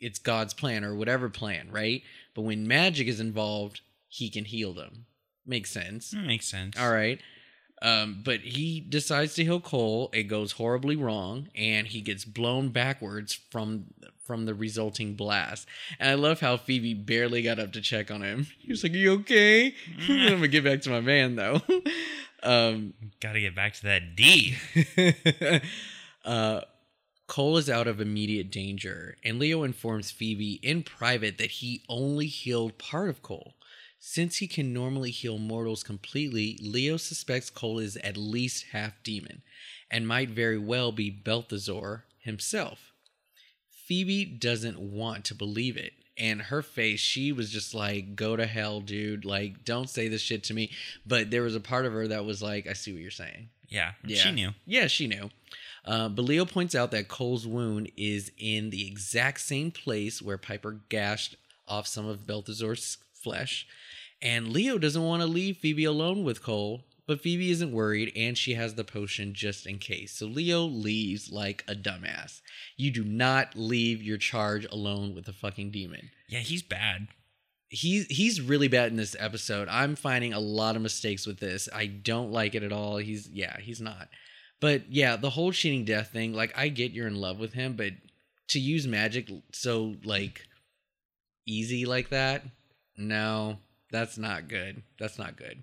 it's 0.00 0.18
God's 0.18 0.54
plan 0.54 0.82
or 0.82 0.94
whatever 0.94 1.28
plan, 1.28 1.68
right? 1.70 2.00
But 2.34 2.42
when 2.42 2.66
magic 2.66 3.06
is 3.06 3.20
involved, 3.20 3.82
he 4.08 4.30
can 4.30 4.46
heal 4.46 4.72
them. 4.72 5.04
Makes 5.46 5.70
sense. 5.70 6.10
That 6.10 6.24
makes 6.24 6.46
sense. 6.46 6.78
All 6.78 6.90
right. 6.90 7.20
Um, 7.82 8.22
but 8.24 8.40
he 8.40 8.80
decides 8.80 9.34
to 9.34 9.44
heal 9.44 9.60
Cole. 9.60 10.08
It 10.14 10.24
goes 10.24 10.52
horribly 10.52 10.96
wrong, 10.96 11.48
and 11.54 11.86
he 11.86 12.00
gets 12.00 12.24
blown 12.24 12.70
backwards 12.70 13.34
from 13.50 13.86
from 14.24 14.46
the 14.46 14.54
resulting 14.54 15.14
blast. 15.14 15.68
And 16.00 16.08
I 16.08 16.14
love 16.14 16.40
how 16.40 16.56
Phoebe 16.56 16.94
barely 16.94 17.42
got 17.42 17.58
up 17.58 17.72
to 17.74 17.80
check 17.80 18.10
on 18.10 18.22
him. 18.22 18.46
He 18.58 18.72
was 18.72 18.82
like, 18.82 18.92
"You 18.92 19.12
okay?" 19.20 19.74
I'm 20.08 20.30
gonna 20.30 20.48
get 20.48 20.64
back 20.64 20.80
to 20.82 20.90
my 20.90 21.00
man 21.00 21.36
though. 21.36 21.60
um, 22.42 22.94
Gotta 23.20 23.40
get 23.40 23.54
back 23.54 23.74
to 23.74 23.82
that 23.84 24.16
D. 24.16 24.56
uh, 26.24 26.62
Cole 27.26 27.56
is 27.58 27.68
out 27.68 27.88
of 27.88 28.00
immediate 28.00 28.50
danger, 28.50 29.16
and 29.22 29.38
Leo 29.38 29.64
informs 29.64 30.10
Phoebe 30.10 30.60
in 30.62 30.82
private 30.82 31.38
that 31.38 31.50
he 31.50 31.82
only 31.88 32.26
healed 32.26 32.78
part 32.78 33.10
of 33.10 33.20
Cole. 33.22 33.54
Since 33.98 34.36
he 34.36 34.46
can 34.46 34.72
normally 34.72 35.10
heal 35.10 35.38
mortals 35.38 35.82
completely, 35.82 36.58
Leo 36.62 36.96
suspects 36.96 37.50
Cole 37.50 37.78
is 37.78 37.96
at 37.98 38.16
least 38.16 38.66
half 38.72 39.02
demon 39.02 39.42
and 39.90 40.06
might 40.06 40.30
very 40.30 40.58
well 40.58 40.92
be 40.92 41.10
Balthazar 41.10 42.04
himself. 42.18 42.92
Phoebe 43.86 44.24
doesn't 44.24 44.78
want 44.78 45.24
to 45.26 45.34
believe 45.34 45.76
it. 45.76 45.92
And 46.18 46.42
her 46.42 46.62
face, 46.62 46.98
she 47.00 47.30
was 47.30 47.50
just 47.50 47.74
like, 47.74 48.16
go 48.16 48.36
to 48.36 48.46
hell, 48.46 48.80
dude. 48.80 49.24
Like, 49.24 49.64
don't 49.64 49.90
say 49.90 50.08
this 50.08 50.22
shit 50.22 50.44
to 50.44 50.54
me. 50.54 50.70
But 51.06 51.30
there 51.30 51.42
was 51.42 51.54
a 51.54 51.60
part 51.60 51.84
of 51.84 51.92
her 51.92 52.08
that 52.08 52.24
was 52.24 52.42
like, 52.42 52.66
I 52.66 52.72
see 52.72 52.92
what 52.92 53.02
you're 53.02 53.10
saying. 53.10 53.50
Yeah, 53.68 53.92
Yeah. 54.04 54.16
she 54.22 54.32
knew. 54.32 54.50
Yeah, 54.64 54.86
she 54.86 55.06
knew. 55.06 55.30
Uh, 55.84 56.08
but 56.08 56.22
Leo 56.22 56.44
points 56.46 56.74
out 56.74 56.90
that 56.92 57.08
Cole's 57.08 57.46
wound 57.46 57.90
is 57.96 58.32
in 58.38 58.70
the 58.70 58.86
exact 58.88 59.40
same 59.40 59.70
place 59.70 60.22
where 60.22 60.38
Piper 60.38 60.80
gashed 60.88 61.36
off 61.68 61.86
some 61.86 62.06
of 62.06 62.26
Balthazar's 62.26 62.98
flesh. 63.12 63.66
And 64.26 64.48
Leo 64.52 64.76
doesn't 64.76 65.02
want 65.04 65.22
to 65.22 65.26
leave 65.28 65.58
Phoebe 65.58 65.84
alone 65.84 66.24
with 66.24 66.42
Cole, 66.42 66.82
but 67.06 67.20
Phoebe 67.20 67.52
isn't 67.52 67.70
worried 67.70 68.12
and 68.16 68.36
she 68.36 68.54
has 68.54 68.74
the 68.74 68.82
potion 68.82 69.34
just 69.34 69.66
in 69.66 69.78
case. 69.78 70.12
So 70.18 70.26
Leo 70.26 70.64
leaves 70.64 71.30
like 71.30 71.62
a 71.68 71.74
dumbass. 71.76 72.40
You 72.76 72.90
do 72.90 73.04
not 73.04 73.54
leave 73.54 74.02
your 74.02 74.18
charge 74.18 74.66
alone 74.72 75.14
with 75.14 75.28
a 75.28 75.32
fucking 75.32 75.70
demon 75.70 76.10
Yeah, 76.28 76.40
he's 76.40 76.62
bad. 76.64 77.06
he's 77.68 78.06
he's 78.06 78.40
really 78.40 78.66
bad 78.68 78.90
in 78.90 78.96
this 78.96 79.14
episode. 79.18 79.68
I'm 79.68 79.94
finding 79.94 80.32
a 80.32 80.40
lot 80.40 80.74
of 80.74 80.82
mistakes 80.82 81.24
with 81.26 81.38
this. 81.38 81.68
I 81.72 81.86
don't 81.86 82.32
like 82.32 82.56
it 82.56 82.64
at 82.64 82.72
all. 82.72 82.96
He's 82.96 83.28
yeah, 83.28 83.58
he's 83.60 83.80
not. 83.80 84.08
But 84.60 84.90
yeah, 84.90 85.14
the 85.16 85.30
whole 85.30 85.52
cheating 85.52 85.84
death 85.84 86.10
thing, 86.10 86.32
like 86.34 86.52
I 86.58 86.68
get 86.68 86.90
you're 86.92 87.06
in 87.06 87.20
love 87.20 87.38
with 87.38 87.52
him, 87.52 87.74
but 87.76 87.92
to 88.48 88.58
use 88.58 88.86
magic 88.86 89.28
so 89.52 89.94
like 90.04 90.42
easy 91.46 91.84
like 91.84 92.08
that, 92.10 92.42
no, 92.96 93.58
that's 93.90 94.18
not 94.18 94.48
good. 94.48 94.82
That's 94.98 95.18
not 95.18 95.36
good. 95.36 95.62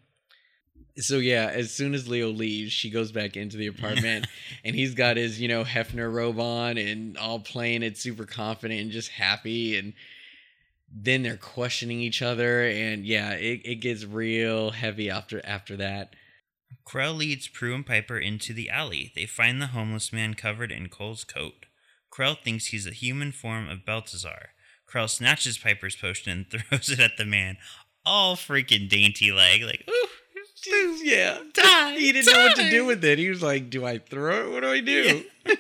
So 0.97 1.17
yeah, 1.17 1.49
as 1.51 1.71
soon 1.71 1.93
as 1.93 2.07
Leo 2.07 2.29
leaves, 2.29 2.71
she 2.71 2.89
goes 2.89 3.11
back 3.11 3.35
into 3.35 3.57
the 3.57 3.67
apartment 3.67 4.27
and 4.63 4.75
he's 4.75 4.93
got 4.93 5.17
his, 5.17 5.41
you 5.41 5.47
know, 5.47 5.63
Hefner 5.63 6.11
robe 6.11 6.39
on 6.39 6.77
and 6.77 7.17
all 7.17 7.39
playing 7.39 7.81
it 7.81 7.97
super 7.97 8.25
confident 8.25 8.79
and 8.79 8.91
just 8.91 9.09
happy 9.09 9.77
and 9.77 9.93
then 10.95 11.23
they're 11.23 11.37
questioning 11.37 11.99
each 11.99 12.21
other 12.21 12.67
and 12.67 13.03
yeah 13.03 13.31
it, 13.31 13.61
it 13.65 13.75
gets 13.77 14.05
real 14.05 14.69
heavy 14.69 15.09
after 15.09 15.41
after 15.43 15.75
that 15.77 16.13
Krell 16.85 17.17
leads 17.17 17.47
Prue 17.47 17.73
and 17.73 17.85
Piper 17.85 18.17
into 18.17 18.53
the 18.53 18.69
alley. 18.69 19.11
They 19.15 19.25
find 19.25 19.61
the 19.61 19.67
homeless 19.67 20.11
man 20.11 20.33
covered 20.33 20.71
in 20.71 20.89
Cole's 20.89 21.23
coat. 21.23 21.65
Krell 22.11 22.37
thinks 22.37 22.67
he's 22.67 22.85
a 22.85 22.91
human 22.91 23.31
form 23.31 23.69
of 23.69 23.85
Balthazar. 23.85 24.49
Krell 24.87 25.09
snatches 25.09 25.57
Piper's 25.57 25.95
potion 25.95 26.31
and 26.31 26.49
throws 26.69 26.89
it 26.89 26.99
at 26.99 27.17
the 27.17 27.25
man, 27.25 27.57
all 28.05 28.35
freaking 28.35 28.87
dainty 28.89 29.31
leg. 29.31 29.61
Like, 29.63 29.87
ooh, 29.89 30.97
yeah 31.03 31.39
die, 31.53 31.95
he 31.97 32.11
didn't 32.13 32.33
know 32.33 32.43
what 32.43 32.55
to 32.55 32.69
do 32.69 32.85
with 32.85 33.03
it 33.03 33.19
he 33.19 33.27
was 33.27 33.41
like 33.43 33.69
do 33.69 33.85
i 33.85 33.97
throw 33.97 34.47
it 34.47 34.51
what 34.53 34.61
do 34.61 34.71
i 34.71 34.79
do 34.79 35.23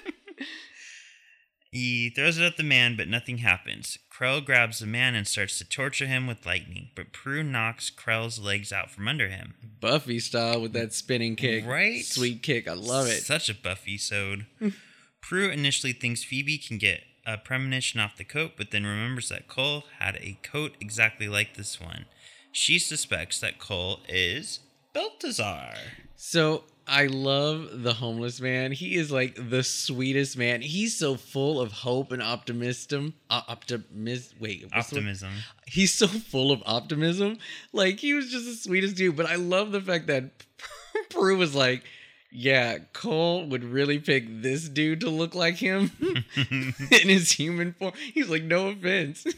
He 1.71 2.11
throws 2.11 2.37
it 2.37 2.43
at 2.43 2.57
the 2.57 2.61
man, 2.63 2.95
but 2.95 3.07
nothing 3.07 3.39
happens. 3.39 3.97
Krell 4.15 4.45
grabs 4.45 4.77
the 4.77 4.85
man 4.85 5.15
and 5.15 5.27
starts 5.27 5.57
to 5.57 5.65
torture 5.67 6.05
him 6.05 6.27
with 6.27 6.45
lightning, 6.45 6.89
but 6.95 7.11
Prue 7.11 7.41
knocks 7.41 7.89
Krell's 7.89 8.37
legs 8.37 8.71
out 8.71 8.91
from 8.91 9.07
under 9.07 9.27
him. 9.27 9.55
buffy 9.81 10.19
style 10.19 10.61
with 10.61 10.73
that 10.73 10.93
spinning 10.93 11.35
kick 11.35 11.65
Right? 11.65 12.05
sweet 12.05 12.43
kick 12.43 12.67
i 12.67 12.73
love 12.73 13.07
it 13.07 13.23
Such 13.23 13.49
a 13.49 13.55
Buffy 13.55 13.97
sode. 13.97 14.45
Prue 15.21 15.49
initially 15.49 15.93
thinks 15.93 16.23
Phoebe 16.23 16.59
can 16.59 16.77
get 16.77 17.01
a 17.25 17.39
premonition 17.39 17.99
off 17.99 18.17
the 18.17 18.23
coat, 18.23 18.51
but 18.55 18.69
then 18.69 18.83
remembers 18.85 19.29
that 19.29 19.47
Cole 19.47 19.85
had 19.97 20.17
a 20.17 20.37
coat 20.43 20.75
exactly 20.79 21.27
like 21.27 21.55
this 21.55 21.81
one. 21.81 22.05
She 22.53 22.77
suspects 22.77 23.39
that 23.39 23.57
Cole 23.57 23.99
is 24.07 24.59
Balthazar. 24.93 25.73
So 26.15 26.65
I 26.87 27.07
love 27.07 27.81
the 27.81 27.93
homeless 27.93 28.39
man. 28.39 28.71
He 28.73 28.95
is 28.95 29.11
like 29.11 29.35
the 29.49 29.63
sweetest 29.63 30.37
man. 30.37 30.61
He's 30.61 30.95
so 30.95 31.15
full 31.15 31.59
of 31.59 31.71
hope 31.71 32.11
and 32.11 32.21
optimism. 32.21 33.15
Uh, 33.27 33.41
optimism. 33.47 34.37
Wait, 34.39 34.69
the? 34.69 34.77
Optimism. 34.77 35.31
He's 35.65 35.95
so 35.95 36.07
full 36.07 36.51
of 36.51 36.61
optimism. 36.67 37.39
Like 37.71 37.99
he 37.99 38.13
was 38.13 38.29
just 38.29 38.45
the 38.45 38.53
sweetest 38.53 38.97
dude. 38.97 39.15
But 39.15 39.25
I 39.25 39.35
love 39.35 39.71
the 39.71 39.81
fact 39.81 40.05
that 40.07 40.29
Prue 41.09 41.37
was 41.37 41.55
like, 41.55 41.83
"Yeah, 42.31 42.77
Cole 42.93 43.47
would 43.47 43.63
really 43.63 43.97
pick 43.97 44.25
this 44.43 44.69
dude 44.69 44.99
to 44.99 45.09
look 45.09 45.33
like 45.33 45.55
him 45.55 45.91
in 46.35 47.09
his 47.09 47.31
human 47.31 47.73
form." 47.73 47.93
He's 48.13 48.29
like, 48.29 48.43
"No 48.43 48.67
offense." 48.67 49.25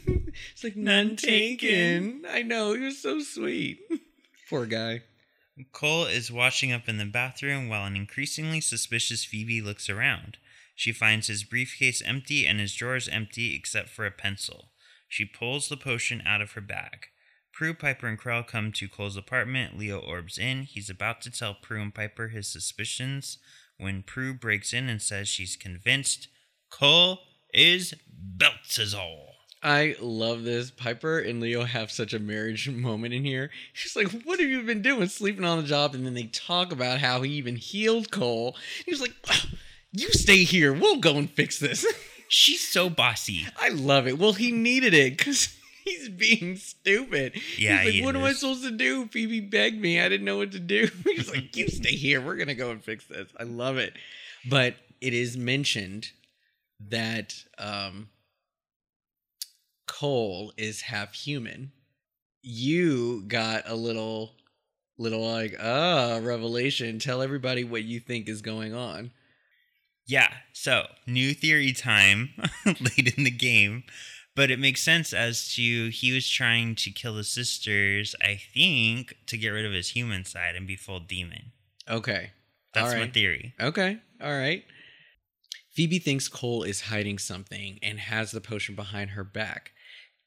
It's 0.51 0.63
like 0.63 0.75
none 0.75 1.07
None 1.07 1.15
taken. 1.15 2.25
I 2.29 2.41
know 2.41 2.73
he 2.73 2.81
was 2.81 3.01
so 3.01 3.19
sweet. 3.21 3.79
Poor 4.49 4.65
guy. 4.65 5.01
Cole 5.71 6.05
is 6.05 6.31
washing 6.31 6.71
up 6.71 6.89
in 6.89 6.97
the 6.97 7.05
bathroom 7.05 7.69
while 7.69 7.85
an 7.85 7.95
increasingly 7.95 8.59
suspicious 8.59 9.23
Phoebe 9.23 9.61
looks 9.61 9.89
around. 9.89 10.37
She 10.75 10.91
finds 10.91 11.27
his 11.27 11.45
briefcase 11.45 12.01
empty 12.01 12.45
and 12.45 12.59
his 12.59 12.75
drawers 12.75 13.07
empty 13.07 13.55
except 13.55 13.89
for 13.89 14.05
a 14.05 14.11
pencil. 14.11 14.71
She 15.07 15.23
pulls 15.23 15.69
the 15.69 15.77
potion 15.77 16.21
out 16.25 16.41
of 16.41 16.51
her 16.51 16.61
bag. 16.61 17.07
Prue, 17.53 17.73
Piper, 17.73 18.07
and 18.07 18.19
Krell 18.19 18.45
come 18.45 18.73
to 18.73 18.89
Cole's 18.89 19.15
apartment. 19.15 19.77
Leo 19.77 19.99
orbs 19.99 20.37
in. 20.37 20.63
He's 20.63 20.89
about 20.89 21.21
to 21.21 21.31
tell 21.31 21.53
Prue 21.53 21.81
and 21.81 21.95
Piper 21.95 22.27
his 22.27 22.51
suspicions 22.51 23.37
when 23.77 24.03
Prue 24.03 24.33
breaks 24.33 24.73
in 24.73 24.89
and 24.89 25.01
says 25.01 25.29
she's 25.29 25.55
convinced 25.55 26.27
Cole 26.69 27.19
is 27.53 27.93
Balthazar. 28.09 29.34
I 29.65 29.95
love 29.99 30.43
this. 30.43 30.69
Piper 30.69 31.17
and 31.17 31.41
Leo 31.41 31.63
have 31.63 31.89
such 31.89 32.13
a 32.13 32.19
marriage 32.19 32.69
moment 32.69 33.15
in 33.15 33.25
here. 33.25 33.49
She's 33.73 33.95
like, 33.95 34.11
What 34.21 34.39
have 34.39 34.47
you 34.47 34.61
been 34.61 34.83
doing? 34.83 35.07
Sleeping 35.07 35.43
on 35.43 35.57
the 35.57 35.67
job. 35.67 35.95
And 35.95 36.05
then 36.05 36.13
they 36.13 36.27
talk 36.27 36.71
about 36.71 36.99
how 36.99 37.23
he 37.23 37.31
even 37.31 37.55
healed 37.55 38.11
Cole. 38.11 38.55
He's 38.85 39.01
like, 39.01 39.13
You 39.91 40.09
stay 40.11 40.43
here. 40.43 40.71
We'll 40.71 40.99
go 40.99 41.17
and 41.17 41.29
fix 41.29 41.57
this. 41.57 41.83
She's 42.27 42.67
so 42.67 42.89
bossy. 42.91 43.47
I 43.59 43.69
love 43.69 44.07
it. 44.07 44.19
Well, 44.19 44.33
he 44.33 44.51
needed 44.51 44.93
it 44.93 45.17
because 45.17 45.55
he's 45.83 46.09
being 46.09 46.57
stupid. 46.57 47.33
Yeah, 47.57 47.77
He's 47.77 47.85
like, 47.85 47.93
he 47.95 48.05
What 48.05 48.15
am 48.15 48.23
I 48.23 48.33
supposed 48.33 48.63
to 48.63 48.71
do? 48.71 49.07
Phoebe 49.07 49.41
begged 49.41 49.81
me. 49.81 49.99
I 49.99 50.09
didn't 50.09 50.25
know 50.25 50.37
what 50.37 50.51
to 50.51 50.59
do. 50.59 50.89
He's 51.05 51.31
like, 51.31 51.55
You 51.55 51.69
stay 51.69 51.95
here. 51.95 52.21
We're 52.21 52.35
going 52.35 52.49
to 52.49 52.55
go 52.55 52.69
and 52.69 52.83
fix 52.83 53.07
this. 53.07 53.29
I 53.39 53.43
love 53.43 53.77
it. 53.77 53.93
But 54.47 54.75
it 55.01 55.15
is 55.15 55.37
mentioned 55.37 56.11
that 56.89 57.33
um, 57.57 58.09
Cole 59.95 60.51
is 60.57 60.81
half 60.81 61.13
human. 61.13 61.71
You 62.41 63.23
got 63.27 63.63
a 63.65 63.75
little, 63.75 64.33
little 64.97 65.25
like, 65.25 65.55
ah, 65.61 66.19
revelation. 66.21 66.99
Tell 66.99 67.21
everybody 67.21 67.63
what 67.63 67.83
you 67.83 67.99
think 68.01 68.27
is 68.27 68.41
going 68.41 68.73
on. 68.73 69.11
Yeah, 70.05 70.31
so 70.53 70.87
new 71.07 71.33
theory 71.33 71.71
time 71.71 72.29
late 72.65 73.13
in 73.17 73.23
the 73.23 73.31
game. 73.31 73.83
but 74.35 74.51
it 74.51 74.59
makes 74.59 74.81
sense 74.81 75.13
as 75.13 75.53
to 75.55 75.89
he 75.89 76.11
was 76.11 76.29
trying 76.29 76.75
to 76.75 76.91
kill 76.91 77.15
the 77.15 77.23
sisters, 77.23 78.15
I 78.21 78.35
think, 78.53 79.15
to 79.27 79.37
get 79.37 79.49
rid 79.49 79.65
of 79.65 79.71
his 79.71 79.91
human 79.91 80.25
side 80.25 80.55
and 80.55 80.67
be 80.67 80.75
full 80.75 80.99
demon. 80.99 81.53
Okay. 81.89 82.31
That's 82.73 82.93
All 82.93 82.99
my 82.99 83.07
theory. 83.07 83.53
Okay. 83.61 83.99
All 84.21 84.37
right. 84.37 84.65
Phoebe 85.71 85.99
thinks 85.99 86.27
Cole 86.27 86.63
is 86.63 86.81
hiding 86.81 87.17
something 87.17 87.79
and 87.81 87.99
has 87.99 88.31
the 88.31 88.41
potion 88.41 88.75
behind 88.75 89.11
her 89.11 89.23
back. 89.23 89.71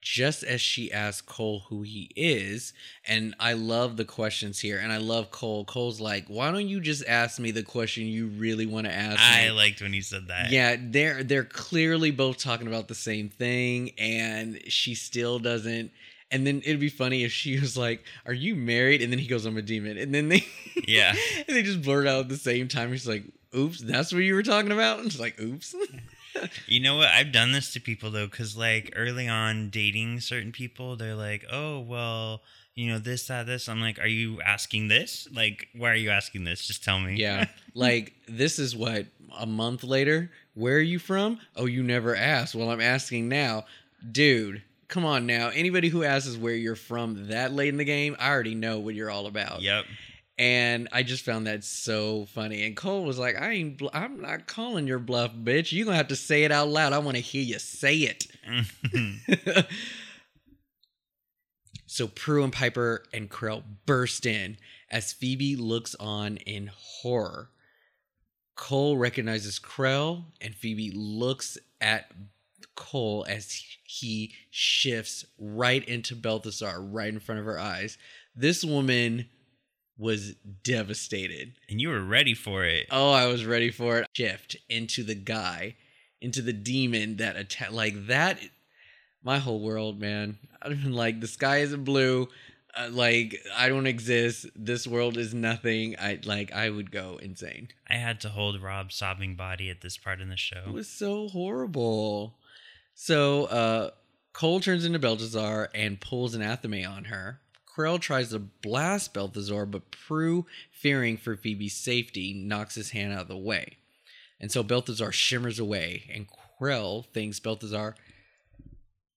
Just 0.01 0.45
as 0.45 0.61
she 0.61 0.93
asks 0.93 1.21
Cole 1.23 1.65
who 1.69 1.83
he 1.83 2.11
is, 2.15 2.73
and 3.07 3.35
I 3.41 3.55
love 3.55 3.97
the 3.97 4.05
questions 4.05 4.61
here, 4.61 4.79
and 4.79 4.93
I 4.93 4.99
love 4.99 5.31
Cole. 5.33 5.65
Cole's 5.65 6.01
like, 6.01 6.27
"Why 6.29 6.53
don't 6.53 6.69
you 6.69 6.81
just 6.81 7.05
ask 7.07 7.41
me 7.41 7.51
the 7.51 7.65
question 7.65 8.07
you 8.07 8.29
really 8.29 8.65
want 8.65 8.87
to 8.87 8.93
ask 8.93 9.19
I 9.21 9.47
me?" 9.47 9.51
liked 9.51 9.83
when 9.83 9.93
he 9.93 10.01
said 10.01 10.29
that. 10.29 10.51
yeah, 10.53 10.77
they're 10.81 11.25
they're 11.25 11.45
clearly 11.45 12.13
both 12.13 12.39
talking 12.39 12.69
about 12.69 12.87
the 12.87 12.95
same 12.95 13.29
thing, 13.29 13.91
and 13.99 14.61
she 14.69 14.95
still 14.95 15.41
doesn't. 15.41 15.91
And 16.31 16.47
then 16.47 16.61
it'd 16.65 16.79
be 16.79 16.91
funny 16.91 17.25
if 17.25 17.33
she 17.33 17.59
was 17.59 17.77
like, 17.77 18.05
"Are 18.25 18.33
you 18.33 18.55
married?" 18.55 19.03
And 19.03 19.11
then 19.11 19.19
he 19.19 19.27
goes, 19.27 19.47
"I'm 19.47 19.57
a 19.57 19.63
demon." 19.63 19.99
And 19.99 20.15
then 20.15 20.29
they, 20.29 20.47
Yeah. 20.87 21.15
and 21.47 21.47
they 21.57 21.63
just 21.65 21.83
blurt 21.83 22.07
out 22.07 22.21
at 22.21 22.29
the 22.29 22.37
same 22.37 22.69
time. 22.69 22.93
She's 22.93 23.09
like, 23.09 23.25
"Oops, 23.57 23.81
that's 23.81 24.13
what 24.13 24.21
you 24.23 24.35
were 24.35 24.43
talking 24.45 24.71
about." 24.71 25.01
And 25.01 25.11
she's 25.11 25.21
like, 25.21 25.41
"Oops." 25.41 25.75
You 26.67 26.81
know 26.81 26.97
what? 26.97 27.09
I've 27.09 27.33
done 27.33 27.53
this 27.53 27.73
to 27.73 27.81
people 27.81 28.11
though, 28.11 28.27
because 28.27 28.57
like 28.57 28.93
early 28.97 29.29
on 29.29 29.71
dating 29.71 30.21
certain 30.21 30.53
people, 30.53 30.97
they're 30.97 31.15
like, 31.15 31.45
"Oh, 31.51 31.81
well, 31.81 32.43
you 32.75 32.91
know 32.91 32.99
this, 32.99 33.27
that, 33.29 33.47
this." 33.47 33.69
I'm 33.69 33.81
like, 33.81 33.99
"Are 33.99 34.07
you 34.07 34.41
asking 34.43 34.89
this? 34.89 35.29
Like, 35.35 35.69
why 35.75 35.91
are 35.91 35.97
you 35.97 36.11
asking 36.11 36.45
this? 36.45 36.67
Just 36.67 36.85
tell 36.85 37.01
me." 37.01 37.17
yeah, 37.17 37.47
like 37.75 38.15
this 38.29 38.59
is 38.59 38.77
what 38.77 39.07
a 39.39 39.47
month 39.47 39.85
later. 39.85 40.31
Where 40.55 40.77
are 40.77 40.81
you 40.81 40.99
from? 40.99 41.41
Oh, 41.57 41.67
you 41.67 41.83
never 41.83 42.17
asked. 42.17 42.55
Well, 42.55 42.71
I'm 42.71 42.81
asking 42.81 43.29
now, 43.29 43.65
dude. 44.11 44.63
Come 44.89 45.05
on 45.05 45.27
now. 45.27 45.51
Anybody 45.51 45.89
who 45.89 46.03
asks 46.03 46.35
where 46.39 46.55
you're 46.55 46.75
from 46.75 47.29
that 47.29 47.53
late 47.53 47.69
in 47.69 47.77
the 47.77 47.85
game, 47.85 48.17
I 48.19 48.31
already 48.31 48.55
know 48.55 48.79
what 48.79 48.95
you're 48.95 49.11
all 49.11 49.27
about. 49.27 49.61
Yep. 49.61 49.85
And 50.39 50.89
I 50.93 51.03
just 51.03 51.25
found 51.25 51.49
that 51.49 51.65
so 51.65 52.27
funny. 52.27 52.65
And 52.65 52.77
Cole 52.77 53.05
was 53.05 53.19
like, 53.19 53.37
"I 53.41 53.53
ain't. 53.53 53.83
I'm 53.93 54.21
not 54.21 54.47
calling 54.47 54.87
your 54.87 55.01
bluff, 55.01 55.33
bitch. 55.35 55.73
You 55.73 55.85
gonna 55.85 55.97
have 55.97 56.09
to 56.09 56.17
say 56.17 56.45
it 56.45 56.53
out 56.53 56.69
loud. 56.69 56.93
I 56.93 56.99
want 56.99 57.17
to 57.17 57.23
hear 57.23 57.43
you 57.43 57.59
say 57.59 57.97
it." 57.97 58.27
so 61.87 62.07
Prue 62.07 62.45
and 62.45 62.53
Piper 62.53 63.05
and 63.13 63.29
Krell 63.29 63.65
burst 63.85 64.27
in 64.27 64.59
as 64.91 65.13
Phoebe 65.13 65.57
looks 65.57 65.97
on 65.97 66.37
in 66.39 66.71
horror. 66.73 67.51
Cole 68.55 68.97
recognizes 68.97 69.59
Krell, 69.59 70.25
and 70.41 70.55
Phoebe 70.55 70.91
looks 70.93 71.59
at 71.81 72.11
Cole 72.75 73.27
as 73.29 73.63
he 73.85 74.35
shifts 74.51 75.25
right 75.39 75.87
into 75.89 76.15
Balthazar, 76.15 76.81
right 76.81 77.13
in 77.13 77.21
front 77.21 77.41
of 77.41 77.45
her 77.45 77.59
eyes. 77.59 77.99
This 78.35 78.65
woman 78.65 79.29
was 79.99 80.35
devastated. 80.63 81.53
and 81.69 81.81
you 81.81 81.89
were 81.89 82.01
ready 82.03 82.35
for 82.35 82.65
it. 82.65 82.87
Oh, 82.91 83.11
I 83.11 83.27
was 83.27 83.45
ready 83.45 83.71
for 83.71 83.99
it. 83.99 84.07
Shift 84.13 84.57
into 84.69 85.03
the 85.03 85.15
guy, 85.17 85.75
into 86.21 86.41
the 86.41 86.53
demon 86.53 87.17
that 87.17 87.37
attack 87.37 87.73
like 87.73 88.07
that. 88.07 88.39
My 89.23 89.39
whole 89.39 89.61
world, 89.61 90.01
man. 90.01 90.39
I've 90.63 90.83
been 90.83 90.93
like, 90.93 91.21
the 91.21 91.27
sky 91.27 91.59
isn't 91.59 91.85
blue. 91.85 92.29
Uh, 92.77 92.89
like 92.93 93.37
I 93.57 93.69
don't 93.69 93.87
exist. 93.87 94.47
This 94.55 94.87
world 94.87 95.17
is 95.17 95.35
nothing. 95.35 95.97
I 95.99 96.21
like 96.25 96.53
I 96.53 96.71
would 96.71 96.93
go 96.93 97.19
insane. 97.21 97.69
I 97.89 97.95
had 97.95 98.21
to 98.21 98.29
hold 98.29 98.61
Rob's 98.63 98.95
sobbing 98.95 99.35
body 99.35 99.71
at 99.71 99.81
this 99.81 99.97
part 99.97 100.21
in 100.21 100.29
the 100.29 100.37
show. 100.37 100.63
It 100.67 100.73
was 100.73 100.89
so 100.89 101.29
horrible. 101.29 102.37
So 102.95 103.47
uh 103.47 103.91
Cole 104.35 104.61
turns 104.61 104.85
into 104.85 104.99
Balthazar 105.01 105.71
and 105.75 106.01
pulls 106.01 106.35
an 106.35 106.43
athame 106.43 106.89
on 106.89 107.05
her. 107.05 107.41
Krell 107.79 108.01
tries 108.01 108.31
to 108.31 108.41
blast 108.41 109.15
Balthazar, 109.15 109.65
but 109.65 109.93
Prue, 109.93 110.47
fearing 110.73 111.17
for 111.17 111.37
Phoebe's 111.37 111.75
safety, 111.75 112.35
knocks 112.35 112.75
his 112.75 112.91
hand 112.91 113.13
out 113.13 113.23
of 113.23 113.29
the 113.29 113.37
way. 113.37 113.77
And 114.41 114.51
so 114.51 114.65
Balthazar 114.65 115.13
shimmers 115.13 115.61
away, 115.61 116.11
and 116.13 116.27
Krell 116.61 117.07
thinks 117.07 117.39
Balthazar 117.39 117.95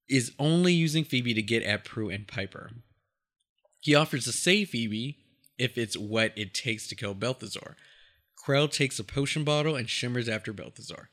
is 0.08 0.34
only 0.38 0.74
using 0.74 1.04
Phoebe 1.04 1.34
to 1.34 1.42
get 1.42 1.64
at 1.64 1.86
Prue 1.86 2.10
and 2.10 2.28
Piper. 2.28 2.72
He 3.80 3.96
offers 3.96 4.26
to 4.26 4.32
save 4.32 4.70
Phoebe 4.70 5.18
if 5.58 5.76
it's 5.78 5.98
what 5.98 6.32
it 6.36 6.54
takes 6.54 6.88
to 6.88 6.96
kill 6.96 7.16
Balthazar. 7.16 7.78
Krell 8.46 8.72
takes 8.72 9.00
a 9.00 9.04
potion 9.04 9.44
bottle 9.44 9.76
and 9.76 9.90
shimmers 9.90 10.30
after 10.30 10.54
Balthazar. 10.54 11.10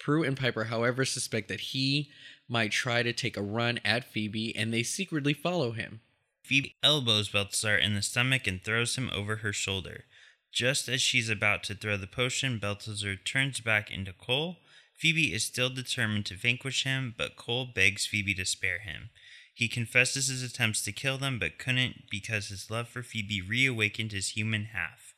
Prue 0.00 0.24
and 0.24 0.36
Piper, 0.36 0.64
however, 0.64 1.04
suspect 1.04 1.48
that 1.48 1.60
he 1.60 2.10
might 2.48 2.72
try 2.72 3.04
to 3.04 3.12
take 3.12 3.36
a 3.36 3.42
run 3.42 3.78
at 3.84 4.10
Phoebe, 4.10 4.56
and 4.56 4.72
they 4.72 4.82
secretly 4.82 5.34
follow 5.34 5.72
him. 5.72 6.00
Phoebe 6.48 6.76
elbows 6.82 7.28
Balthazar 7.28 7.76
in 7.76 7.94
the 7.94 8.00
stomach 8.00 8.46
and 8.46 8.64
throws 8.64 8.96
him 8.96 9.10
over 9.12 9.36
her 9.36 9.52
shoulder. 9.52 10.04
Just 10.50 10.88
as 10.88 11.02
she's 11.02 11.28
about 11.28 11.62
to 11.64 11.74
throw 11.74 11.98
the 11.98 12.06
potion, 12.06 12.58
Balthazar 12.58 13.16
turns 13.16 13.60
back 13.60 13.90
into 13.90 14.14
Cole. 14.14 14.56
Phoebe 14.96 15.34
is 15.34 15.44
still 15.44 15.68
determined 15.68 16.24
to 16.24 16.34
vanquish 16.34 16.84
him, 16.84 17.14
but 17.18 17.36
Cole 17.36 17.66
begs 17.66 18.06
Phoebe 18.06 18.32
to 18.32 18.46
spare 18.46 18.78
him. 18.78 19.10
He 19.54 19.68
confesses 19.68 20.28
his 20.28 20.42
attempts 20.42 20.82
to 20.84 20.92
kill 20.92 21.18
them, 21.18 21.38
but 21.38 21.58
couldn't 21.58 22.04
because 22.10 22.48
his 22.48 22.70
love 22.70 22.88
for 22.88 23.02
Phoebe 23.02 23.42
reawakened 23.42 24.12
his 24.12 24.30
human 24.30 24.66
half. 24.72 25.12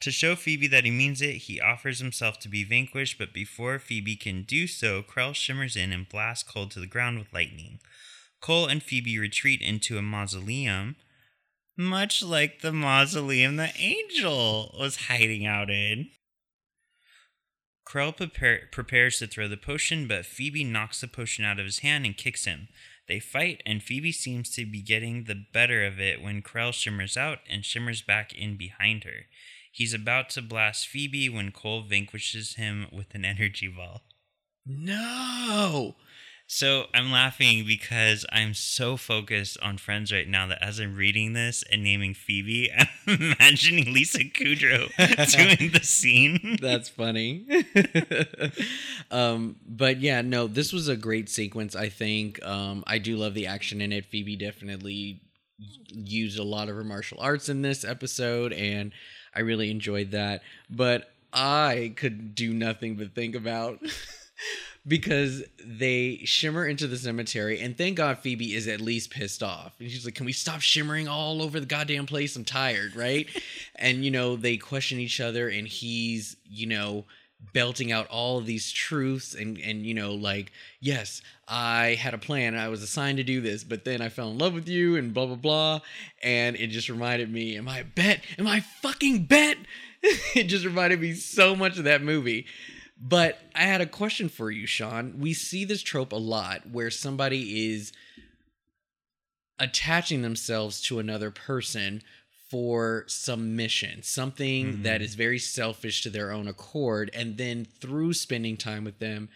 To 0.00 0.10
show 0.10 0.34
Phoebe 0.34 0.66
that 0.66 0.84
he 0.84 0.90
means 0.90 1.22
it, 1.22 1.42
he 1.42 1.60
offers 1.60 2.00
himself 2.00 2.40
to 2.40 2.48
be 2.48 2.64
vanquished, 2.64 3.16
but 3.16 3.32
before 3.32 3.78
Phoebe 3.78 4.16
can 4.16 4.42
do 4.42 4.66
so, 4.66 5.04
Krell 5.04 5.36
shimmers 5.36 5.76
in 5.76 5.92
and 5.92 6.08
blasts 6.08 6.50
Cole 6.50 6.66
to 6.68 6.80
the 6.80 6.86
ground 6.86 7.20
with 7.20 7.32
lightning. 7.32 7.78
Cole 8.40 8.66
and 8.66 8.82
Phoebe 8.82 9.18
retreat 9.18 9.60
into 9.60 9.98
a 9.98 10.02
mausoleum, 10.02 10.96
much 11.76 12.22
like 12.22 12.60
the 12.60 12.72
mausoleum 12.72 13.56
the 13.56 13.70
angel 13.76 14.74
was 14.78 15.06
hiding 15.08 15.46
out 15.46 15.70
in. 15.70 16.10
Krell 17.86 18.14
prepare, 18.14 18.68
prepares 18.70 19.18
to 19.18 19.26
throw 19.26 19.48
the 19.48 19.56
potion, 19.56 20.06
but 20.06 20.26
Phoebe 20.26 20.64
knocks 20.64 21.00
the 21.00 21.08
potion 21.08 21.44
out 21.44 21.58
of 21.58 21.64
his 21.64 21.78
hand 21.78 22.04
and 22.04 22.16
kicks 22.16 22.44
him. 22.44 22.68
They 23.08 23.18
fight, 23.18 23.62
and 23.64 23.82
Phoebe 23.82 24.12
seems 24.12 24.50
to 24.50 24.66
be 24.66 24.82
getting 24.82 25.24
the 25.24 25.46
better 25.52 25.86
of 25.86 25.98
it 25.98 26.20
when 26.20 26.42
Krell 26.42 26.74
shimmers 26.74 27.16
out 27.16 27.38
and 27.48 27.64
shimmers 27.64 28.02
back 28.02 28.34
in 28.34 28.58
behind 28.58 29.04
her. 29.04 29.26
He's 29.72 29.94
about 29.94 30.28
to 30.30 30.42
blast 30.42 30.86
Phoebe 30.86 31.30
when 31.30 31.50
Cole 31.50 31.82
vanquishes 31.82 32.56
him 32.56 32.88
with 32.92 33.14
an 33.14 33.24
energy 33.24 33.68
ball. 33.68 34.02
No! 34.66 35.96
So 36.50 36.86
I'm 36.94 37.12
laughing 37.12 37.66
because 37.66 38.24
I'm 38.32 38.54
so 38.54 38.96
focused 38.96 39.58
on 39.60 39.76
Friends 39.76 40.10
right 40.10 40.26
now 40.26 40.46
that 40.46 40.64
as 40.64 40.80
I'm 40.80 40.96
reading 40.96 41.34
this 41.34 41.62
and 41.70 41.84
naming 41.84 42.14
Phoebe, 42.14 42.72
I'm 43.06 43.20
imagining 43.20 43.92
Lisa 43.92 44.20
Kudrow 44.20 44.88
doing 45.58 45.72
the 45.72 45.84
scene. 45.84 46.56
That's 46.58 46.88
funny. 46.88 47.44
um, 49.10 49.56
but 49.68 50.00
yeah, 50.00 50.22
no, 50.22 50.46
this 50.46 50.72
was 50.72 50.88
a 50.88 50.96
great 50.96 51.28
sequence. 51.28 51.76
I 51.76 51.90
think 51.90 52.42
um, 52.46 52.82
I 52.86 52.96
do 52.96 53.18
love 53.18 53.34
the 53.34 53.46
action 53.46 53.82
in 53.82 53.92
it. 53.92 54.06
Phoebe 54.06 54.34
definitely 54.34 55.20
used 55.92 56.38
a 56.38 56.44
lot 56.44 56.70
of 56.70 56.76
her 56.76 56.84
martial 56.84 57.18
arts 57.20 57.50
in 57.50 57.60
this 57.60 57.84
episode, 57.84 58.54
and 58.54 58.92
I 59.34 59.40
really 59.40 59.70
enjoyed 59.70 60.12
that. 60.12 60.40
But 60.70 61.10
I 61.30 61.92
could 61.94 62.34
do 62.34 62.54
nothing 62.54 62.96
but 62.96 63.14
think 63.14 63.34
about. 63.34 63.80
Because 64.86 65.42
they 65.64 66.20
shimmer 66.24 66.66
into 66.66 66.86
the 66.86 66.96
cemetery, 66.96 67.60
and 67.60 67.76
thank 67.76 67.96
God 67.96 68.18
Phoebe 68.18 68.54
is 68.54 68.68
at 68.68 68.80
least 68.80 69.10
pissed 69.10 69.42
off. 69.42 69.74
And 69.78 69.90
she's 69.90 70.04
like, 70.04 70.14
"Can 70.14 70.26
we 70.26 70.32
stop 70.32 70.60
shimmering 70.60 71.08
all 71.08 71.42
over 71.42 71.60
the 71.60 71.66
goddamn 71.66 72.06
place? 72.06 72.36
I'm 72.36 72.44
tired, 72.44 72.96
right?" 72.96 73.28
and 73.76 74.04
you 74.04 74.10
know 74.10 74.36
they 74.36 74.56
question 74.56 74.98
each 74.98 75.20
other, 75.20 75.48
and 75.48 75.66
he's 75.66 76.36
you 76.44 76.66
know 76.66 77.04
belting 77.52 77.92
out 77.92 78.06
all 78.08 78.40
these 78.40 78.72
truths, 78.72 79.34
and 79.34 79.58
and 79.58 79.84
you 79.84 79.94
know 79.94 80.14
like, 80.14 80.52
yes, 80.80 81.22
I 81.46 81.94
had 81.94 82.14
a 82.14 82.18
plan, 82.18 82.54
I 82.54 82.68
was 82.68 82.82
assigned 82.82 83.18
to 83.18 83.24
do 83.24 83.40
this, 83.40 83.64
but 83.64 83.84
then 83.84 84.00
I 84.00 84.08
fell 84.08 84.30
in 84.30 84.38
love 84.38 84.54
with 84.54 84.68
you, 84.68 84.96
and 84.96 85.12
blah 85.12 85.26
blah 85.26 85.36
blah, 85.36 85.80
and 86.22 86.56
it 86.56 86.68
just 86.68 86.88
reminded 86.88 87.32
me, 87.32 87.56
am 87.56 87.68
I 87.68 87.78
a 87.80 87.84
bet? 87.84 88.20
Am 88.38 88.46
I 88.46 88.58
a 88.58 88.62
fucking 88.82 89.24
bet? 89.24 89.58
it 90.34 90.44
just 90.44 90.64
reminded 90.64 91.00
me 91.00 91.14
so 91.14 91.56
much 91.56 91.78
of 91.78 91.84
that 91.84 92.02
movie. 92.02 92.46
But 93.00 93.38
I 93.54 93.62
had 93.62 93.80
a 93.80 93.86
question 93.86 94.28
for 94.28 94.50
you, 94.50 94.66
Shawn. 94.66 95.18
We 95.18 95.32
see 95.32 95.64
this 95.64 95.82
trope 95.82 96.12
a 96.12 96.16
lot 96.16 96.68
where 96.68 96.90
somebody 96.90 97.72
is 97.74 97.92
attaching 99.58 100.22
themselves 100.22 100.80
to 100.82 100.98
another 100.98 101.30
person 101.30 102.02
for 102.50 103.04
some 103.08 103.56
mission, 103.56 104.02
something 104.02 104.78
Mhm. 104.78 104.82
that 104.82 105.02
is 105.02 105.14
very 105.14 105.38
selfish 105.38 106.02
to 106.02 106.10
their 106.10 106.32
own 106.32 106.48
accord. 106.48 107.10
And 107.12 107.36
then 107.36 107.64
through 107.64 108.14
spending 108.14 108.56
time 108.56 108.84
with 108.84 108.98
them, 108.98 109.28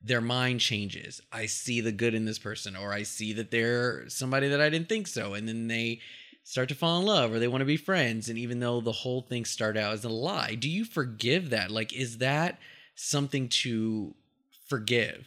their 0.00 0.20
mind 0.20 0.60
changes. 0.60 1.20
I 1.32 1.46
see 1.46 1.80
the 1.80 1.92
good 1.92 2.14
in 2.14 2.24
this 2.24 2.38
person, 2.38 2.76
or 2.76 2.92
I 2.92 3.02
see 3.02 3.32
that 3.34 3.50
they're 3.50 4.08
somebody 4.08 4.48
that 4.48 4.60
I 4.60 4.70
didn't 4.70 4.88
think 4.88 5.06
so. 5.06 5.34
And 5.34 5.48
then 5.48 5.68
they 5.68 6.00
start 6.44 6.68
to 6.68 6.74
fall 6.74 7.00
in 7.00 7.06
love 7.06 7.32
or 7.32 7.38
they 7.38 7.48
want 7.48 7.60
to 7.62 7.66
be 7.66 7.76
friends. 7.76 8.28
And 8.28 8.38
even 8.38 8.60
though 8.60 8.80
the 8.80 8.92
whole 8.92 9.22
thing 9.22 9.44
started 9.44 9.80
out 9.80 9.94
as 9.94 10.04
a 10.04 10.08
lie, 10.08 10.54
do 10.54 10.68
you 10.68 10.84
forgive 10.84 11.50
that? 11.50 11.70
Like, 11.70 11.92
is 11.92 12.18
that 12.18 12.60
something 12.94 13.48
to 13.48 14.14
forgive? 14.68 15.26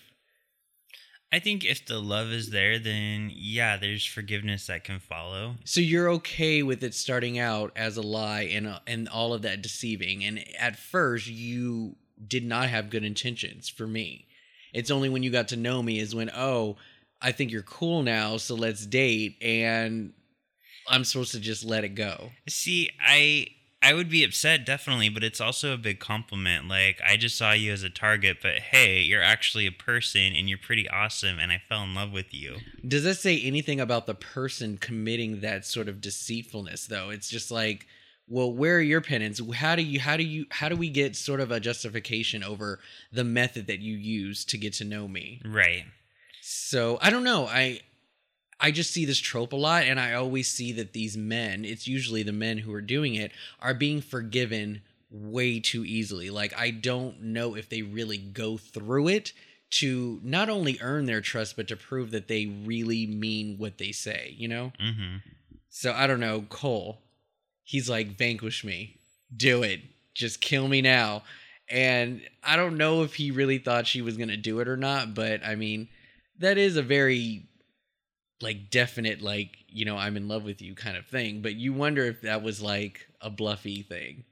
I 1.31 1.39
think 1.39 1.65
if 1.65 1.85
the 1.85 1.99
love 1.99 2.29
is 2.29 2.51
there, 2.51 2.79
then 2.79 3.29
yeah, 3.33 3.77
there's 3.77 4.05
forgiveness 4.05 4.67
that 4.67 4.83
can 4.83 4.99
follow. 4.99 5.55
So 5.65 5.81
you're 5.81 6.09
okay 6.11 6.63
with 6.63 6.83
it 6.83 6.93
starting 6.93 7.37
out 7.37 7.73
as 7.75 7.97
a 7.97 8.01
lie 8.01 8.43
and 8.43 8.67
uh, 8.67 8.79
and 8.87 9.09
all 9.09 9.33
of 9.33 9.41
that 9.41 9.61
deceiving. 9.61 10.23
And 10.23 10.43
at 10.57 10.77
first, 10.77 11.27
you 11.27 11.95
did 12.25 12.45
not 12.45 12.69
have 12.69 12.89
good 12.89 13.03
intentions 13.03 13.67
for 13.67 13.85
me. 13.85 14.27
It's 14.73 14.91
only 14.91 15.09
when 15.09 15.23
you 15.23 15.29
got 15.29 15.49
to 15.49 15.57
know 15.57 15.83
me 15.83 15.99
is 15.99 16.15
when 16.15 16.31
oh, 16.33 16.77
I 17.21 17.31
think 17.31 17.51
you're 17.51 17.63
cool 17.63 18.03
now, 18.03 18.37
so 18.37 18.55
let's 18.55 18.85
date. 18.85 19.35
And 19.41 20.13
I'm 20.87 21.03
supposed 21.03 21.31
to 21.31 21.39
just 21.39 21.65
let 21.65 21.83
it 21.83 21.95
go. 21.95 22.29
See, 22.47 22.89
I 23.05 23.47
I 23.85 23.93
would 23.93 24.09
be 24.09 24.23
upset 24.23 24.65
definitely, 24.65 25.09
but 25.09 25.23
it's 25.23 25.39
also 25.39 25.71
a 25.71 25.77
big 25.77 25.99
compliment. 25.99 26.67
Like 26.67 26.99
I 27.07 27.17
just 27.17 27.37
saw 27.37 27.51
you 27.51 27.71
as 27.71 27.83
a 27.83 27.89
target, 27.89 28.37
but 28.41 28.55
hey, 28.55 29.01
you're 29.01 29.21
actually 29.21 29.67
a 29.67 29.71
person 29.71 30.33
and 30.35 30.49
you're 30.49 30.57
pretty 30.57 30.89
awesome 30.89 31.37
and 31.37 31.51
I 31.51 31.61
fell 31.69 31.83
in 31.83 31.93
love 31.93 32.11
with 32.11 32.33
you. 32.33 32.57
Does 32.87 33.03
this 33.03 33.21
say 33.21 33.39
anything 33.39 33.79
about 33.79 34.07
the 34.07 34.15
person 34.15 34.79
committing 34.79 35.41
that 35.41 35.65
sort 35.67 35.87
of 35.87 36.01
deceitfulness 36.01 36.87
though? 36.87 37.11
It's 37.11 37.29
just 37.29 37.51
like, 37.51 37.85
well, 38.27 38.51
where 38.51 38.77
are 38.77 38.81
your 38.81 39.01
penance? 39.01 39.39
How 39.53 39.75
do 39.75 39.83
you 39.83 39.99
how 39.99 40.17
do 40.17 40.23
you 40.23 40.47
how 40.49 40.67
do 40.67 40.75
we 40.75 40.89
get 40.89 41.15
sort 41.15 41.39
of 41.39 41.51
a 41.51 41.59
justification 41.59 42.43
over 42.43 42.79
the 43.11 43.23
method 43.23 43.67
that 43.67 43.81
you 43.81 43.95
use 43.95 44.45
to 44.45 44.57
get 44.57 44.73
to 44.73 44.83
know 44.83 45.07
me? 45.07 45.41
Right. 45.45 45.85
So, 46.41 46.97
I 47.01 47.11
don't 47.11 47.23
know. 47.23 47.45
I 47.45 47.81
I 48.59 48.71
just 48.71 48.91
see 48.91 49.05
this 49.05 49.19
trope 49.19 49.53
a 49.53 49.57
lot, 49.57 49.83
and 49.83 49.99
I 49.99 50.13
always 50.13 50.47
see 50.47 50.71
that 50.73 50.93
these 50.93 51.17
men, 51.17 51.65
it's 51.65 51.87
usually 51.87 52.23
the 52.23 52.31
men 52.31 52.59
who 52.59 52.73
are 52.73 52.81
doing 52.81 53.15
it, 53.15 53.31
are 53.59 53.73
being 53.73 54.01
forgiven 54.01 54.81
way 55.11 55.59
too 55.59 55.83
easily. 55.85 56.29
Like, 56.29 56.57
I 56.57 56.71
don't 56.71 57.21
know 57.21 57.55
if 57.55 57.69
they 57.69 57.81
really 57.81 58.17
go 58.17 58.57
through 58.57 59.09
it 59.09 59.33
to 59.71 60.19
not 60.23 60.49
only 60.49 60.77
earn 60.81 61.05
their 61.05 61.21
trust, 61.21 61.57
but 61.57 61.67
to 61.67 61.75
prove 61.75 62.11
that 62.11 62.27
they 62.27 62.45
really 62.45 63.05
mean 63.05 63.57
what 63.57 63.77
they 63.77 63.91
say, 63.91 64.33
you 64.37 64.47
know? 64.47 64.71
Mm-hmm. 64.81 65.17
So, 65.69 65.91
I 65.91 66.07
don't 66.07 66.21
know. 66.21 66.45
Cole, 66.47 67.01
he's 67.63 67.89
like, 67.89 68.17
vanquish 68.17 68.63
me. 68.63 68.99
Do 69.35 69.63
it. 69.63 69.81
Just 70.13 70.39
kill 70.39 70.67
me 70.67 70.81
now. 70.81 71.23
And 71.69 72.21
I 72.43 72.55
don't 72.55 72.77
know 72.77 73.03
if 73.03 73.15
he 73.15 73.31
really 73.31 73.57
thought 73.57 73.87
she 73.87 74.01
was 74.01 74.17
going 74.17 74.29
to 74.29 74.37
do 74.37 74.59
it 74.59 74.67
or 74.67 74.77
not, 74.77 75.13
but 75.13 75.43
I 75.43 75.55
mean, 75.55 75.89
that 76.39 76.57
is 76.57 76.77
a 76.77 76.83
very 76.83 77.47
like 78.41 78.69
definite 78.69 79.21
like 79.21 79.57
you 79.67 79.85
know 79.85 79.97
i'm 79.97 80.17
in 80.17 80.27
love 80.27 80.43
with 80.43 80.61
you 80.61 80.75
kind 80.75 80.97
of 80.97 81.05
thing 81.05 81.41
but 81.41 81.55
you 81.55 81.73
wonder 81.73 82.03
if 82.05 82.21
that 82.21 82.43
was 82.43 82.61
like 82.61 83.07
a 83.21 83.29
bluffy 83.29 83.81
thing. 83.81 84.23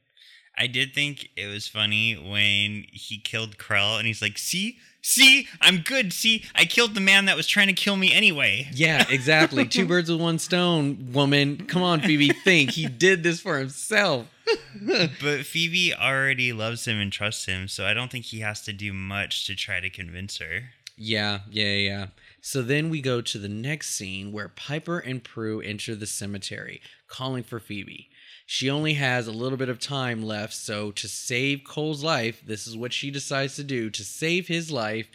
I 0.56 0.68
did 0.68 0.94
think 0.94 1.30
it 1.36 1.48
was 1.48 1.68
funny 1.68 2.14
when 2.14 2.86
he 2.92 3.18
killed 3.18 3.58
Krell 3.58 3.98
and 3.98 4.06
he's 4.06 4.22
like, 4.22 4.38
"See, 4.38 4.78
see, 5.02 5.48
I'm 5.60 5.78
good. 5.80 6.14
See, 6.14 6.46
I 6.54 6.66
killed 6.66 6.94
the 6.94 7.02
man 7.02 7.26
that 7.26 7.36
was 7.36 7.48
trying 7.48 7.68
to 7.70 7.74
kill 7.74 7.96
me 7.98 8.14
anyway." 8.14 8.68
yeah 8.72 9.04
exactly. 9.10 9.66
Two 9.66 9.88
birds 9.94 10.12
with 10.12 10.22
one 10.22 10.38
stone 10.38 11.10
woman. 11.12 11.66
Come 11.66 11.82
on 11.82 12.02
phoebe 12.02 12.30
think. 12.30 12.70
He 12.72 12.86
did 12.86 13.24
this 13.24 13.40
for 13.40 13.58
himself. 13.58 14.28
But 14.86 15.46
Phoebe 15.46 15.92
already 15.96 16.54
loves 16.54 16.86
him 16.86 17.00
and 17.00 17.12
trusts 17.12 17.46
him, 17.46 17.68
so 17.68 17.86
I 17.88 17.96
don't 17.96 18.12
think 18.12 18.26
he 18.26 18.42
has 18.42 18.62
to 18.64 18.74
do 18.74 18.94
much 18.94 19.48
to 19.48 19.56
try 19.56 19.80
to 19.80 19.90
convince 19.90 20.38
her. 20.38 20.70
yeah 20.96 21.40
yeah 21.50 21.74
yeah 21.74 22.06
so 22.46 22.62
then 22.62 22.90
we 22.90 23.00
go 23.00 23.22
to 23.22 23.38
the 23.38 23.48
next 23.48 23.92
scene 23.92 24.34
where 24.34 24.50
piper 24.50 25.00
and 25.00 25.24
prue 25.24 25.62
enter 25.62 25.96
the 25.96 26.06
cemetery 26.06 26.82
calling 27.08 27.42
for 27.42 27.60
phoebe 27.60 28.10
she 28.46 28.70
only 28.70 28.96
has 28.96 29.28
a 29.28 29.32
little 29.32 29.58
bit 29.58 29.70
of 29.70 29.80
time 29.80 30.22
left 30.22 30.54
so 30.54 30.92
to 30.92 31.08
save 31.08 31.64
cole's 31.66 32.04
life 32.04 32.42
this 32.46 32.68
is 32.68 32.76
what 32.76 32.92
she 32.92 33.10
decides 33.10 33.56
to 33.56 33.64
do 33.64 33.90
to 33.90 34.04
save 34.04 34.48
his 34.48 34.70
life 34.70 35.08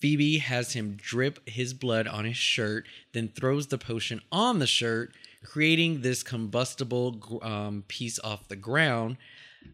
Phoebe 0.00 0.36
has 0.36 0.74
him 0.74 0.98
drip 1.00 1.48
his 1.48 1.72
blood 1.72 2.06
on 2.06 2.26
his 2.26 2.36
shirt, 2.36 2.84
then 3.14 3.28
throws 3.28 3.68
the 3.68 3.78
potion 3.78 4.20
on 4.30 4.58
the 4.58 4.66
shirt, 4.66 5.14
creating 5.42 6.02
this 6.02 6.22
combustible 6.22 7.40
um, 7.40 7.84
piece 7.88 8.18
off 8.18 8.48
the 8.48 8.56
ground, 8.56 9.16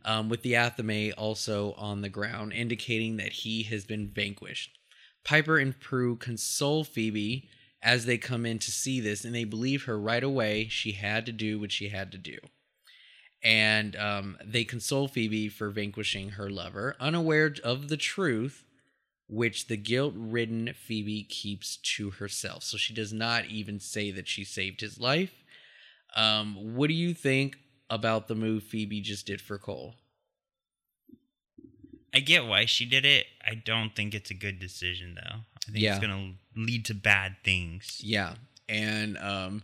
um, 0.05 0.29
with 0.29 0.43
the 0.43 0.53
athame 0.53 1.13
also 1.19 1.73
on 1.73 2.03
the 2.03 2.09
ground, 2.09 2.53
indicating 2.53 3.17
that 3.17 3.33
he 3.33 3.65
has 3.65 3.85
been 3.85 4.07
vanquished. 4.07 4.79
Piper 5.25 5.59
and 5.59 5.79
Prue 5.79 6.17
console 6.17 6.85
Phoebe 6.85 7.49
as 7.83 8.05
they 8.05 8.19
come 8.19 8.45
in 8.45 8.59
to 8.59 8.71
see 8.71 9.01
this, 9.01 9.25
and 9.25 9.35
they 9.35 9.45
believe 9.45 9.85
her 9.85 9.99
right 9.99 10.23
away. 10.23 10.69
She 10.69 10.93
had 10.93 11.25
to 11.27 11.33
do 11.33 11.59
what 11.59 11.73
she 11.73 11.89
had 11.89 12.13
to 12.13 12.19
do. 12.19 12.39
And 13.43 13.97
um, 13.97 14.37
they 14.45 14.65
console 14.65 15.09
Phoebe 15.09 15.49
for 15.49 15.71
vanquishing 15.71 16.31
her 16.31 16.51
lover, 16.51 16.95
unaware 17.01 17.55
of 17.65 17.89
the 17.89 17.97
truth 17.97 18.65
which 19.31 19.69
the 19.69 19.77
guilt 19.77 20.13
ridden 20.17 20.73
Phoebe 20.75 21.23
keeps 21.23 21.77
to 21.77 22.11
herself. 22.11 22.65
So 22.65 22.77
she 22.77 22.93
does 22.93 23.13
not 23.13 23.47
even 23.47 23.79
say 23.79 24.11
that 24.11 24.27
she 24.27 24.45
saved 24.45 24.81
his 24.81 24.99
life. 24.99 25.45
Um, 26.17 26.75
what 26.75 26.89
do 26.89 26.95
you 26.95 27.15
think 27.15 27.57
about 27.89 28.27
the 28.27 28.35
move 28.35 28.65
Phoebe 28.65 29.01
just 29.01 29.27
did 29.27 29.41
for 29.41 29.57
Cole? 29.57 29.95
I 32.15 32.21
get 32.21 32.47
why 32.47 32.65
she 32.65 32.85
did 32.87 33.05
it. 33.05 33.27
I 33.47 33.55
don't 33.55 33.95
think 33.95 34.15
it's 34.15 34.31
a 34.31 34.35
good 34.35 34.59
decision 34.59 35.15
though. 35.15 35.37
I 35.69 35.73
think 35.73 35.79
Yeah. 35.79 35.97
it's 35.97 36.01
gonna 36.05 36.35
lead 36.57 36.85
to 36.87 36.95
bad 36.95 37.37
things. 37.45 38.01
Yeah. 38.03 38.35
And 38.69 39.17
um, 39.19 39.63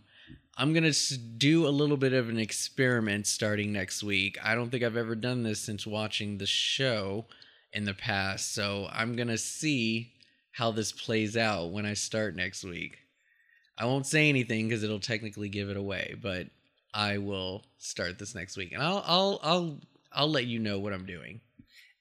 I'm 0.56 0.72
going 0.72 0.90
to 0.90 1.18
do 1.18 1.66
a 1.66 1.70
little 1.70 1.96
bit 1.96 2.12
of 2.12 2.28
an 2.28 2.38
experiment 2.38 3.26
starting 3.26 3.72
next 3.72 4.02
week. 4.02 4.36
I 4.42 4.54
don't 4.54 4.70
think 4.70 4.82
I've 4.82 4.96
ever 4.96 5.14
done 5.14 5.42
this 5.44 5.60
since 5.60 5.86
watching 5.86 6.38
the 6.38 6.46
show 6.46 7.26
in 7.72 7.84
the 7.84 7.94
past. 7.94 8.52
So 8.54 8.88
I'm 8.90 9.14
going 9.14 9.28
to 9.28 9.38
see 9.38 10.12
how 10.52 10.72
this 10.72 10.90
plays 10.92 11.36
out 11.36 11.70
when 11.70 11.84
I 11.86 11.94
start 11.94 12.34
next 12.34 12.64
week. 12.64 12.98
I 13.78 13.84
won't 13.84 14.06
say 14.06 14.28
anything 14.28 14.66
because 14.68 14.82
it'll 14.82 14.98
technically 14.98 15.50
give 15.50 15.68
it 15.68 15.76
away, 15.76 16.16
but 16.20 16.46
I 16.94 17.18
will 17.18 17.64
start 17.78 18.18
this 18.18 18.34
next 18.34 18.56
week, 18.56 18.72
and 18.72 18.82
I'll 18.82 19.04
I'll 19.06 19.38
I'll 19.42 19.80
I'll 20.12 20.30
let 20.30 20.46
you 20.46 20.58
know 20.58 20.78
what 20.78 20.94
I'm 20.94 21.04
doing. 21.04 21.42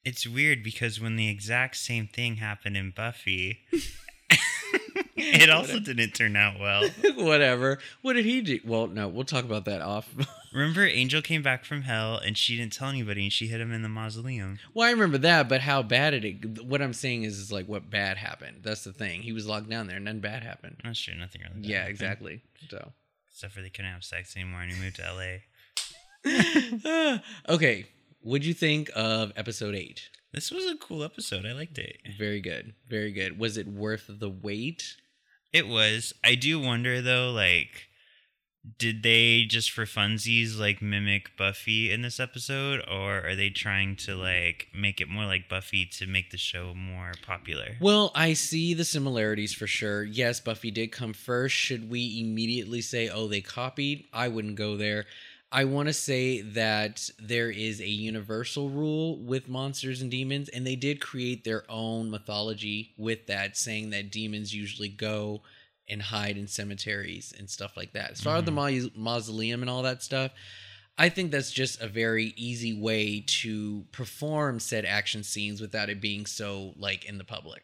It's 0.06 0.28
weird 0.28 0.64
because 0.64 1.02
when 1.02 1.16
the 1.16 1.28
exact 1.30 1.76
same 1.78 2.08
thing 2.08 2.36
happened 2.36 2.78
in 2.78 2.92
Buffy, 2.92 3.60
it 5.18 5.50
also 5.50 5.80
didn't 5.80 6.12
turn 6.14 6.36
out 6.36 6.60
well. 6.60 6.88
Whatever. 7.16 7.80
What 8.04 8.14
did 8.14 8.26
he 8.26 8.42
do? 8.42 8.60
Well, 8.64 8.86
no, 8.88 9.08
we'll 9.08 9.26
talk 9.26 9.46
about 9.46 9.66
that 9.66 9.82
off. 9.82 10.14
Remember, 10.54 10.86
Angel 10.86 11.22
came 11.22 11.42
back 11.42 11.66
from 11.66 11.82
hell 11.82 12.18
and 12.18 12.38
she 12.38 12.56
didn't 12.56 12.74
tell 12.74 12.88
anybody 12.88 13.24
and 13.24 13.34
she 13.34 13.48
hid 13.48 13.60
him 13.60 13.74
in 13.74 13.82
the 13.82 13.90
mausoleum. 13.90 14.60
well, 14.74 14.88
I 14.88 14.92
remember 14.92 15.18
that, 15.18 15.50
but 15.50 15.62
how 15.62 15.82
bad 15.84 16.12
did 16.12 16.24
it? 16.24 16.64
What 16.66 16.82
I'm 16.82 16.94
saying 16.94 17.24
is, 17.24 17.38
is 17.40 17.52
like 17.52 17.66
what 17.68 17.90
bad 17.90 18.18
happened. 18.18 18.60
That's 18.62 18.84
the 18.84 18.94
thing. 18.94 19.22
He 19.24 19.34
was 19.34 19.48
locked 19.48 19.70
down 19.70 19.88
there, 19.88 19.98
and 19.98 20.06
none 20.06 20.20
bad 20.20 20.44
happened. 20.44 20.78
That's 20.84 21.00
true, 21.00 21.16
nothing 21.16 21.42
really. 21.42 21.56
bad 21.62 21.66
Yeah, 21.66 21.78
happened. 21.80 21.92
exactly. 21.92 22.42
So. 22.70 22.92
Except 23.32 23.54
for 23.54 23.62
they 23.62 23.70
couldn't 23.70 23.92
have 23.92 24.04
sex 24.04 24.36
anymore 24.38 24.62
and 24.62 24.72
he 24.72 24.80
moved 24.80 24.96
to 24.96 25.04
LA. 25.12 25.40
okay. 27.50 27.86
What'd 28.26 28.48
you 28.48 28.56
think 28.56 28.90
of 28.96 29.32
episode 29.36 29.76
eight? 29.76 30.10
This 30.34 30.50
was 30.50 30.66
a 30.66 30.76
cool 30.78 31.04
episode. 31.04 31.46
I 31.46 31.52
liked 31.52 31.78
it. 31.78 31.98
Very 32.18 32.42
good. 32.42 32.74
Very 32.90 33.12
good. 33.12 33.38
Was 33.38 33.56
it 33.56 33.68
worth 33.68 34.06
the 34.10 34.32
wait? 34.32 34.96
It 35.54 35.68
was. 35.68 36.12
I 36.24 36.34
do 36.34 36.60
wonder 36.60 37.04
though, 37.04 37.30
like, 37.30 37.84
did 38.80 39.04
they 39.04 39.46
just 39.46 39.70
for 39.70 39.86
funsies 39.86 40.58
like 40.60 40.82
mimic 40.82 41.38
Buffy 41.38 41.92
in 41.92 42.02
this 42.02 42.20
episode, 42.20 42.84
or 42.92 43.24
are 43.28 43.36
they 43.36 43.52
trying 43.52 43.96
to 43.98 44.16
like 44.16 44.70
make 44.74 45.00
it 45.00 45.08
more 45.08 45.26
like 45.26 45.48
Buffy 45.48 45.86
to 45.86 46.08
make 46.08 46.32
the 46.32 46.38
show 46.40 46.74
more 46.74 47.12
popular? 47.28 47.76
Well, 47.80 48.12
I 48.16 48.34
see 48.34 48.74
the 48.74 48.86
similarities 48.86 49.54
for 49.54 49.68
sure. 49.68 50.04
Yes, 50.04 50.40
Buffy 50.40 50.72
did 50.72 50.92
come 50.92 51.14
first. 51.14 51.54
Should 51.54 51.92
we 51.92 52.20
immediately 52.22 52.82
say, 52.82 53.08
oh, 53.08 53.28
they 53.28 53.42
copied? 53.42 54.08
I 54.12 54.30
wouldn't 54.30 54.56
go 54.56 54.78
there. 54.78 55.06
I 55.56 55.64
want 55.64 55.88
to 55.88 55.94
say 55.94 56.42
that 56.42 57.10
there 57.18 57.50
is 57.50 57.80
a 57.80 57.88
universal 57.88 58.70
rule 58.70 59.18
with 59.20 59.48
monsters 59.48 60.02
and 60.02 60.12
demons, 60.12 60.50
and 60.50 60.68
they 60.68 60.76
did 60.76 61.00
create 61.00 61.46
their 61.46 61.64
own 61.70 62.12
mythology 62.12 62.94
with 62.98 63.28
that, 63.28 63.56
saying 63.56 63.92
that 63.92 64.12
demons 64.12 64.54
usually 64.54 64.90
go 64.90 65.44
and 65.88 66.02
hide 66.02 66.36
in 66.38 66.48
cemeteries 66.48 67.34
and 67.40 67.50
stuff 67.50 67.78
like 67.78 67.94
that. 67.94 68.12
As 68.12 68.20
far 68.22 68.36
as 68.36 68.44
the 68.44 68.52
mau- 68.52 68.90
mausoleum 68.96 69.62
and 69.62 69.70
all 69.70 69.84
that 69.84 70.04
stuff, 70.04 70.32
I 70.98 71.08
think 71.08 71.32
that's 71.32 71.52
just 71.52 71.82
a 71.82 71.88
very 71.88 72.34
easy 72.36 72.74
way 72.78 73.24
to 73.42 73.86
perform 73.94 74.60
said 74.60 74.84
action 74.84 75.24
scenes 75.24 75.62
without 75.62 75.90
it 75.90 76.02
being 76.02 76.26
so 76.26 76.74
like 76.78 77.06
in 77.06 77.18
the 77.18 77.24
public. 77.24 77.64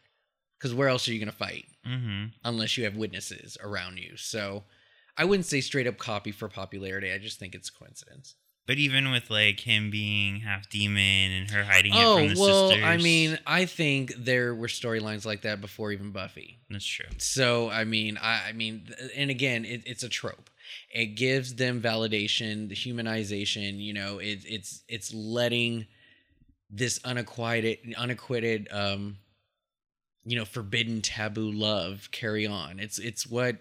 Because 0.58 0.74
where 0.74 0.88
else 0.88 1.06
are 1.08 1.12
you 1.12 1.18
going 1.18 1.30
to 1.30 1.36
fight 1.36 1.66
Mm-hmm. 1.86 2.26
unless 2.44 2.78
you 2.78 2.84
have 2.84 2.96
witnesses 2.96 3.58
around 3.62 3.98
you? 3.98 4.16
So 4.16 4.62
I 5.16 5.24
wouldn't 5.24 5.46
say 5.46 5.60
straight 5.60 5.86
up 5.86 5.98
copy 5.98 6.32
for 6.32 6.48
popularity. 6.48 7.12
I 7.12 7.18
just 7.18 7.38
think 7.38 7.54
it's 7.54 7.70
coincidence. 7.70 8.34
But 8.66 8.78
even 8.78 9.10
with 9.10 9.28
like 9.28 9.60
him 9.60 9.90
being 9.90 10.36
half 10.40 10.68
demon 10.68 11.32
and 11.32 11.50
her 11.50 11.64
hiding 11.64 11.92
it 11.94 11.98
Oh 11.98 12.16
from 12.16 12.28
the 12.28 12.40
well, 12.40 12.68
sisters, 12.68 12.84
I 12.84 12.96
mean, 12.96 13.38
I 13.44 13.64
think 13.64 14.14
there 14.16 14.54
were 14.54 14.68
storylines 14.68 15.26
like 15.26 15.42
that 15.42 15.60
before 15.60 15.90
even 15.90 16.12
Buffy. 16.12 16.60
that's 16.70 16.86
true. 16.86 17.06
So 17.18 17.70
I 17.70 17.84
mean, 17.84 18.18
I, 18.22 18.50
I 18.50 18.52
mean, 18.52 18.88
and 19.16 19.30
again, 19.30 19.64
it, 19.64 19.82
it's 19.84 20.04
a 20.04 20.08
trope. 20.08 20.48
It 20.94 21.16
gives 21.16 21.56
them 21.56 21.82
validation, 21.82 22.68
the 22.68 22.76
humanization. 22.76 23.82
You 23.82 23.94
know, 23.94 24.18
it, 24.18 24.44
it's 24.46 24.84
it's 24.88 25.12
letting 25.12 25.86
this 26.70 27.00
unacquitted, 27.04 27.94
unacquitted 27.98 28.68
um, 28.70 29.16
you 30.24 30.36
know, 30.36 30.44
forbidden 30.44 31.02
taboo 31.02 31.50
love 31.50 32.08
carry 32.12 32.46
on. 32.46 32.78
It's 32.78 32.98
it's 32.98 33.26
what 33.26 33.56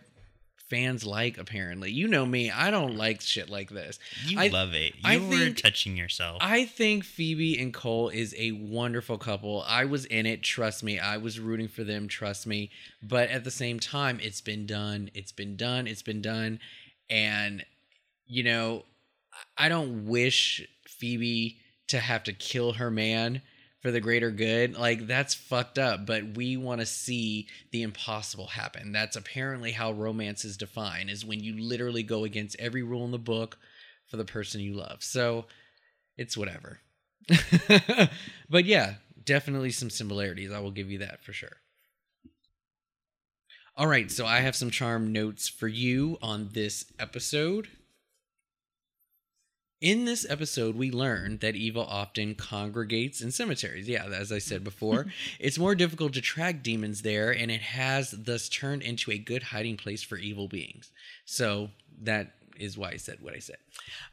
fans 0.71 1.05
like 1.05 1.37
apparently. 1.37 1.91
You 1.91 2.07
know 2.07 2.25
me, 2.25 2.49
I 2.49 2.71
don't 2.71 2.95
like 2.95 3.19
shit 3.19 3.49
like 3.49 3.69
this. 3.69 3.99
You 4.25 4.39
I- 4.39 4.47
love 4.47 4.73
it. 4.73 4.95
You 4.95 5.01
I 5.03 5.17
were 5.17 5.37
think- 5.37 5.57
touching 5.61 5.97
yourself. 5.97 6.37
I 6.41 6.65
think 6.65 7.03
Phoebe 7.03 7.59
and 7.61 7.73
Cole 7.73 8.07
is 8.07 8.33
a 8.37 8.53
wonderful 8.53 9.17
couple. 9.17 9.63
I 9.67 9.83
was 9.83 10.05
in 10.05 10.25
it, 10.25 10.41
trust 10.43 10.81
me. 10.81 10.97
I 10.97 11.17
was 11.17 11.39
rooting 11.41 11.67
for 11.67 11.83
them, 11.83 12.07
trust 12.07 12.47
me. 12.47 12.71
But 13.03 13.29
at 13.29 13.43
the 13.43 13.51
same 13.51 13.81
time, 13.81 14.19
it's 14.21 14.39
been 14.39 14.65
done. 14.65 15.11
It's 15.13 15.33
been 15.33 15.57
done. 15.57 15.87
It's 15.87 16.01
been 16.01 16.21
done. 16.21 16.59
And 17.09 17.65
you 18.25 18.43
know, 18.43 18.85
I 19.57 19.67
don't 19.67 20.05
wish 20.05 20.65
Phoebe 20.87 21.57
to 21.89 21.99
have 21.99 22.23
to 22.23 22.31
kill 22.33 22.73
her 22.73 22.89
man 22.89 23.41
for 23.81 23.91
the 23.91 23.99
greater 23.99 24.31
good. 24.31 24.77
Like 24.77 25.07
that's 25.07 25.33
fucked 25.33 25.77
up, 25.77 26.05
but 26.05 26.35
we 26.35 26.55
want 26.55 26.81
to 26.81 26.85
see 26.85 27.47
the 27.71 27.81
impossible 27.81 28.47
happen. 28.47 28.91
That's 28.91 29.15
apparently 29.15 29.71
how 29.71 29.91
romance 29.91 30.45
is 30.45 30.57
defined 30.57 31.09
is 31.09 31.25
when 31.25 31.43
you 31.43 31.59
literally 31.61 32.03
go 32.03 32.23
against 32.23 32.55
every 32.59 32.83
rule 32.83 33.05
in 33.05 33.11
the 33.11 33.17
book 33.17 33.57
for 34.07 34.17
the 34.17 34.25
person 34.25 34.61
you 34.61 34.73
love. 34.73 35.03
So 35.03 35.45
it's 36.17 36.37
whatever. 36.37 36.79
but 38.49 38.65
yeah, 38.65 38.95
definitely 39.23 39.71
some 39.71 39.89
similarities. 39.89 40.51
I 40.51 40.59
will 40.59 40.71
give 40.71 40.91
you 40.91 40.99
that 40.99 41.23
for 41.23 41.33
sure. 41.33 41.57
All 43.77 43.87
right, 43.87 44.11
so 44.11 44.25
I 44.25 44.41
have 44.41 44.55
some 44.55 44.69
charm 44.69 45.13
notes 45.13 45.47
for 45.47 45.67
you 45.67 46.17
on 46.21 46.49
this 46.53 46.85
episode. 46.99 47.69
In 49.81 50.05
this 50.05 50.27
episode, 50.29 50.75
we 50.75 50.91
learn 50.91 51.39
that 51.39 51.55
evil 51.55 51.83
often 51.83 52.35
congregates 52.35 53.19
in 53.19 53.31
cemeteries. 53.31 53.87
Yeah, 53.87 54.05
as 54.05 54.31
I 54.31 54.37
said 54.37 54.63
before, 54.63 55.07
it's 55.39 55.57
more 55.57 55.73
difficult 55.73 56.13
to 56.13 56.21
track 56.21 56.61
demons 56.61 57.01
there, 57.01 57.31
and 57.31 57.49
it 57.49 57.61
has 57.61 58.11
thus 58.11 58.47
turned 58.47 58.83
into 58.83 59.09
a 59.09 59.17
good 59.17 59.41
hiding 59.41 59.77
place 59.77 60.03
for 60.03 60.17
evil 60.17 60.47
beings. 60.47 60.91
So 61.25 61.71
that 61.99 62.33
is 62.59 62.77
why 62.77 62.91
I 62.91 62.97
said 62.97 63.21
what 63.21 63.33
I 63.33 63.39
said. 63.39 63.57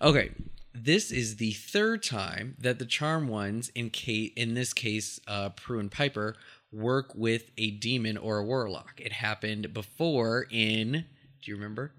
Okay, 0.01 0.31
this 0.73 1.11
is 1.11 1.37
the 1.37 1.53
third 1.53 2.03
time 2.03 2.57
that 2.59 2.79
the 2.79 2.87
charm 2.87 3.29
ones, 3.29 3.71
in 3.75 3.91
case 3.91 4.33
in 4.37 4.55
this 4.55 4.73
case, 4.73 5.21
uh, 5.29 5.51
Prue 5.51 5.81
and 5.81 5.91
Piper, 5.91 6.35
work 6.73 7.15
with 7.15 7.51
a 7.59 7.73
demon 7.73 8.17
or 8.17 8.39
a 8.39 8.45
warlock. 8.45 8.95
It 8.97 9.13
happened 9.13 9.75
before 9.75 10.47
in. 10.51 11.05
Do 11.43 11.51
you 11.51 11.57
remember? 11.57 11.93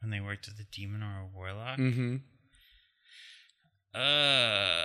When 0.00 0.10
they 0.10 0.20
worked 0.20 0.46
with 0.46 0.58
a 0.60 0.66
demon 0.70 1.02
or 1.02 1.22
a 1.22 1.26
warlock. 1.34 1.78
Mm-hmm. 1.78 2.16
Uh, 3.94 4.84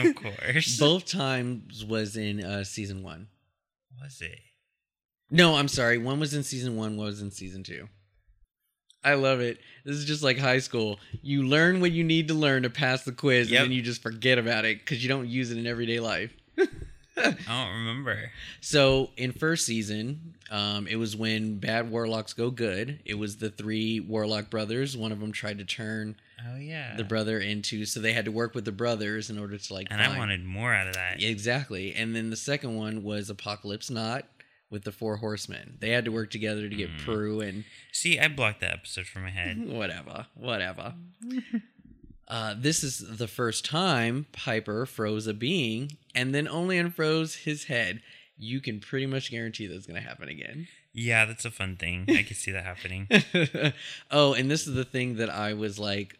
of 0.08 0.14
course. 0.14 0.78
Both 0.78 1.06
times 1.06 1.84
was 1.84 2.16
in 2.16 2.44
uh, 2.44 2.64
season 2.64 3.02
one. 3.02 3.28
Was 4.02 4.20
it? 4.20 4.38
No, 5.30 5.56
I'm 5.56 5.68
sorry. 5.68 5.98
One 5.98 6.20
was 6.20 6.34
in 6.34 6.42
season 6.42 6.76
one. 6.76 6.96
One 6.96 7.06
was 7.06 7.20
in 7.22 7.30
season 7.30 7.62
two. 7.62 7.88
I 9.04 9.14
love 9.14 9.40
it. 9.40 9.58
This 9.84 9.94
is 9.96 10.04
just 10.04 10.22
like 10.24 10.38
high 10.38 10.58
school. 10.58 10.98
You 11.22 11.44
learn 11.46 11.80
what 11.80 11.92
you 11.92 12.02
need 12.02 12.28
to 12.28 12.34
learn 12.34 12.64
to 12.64 12.70
pass 12.70 13.04
the 13.04 13.12
quiz, 13.12 13.50
Yep. 13.50 13.60
and 13.62 13.70
then 13.70 13.76
you 13.76 13.82
just 13.82 14.02
forget 14.02 14.38
about 14.38 14.64
it 14.64 14.80
because 14.80 15.02
you 15.02 15.08
don't 15.08 15.28
use 15.28 15.50
it 15.52 15.58
in 15.58 15.66
everyday 15.66 16.00
life. 16.00 16.32
I 17.18 17.64
don't 17.66 17.74
remember. 17.78 18.30
So 18.60 19.10
in 19.16 19.32
first 19.32 19.66
season, 19.66 20.34
um, 20.50 20.86
it 20.86 20.96
was 20.96 21.16
when 21.16 21.58
bad 21.58 21.90
warlocks 21.90 22.32
go 22.32 22.50
good. 22.50 23.00
It 23.04 23.14
was 23.14 23.36
the 23.36 23.50
three 23.50 24.00
warlock 24.00 24.50
brothers. 24.50 24.96
One 24.96 25.12
of 25.12 25.20
them 25.20 25.32
tried 25.32 25.58
to 25.58 25.64
turn 25.64 26.16
Oh 26.46 26.56
yeah. 26.56 26.94
the 26.96 27.04
brother 27.04 27.38
into, 27.40 27.84
so 27.84 28.00
they 28.00 28.12
had 28.12 28.24
to 28.26 28.30
work 28.32 28.54
with 28.54 28.64
the 28.64 28.72
brothers 28.72 29.28
in 29.30 29.38
order 29.38 29.58
to 29.58 29.74
like. 29.74 29.88
and 29.90 30.00
find- 30.00 30.12
I 30.14 30.18
wanted 30.18 30.44
more 30.44 30.72
out 30.72 30.86
of 30.86 30.94
that. 30.94 31.22
exactly. 31.22 31.94
And 31.94 32.14
then 32.14 32.30
the 32.30 32.36
second 32.36 32.76
one 32.76 33.02
was 33.02 33.28
Apocalypse 33.30 33.90
Not 33.90 34.24
with 34.70 34.84
the 34.84 34.92
four 34.92 35.16
horsemen. 35.16 35.78
They 35.80 35.90
had 35.90 36.04
to 36.04 36.12
work 36.12 36.30
together 36.30 36.68
to 36.68 36.76
get 36.76 36.90
Mm. 36.90 36.98
Prue 37.04 37.40
and 37.40 37.64
See, 37.90 38.18
I 38.18 38.28
blocked 38.28 38.60
that 38.60 38.72
episode 38.74 39.06
from 39.06 39.22
my 39.22 39.30
head. 39.30 39.58
whatever, 39.66 40.26
whatever. 40.34 40.94
Uh, 42.28 42.54
this 42.56 42.84
is 42.84 42.98
the 43.16 43.26
first 43.26 43.64
time 43.64 44.26
Piper 44.32 44.84
froze 44.84 45.26
a 45.26 45.34
being 45.34 45.96
and 46.14 46.34
then 46.34 46.46
only 46.46 46.78
unfroze 46.78 47.44
his 47.44 47.64
head. 47.64 48.02
You 48.36 48.60
can 48.60 48.80
pretty 48.80 49.06
much 49.06 49.30
guarantee 49.30 49.66
that's 49.66 49.86
going 49.86 50.00
to 50.00 50.06
happen 50.06 50.28
again. 50.28 50.68
Yeah, 50.92 51.24
that's 51.24 51.44
a 51.44 51.50
fun 51.50 51.76
thing. 51.76 52.04
I 52.08 52.22
can 52.22 52.36
see 52.36 52.52
that 52.52 52.64
happening. 52.64 53.08
oh, 54.10 54.34
and 54.34 54.50
this 54.50 54.66
is 54.66 54.74
the 54.74 54.84
thing 54.84 55.16
that 55.16 55.30
I 55.30 55.54
was 55.54 55.78
like 55.78 56.18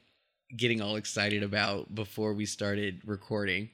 getting 0.57 0.81
all 0.81 0.97
excited 0.97 1.43
about 1.43 1.95
before 1.95 2.33
we 2.33 2.47
started 2.47 3.03
recording. 3.05 3.71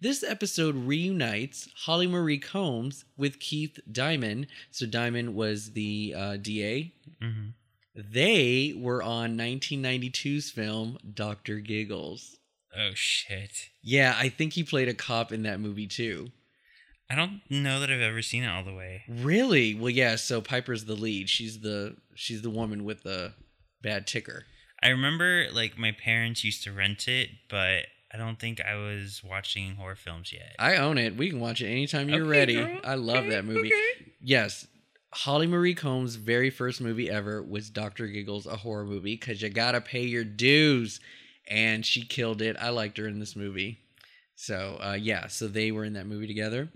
This 0.00 0.22
episode 0.22 0.74
reunites 0.76 1.68
Holly 1.84 2.06
Marie 2.06 2.38
Combs 2.38 3.04
with 3.16 3.38
Keith 3.38 3.78
Diamond. 3.90 4.46
So 4.70 4.86
Diamond 4.86 5.34
was 5.34 5.72
the 5.72 6.14
uh, 6.16 6.36
DA. 6.36 6.92
hmm 7.20 7.48
They 7.94 8.74
were 8.76 9.02
on 9.02 9.36
1992's 9.36 10.50
film 10.50 10.98
Doctor 11.14 11.58
Giggles. 11.58 12.36
Oh 12.76 12.90
shit! 12.94 13.70
Yeah, 13.82 14.14
I 14.16 14.28
think 14.28 14.52
he 14.52 14.62
played 14.62 14.88
a 14.88 14.94
cop 14.94 15.32
in 15.32 15.42
that 15.42 15.58
movie 15.60 15.88
too. 15.88 16.28
I 17.10 17.16
don't 17.16 17.40
know 17.50 17.80
that 17.80 17.90
I've 17.90 18.00
ever 18.00 18.22
seen 18.22 18.44
it 18.44 18.48
all 18.48 18.62
the 18.62 18.72
way. 18.72 19.02
Really? 19.08 19.74
Well, 19.74 19.90
yeah. 19.90 20.14
So 20.14 20.40
Piper's 20.40 20.84
the 20.84 20.94
lead. 20.94 21.28
She's 21.28 21.60
the 21.60 21.96
she's 22.14 22.42
the 22.42 22.50
woman 22.50 22.84
with 22.84 23.02
the 23.02 23.32
bad 23.82 24.06
ticker. 24.06 24.44
I 24.80 24.88
remember 24.90 25.46
like 25.52 25.76
my 25.76 25.90
parents 25.90 26.44
used 26.44 26.62
to 26.64 26.72
rent 26.72 27.08
it, 27.08 27.30
but 27.48 27.86
I 28.14 28.16
don't 28.18 28.38
think 28.38 28.60
I 28.60 28.76
was 28.76 29.20
watching 29.28 29.74
horror 29.74 29.96
films 29.96 30.32
yet. 30.32 30.54
I 30.60 30.76
own 30.76 30.96
it. 30.98 31.16
We 31.16 31.28
can 31.30 31.40
watch 31.40 31.60
it 31.60 31.66
anytime 31.68 32.08
you're 32.08 32.20
Okay, 32.22 32.30
ready. 32.30 32.54
girl. 32.54 32.78
I 32.84 32.94
love 32.94 33.16
Okay, 33.24 33.30
that 33.30 33.44
movie. 33.44 33.72
okay. 33.72 34.12
Yes. 34.22 34.66
Holly 35.12 35.46
Marie 35.46 35.74
Combs' 35.74 36.14
very 36.14 36.50
first 36.50 36.80
movie 36.80 37.10
ever 37.10 37.42
was 37.42 37.68
Dr. 37.68 38.06
Giggles, 38.06 38.46
a 38.46 38.56
horror 38.56 38.84
movie, 38.84 39.16
because 39.16 39.42
you 39.42 39.48
gotta 39.48 39.80
pay 39.80 40.04
your 40.04 40.24
dues. 40.24 41.00
And 41.48 41.84
she 41.84 42.02
killed 42.02 42.40
it. 42.42 42.56
I 42.60 42.68
liked 42.68 42.96
her 42.98 43.08
in 43.08 43.18
this 43.18 43.34
movie. 43.34 43.80
So, 44.36 44.78
uh, 44.80 44.96
yeah, 45.00 45.26
so 45.26 45.48
they 45.48 45.72
were 45.72 45.84
in 45.84 45.94
that 45.94 46.06
movie 46.06 46.28
together. 46.28 46.70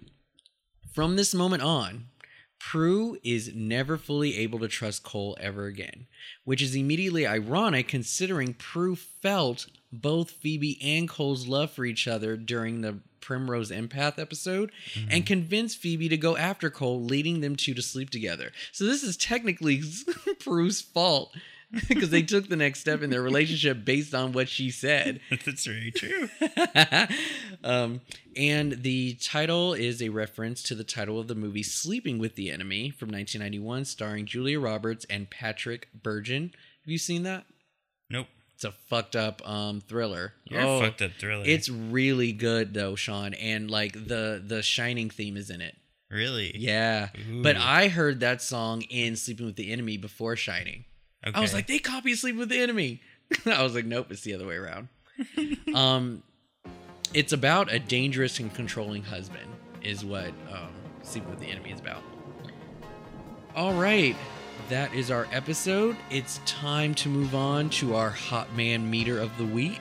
From 0.92 1.16
this 1.16 1.32
moment 1.32 1.62
on, 1.62 2.06
Prue 2.58 3.18
is 3.22 3.52
never 3.54 3.96
fully 3.96 4.36
able 4.38 4.58
to 4.60 4.68
trust 4.68 5.02
Cole 5.02 5.36
ever 5.38 5.66
again, 5.66 6.06
which 6.44 6.62
is 6.62 6.74
immediately 6.74 7.26
ironic 7.26 7.88
considering 7.88 8.54
Prue 8.54 8.96
felt 8.96 9.66
both 9.92 10.30
Phoebe 10.30 10.78
and 10.82 11.08
Cole's 11.08 11.46
love 11.46 11.70
for 11.70 11.84
each 11.84 12.08
other 12.08 12.36
during 12.36 12.80
the 12.80 13.00
Primrose 13.24 13.70
Empath 13.70 14.18
episode 14.18 14.70
and 15.10 15.24
convince 15.24 15.74
Phoebe 15.74 16.08
to 16.08 16.16
go 16.16 16.36
after 16.36 16.70
Cole, 16.70 17.02
leading 17.02 17.40
them 17.40 17.56
two 17.56 17.74
to 17.74 17.82
sleep 17.82 18.10
together. 18.10 18.52
So 18.70 18.84
this 18.84 19.02
is 19.02 19.16
technically 19.16 19.82
Prue's 20.40 20.80
fault 20.80 21.34
because 21.88 22.10
they 22.10 22.22
took 22.22 22.48
the 22.48 22.56
next 22.56 22.80
step 22.80 23.02
in 23.02 23.10
their 23.10 23.22
relationship 23.22 23.84
based 23.84 24.14
on 24.14 24.32
what 24.32 24.48
she 24.48 24.70
said. 24.70 25.20
that's 25.44 25.64
very 25.64 25.90
true. 25.90 26.28
um, 27.64 28.00
and 28.36 28.82
the 28.82 29.14
title 29.14 29.74
is 29.74 30.02
a 30.02 30.10
reference 30.10 30.62
to 30.64 30.74
the 30.74 30.84
title 30.84 31.18
of 31.18 31.28
the 31.28 31.34
movie 31.34 31.62
Sleeping 31.62 32.18
with 32.18 32.36
the 32.36 32.50
Enemy 32.50 32.90
from 32.90 33.08
1991, 33.08 33.86
starring 33.86 34.26
Julia 34.26 34.60
Roberts 34.60 35.06
and 35.08 35.30
Patrick 35.30 35.88
Bergin. 36.00 36.52
Have 36.52 36.90
you 36.90 36.98
seen 36.98 37.22
that? 37.24 37.44
Nope. 38.10 38.26
It's 38.54 38.64
a 38.64 38.72
fucked 38.72 39.16
up 39.16 39.46
um, 39.48 39.80
thriller. 39.80 40.32
You're 40.44 40.60
Oh, 40.60 40.80
fucked 40.80 41.02
up 41.02 41.12
thriller. 41.18 41.44
It's 41.46 41.68
really 41.68 42.32
good 42.32 42.72
though, 42.74 42.94
Shawn, 42.94 43.34
and 43.34 43.70
like 43.70 43.92
the 43.92 44.42
the 44.44 44.62
Shining 44.62 45.10
theme 45.10 45.36
is 45.36 45.50
in 45.50 45.60
it. 45.60 45.74
really 46.10 46.52
Yeah, 46.56 47.08
but 47.42 47.56
I 47.56 47.88
heard 47.88 48.20
that 48.20 48.40
song 48.40 48.82
in 48.82 49.16
Sleeping 49.16 49.46
with 49.46 49.56
the 49.56 49.72
Enemy 49.72 49.96
before 49.96 50.36
Shining. 50.36 50.84
Okay. 51.26 51.36
I 51.36 51.40
was 51.40 51.52
like, 51.54 51.66
they 51.66 51.78
copied 51.78 52.16
Sleep 52.16 52.36
with 52.36 52.48
the 52.50 52.58
Enemy. 52.60 53.00
I 53.46 53.62
was 53.62 53.74
like, 53.74 53.86
nope, 53.86 54.08
it's 54.10 54.20
the 54.22 54.34
other 54.34 54.46
way 54.46 54.56
around. 54.56 54.88
um, 55.74 56.22
it's 57.14 57.32
about 57.32 57.72
a 57.72 57.78
dangerous 57.78 58.38
and 58.38 58.52
controlling 58.54 59.02
husband, 59.02 59.46
is 59.82 60.04
what 60.04 60.28
um, 60.52 60.68
Sleeping 61.02 61.30
with 61.30 61.40
the 61.40 61.46
Enemy 61.46 61.70
is 61.72 61.80
about. 61.80 62.02
All 63.56 63.72
right, 63.74 64.16
that 64.68 64.94
is 64.94 65.10
our 65.10 65.26
episode. 65.32 65.96
It's 66.10 66.40
time 66.46 66.94
to 66.96 67.08
move 67.08 67.34
on 67.34 67.68
to 67.70 67.94
our 67.94 68.10
Hot 68.10 68.54
Man 68.54 68.88
meter 68.90 69.18
of 69.18 69.36
the 69.38 69.44
week. 69.44 69.80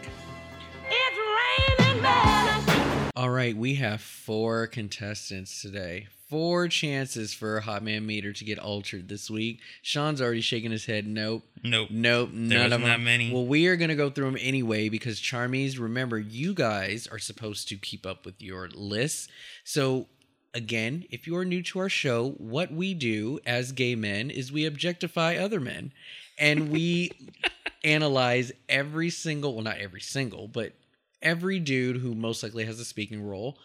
It's 0.89 1.79
raining 1.79 2.01
men. 2.01 3.11
All 3.15 3.29
right, 3.29 3.55
we 3.55 3.75
have 3.75 4.01
four 4.01 4.67
contestants 4.67 5.61
today. 5.61 6.07
Four 6.29 6.67
chances 6.67 7.31
for 7.33 7.57
a 7.57 7.61
Hot 7.61 7.83
Man 7.83 8.05
meter 8.07 8.33
to 8.33 8.43
get 8.43 8.57
altered 8.57 9.07
this 9.07 9.29
week. 9.29 9.59
Shawn's 9.83 10.19
already 10.21 10.41
shaking 10.41 10.71
his 10.71 10.85
head. 10.85 11.05
Nope. 11.07 11.43
nope. 11.63 11.89
Nope, 11.91 12.29
There 12.33 12.57
none 12.59 12.73
of 12.73 12.81
wasn't 12.81 12.85
them. 12.97 13.03
many. 13.03 13.31
Well, 13.31 13.45
we 13.45 13.67
are 13.67 13.75
gonna 13.75 13.95
go 13.95 14.09
through 14.09 14.25
them 14.31 14.37
anyway 14.41 14.89
because 14.89 15.19
Charmies, 15.21 15.79
remember, 15.79 16.17
you 16.17 16.53
guys 16.55 17.07
are 17.07 17.19
supposed 17.19 17.67
to 17.69 17.75
keep 17.75 18.05
up 18.05 18.25
with 18.25 18.41
your 18.41 18.67
lists. 18.69 19.27
So, 19.63 20.07
again, 20.53 21.05
if 21.09 21.27
you 21.27 21.35
are 21.35 21.45
new 21.45 21.61
to 21.63 21.79
our 21.79 21.89
show, 21.89 22.31
what 22.37 22.71
we 22.71 22.93
do 22.93 23.39
as 23.45 23.71
gay 23.71 23.95
men 23.95 24.29
is 24.29 24.51
we 24.51 24.65
objectify 24.65 25.35
other 25.35 25.59
men, 25.59 25.91
and 26.37 26.69
we 26.69 27.11
analyze 27.83 28.51
every 28.69 29.09
single, 29.09 29.55
well, 29.55 29.63
not 29.63 29.77
every 29.77 30.01
single, 30.01 30.47
but 30.47 30.73
every 31.21 31.59
dude 31.59 31.97
who 31.97 32.13
most 32.13 32.43
likely 32.43 32.65
has 32.65 32.79
a 32.79 32.85
speaking 32.85 33.23
role. 33.23 33.57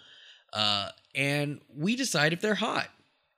Uh, 0.53 0.91
and 1.15 1.61
we 1.77 1.97
decide 1.97 2.33
if 2.33 2.41
they're 2.41 2.55
hot. 2.55 2.89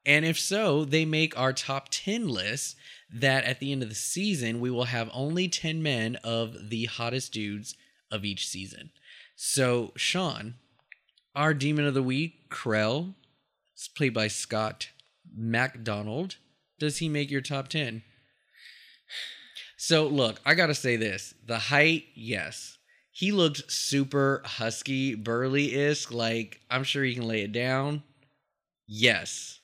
And 0.07 0.25
if 0.25 0.39
so, 0.39 0.85
they 0.85 1.05
make 1.05 1.39
our 1.39 1.53
top 1.53 1.89
10 1.91 2.29
list 2.29 2.77
that 3.13 3.45
at 3.45 3.61
the 3.61 3.73
end 3.73 3.83
of 3.83 3.89
the 3.89 3.95
season, 3.95 4.61
we 4.61 4.71
will 4.71 4.85
have 4.85 5.11
only 5.13 5.49
10 5.49 5.83
men 5.83 6.17
of 6.17 6.71
the 6.71 6.87
hottest 6.87 7.33
dudes 7.33 7.75
of 8.11 8.25
each 8.25 8.47
season. 8.47 8.91
So, 9.37 9.93
Shawn, 9.97 10.55
our 11.35 11.55
demon 11.55 11.87
of 11.87 11.95
the 11.95 12.03
week, 12.03 12.49
Krell, 12.51 13.15
is 13.81 13.89
played 13.89 14.15
by 14.15 14.29
Scott 14.29 14.89
MacDonald. 15.35 16.37
Does 16.79 16.99
he 16.99 17.09
make 17.09 17.31
your 17.31 17.41
top 17.41 17.69
10? 17.69 18.03
So, 19.77 20.07
look, 20.07 20.41
I 20.45 20.55
got 20.55 20.67
to 20.67 20.75
say 20.75 20.97
this 20.97 21.35
the 21.47 21.59
height, 21.59 22.05
yes. 22.15 22.77
He 23.13 23.33
looked 23.33 23.71
super 23.71 24.43
husky, 24.45 25.15
burly 25.15 25.75
ish. 25.75 26.11
Like, 26.11 26.61
I'm 26.71 26.85
sure 26.85 27.05
he 27.05 27.15
can 27.15 27.27
lay 27.27 27.43
it 27.43 27.53
down. 27.53 28.03
Yes. 28.87 29.60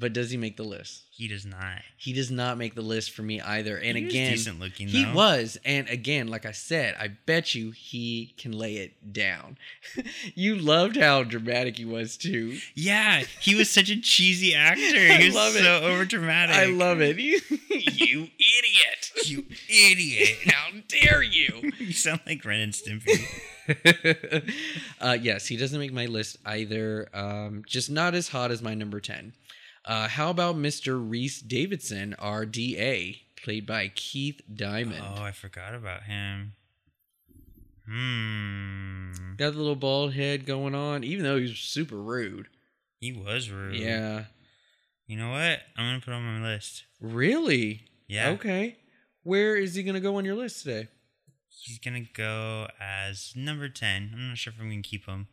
But 0.00 0.12
does 0.12 0.30
he 0.30 0.36
make 0.36 0.56
the 0.56 0.62
list? 0.62 1.02
He 1.10 1.26
does 1.26 1.44
not. 1.44 1.80
He 1.96 2.12
does 2.12 2.30
not 2.30 2.56
make 2.56 2.76
the 2.76 2.82
list 2.82 3.10
for 3.10 3.22
me 3.22 3.40
either. 3.40 3.76
And 3.76 3.98
He 3.98 4.06
again, 4.06 4.30
decent 4.30 4.60
looking, 4.60 4.86
he 4.86 5.02
though. 5.04 5.12
was. 5.14 5.58
And 5.64 5.88
again, 5.88 6.28
like 6.28 6.46
I 6.46 6.52
said, 6.52 6.94
I 7.00 7.08
bet 7.08 7.52
you 7.56 7.72
he 7.72 8.32
can 8.38 8.52
lay 8.52 8.76
it 8.76 9.12
down. 9.12 9.58
you 10.36 10.54
loved 10.54 10.96
how 10.96 11.24
dramatic 11.24 11.78
he 11.78 11.84
was 11.84 12.16
too. 12.16 12.58
Yeah, 12.76 13.24
he 13.40 13.56
was 13.56 13.68
such 13.70 13.90
a 13.90 14.00
cheesy 14.00 14.54
actor. 14.54 14.82
He 15.18 15.30
was 15.30 15.54
so 15.58 15.80
over 15.82 16.04
dramatic. 16.04 16.54
I 16.54 16.66
love 16.66 17.00
it. 17.00 17.18
you 17.18 17.40
idiot. 17.70 19.10
you 19.24 19.46
idiot. 19.68 20.38
How 20.46 20.68
dare 20.86 21.24
you? 21.24 21.72
you 21.78 21.92
sound 21.92 22.20
like 22.24 22.44
Ren 22.44 22.60
and 22.60 22.72
Stimpy. 22.72 23.24
uh, 25.00 25.16
yes, 25.20 25.46
he 25.46 25.56
doesn't 25.56 25.78
make 25.80 25.92
my 25.92 26.06
list 26.06 26.36
either. 26.46 27.08
Um, 27.12 27.64
just 27.66 27.90
not 27.90 28.14
as 28.14 28.28
hot 28.28 28.50
as 28.52 28.62
my 28.62 28.74
number 28.74 29.00
10. 29.00 29.32
Uh, 29.88 30.06
how 30.06 30.28
about 30.28 30.54
Mr. 30.54 31.02
Reese 31.02 31.40
Davidson, 31.40 32.14
our 32.18 32.44
DA, 32.44 33.22
played 33.42 33.66
by 33.66 33.90
Keith 33.94 34.42
Diamond? 34.54 35.02
Oh, 35.16 35.22
I 35.22 35.32
forgot 35.32 35.74
about 35.74 36.02
him. 36.02 36.52
Hmm. 37.88 39.12
Got 39.38 39.54
the 39.54 39.58
little 39.58 39.74
bald 39.74 40.12
head 40.12 40.44
going 40.44 40.74
on, 40.74 41.04
even 41.04 41.24
though 41.24 41.38
he's 41.38 41.56
super 41.56 41.96
rude. 41.96 42.48
He 43.00 43.12
was 43.12 43.50
rude. 43.50 43.76
Yeah. 43.76 44.24
You 45.06 45.16
know 45.16 45.30
what? 45.30 45.60
I'm 45.74 45.86
gonna 45.86 46.00
put 46.00 46.12
him 46.12 46.26
on 46.26 46.42
my 46.42 46.52
list. 46.52 46.84
Really? 47.00 47.84
Yeah. 48.08 48.30
Okay. 48.32 48.76
Where 49.22 49.56
is 49.56 49.74
he 49.74 49.82
going 49.82 49.94
to 49.94 50.00
go 50.00 50.16
on 50.16 50.24
your 50.26 50.34
list 50.34 50.64
today? 50.64 50.88
He's 51.48 51.78
gonna 51.78 52.06
go 52.14 52.68
as 52.80 53.32
number 53.34 53.68
ten. 53.68 54.10
I'm 54.14 54.28
not 54.28 54.38
sure 54.38 54.52
if 54.54 54.60
I'm 54.60 54.68
gonna 54.68 54.82
keep 54.82 55.06
him. 55.06 55.28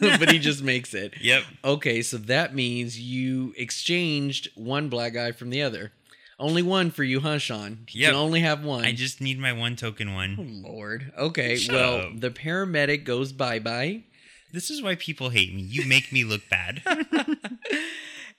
but 0.18 0.30
he 0.32 0.38
just 0.38 0.62
makes 0.62 0.94
it. 0.94 1.14
Yep. 1.20 1.42
Okay, 1.64 2.02
so 2.02 2.16
that 2.18 2.54
means 2.54 2.98
you 3.00 3.52
exchanged 3.56 4.48
one 4.54 4.88
black 4.88 5.12
guy 5.14 5.32
from 5.32 5.50
the 5.50 5.62
other. 5.62 5.92
Only 6.38 6.62
one 6.62 6.90
for 6.90 7.04
you, 7.04 7.20
huh, 7.20 7.38
Shawn? 7.38 7.86
You 7.90 8.02
Yep. 8.02 8.10
can 8.12 8.16
only 8.20 8.40
have 8.40 8.64
one. 8.64 8.84
I 8.84 8.92
just 8.92 9.20
need 9.20 9.38
my 9.38 9.52
one 9.52 9.76
token 9.76 10.08
Oh, 10.08 10.14
one. 10.14 10.62
Lord. 10.64 11.12
Okay, 11.18 11.56
Shut 11.56 11.74
well, 11.74 11.96
up. 11.98 12.20
the 12.20 12.30
paramedic 12.30 13.04
goes 13.04 13.32
bye 13.32 13.58
bye. 13.58 14.04
This 14.52 14.70
is 14.70 14.82
why 14.82 14.94
people 14.96 15.28
hate 15.28 15.54
me. 15.54 15.60
You 15.62 15.86
make 15.86 16.12
me 16.12 16.24
look 16.24 16.42
bad. 16.48 16.82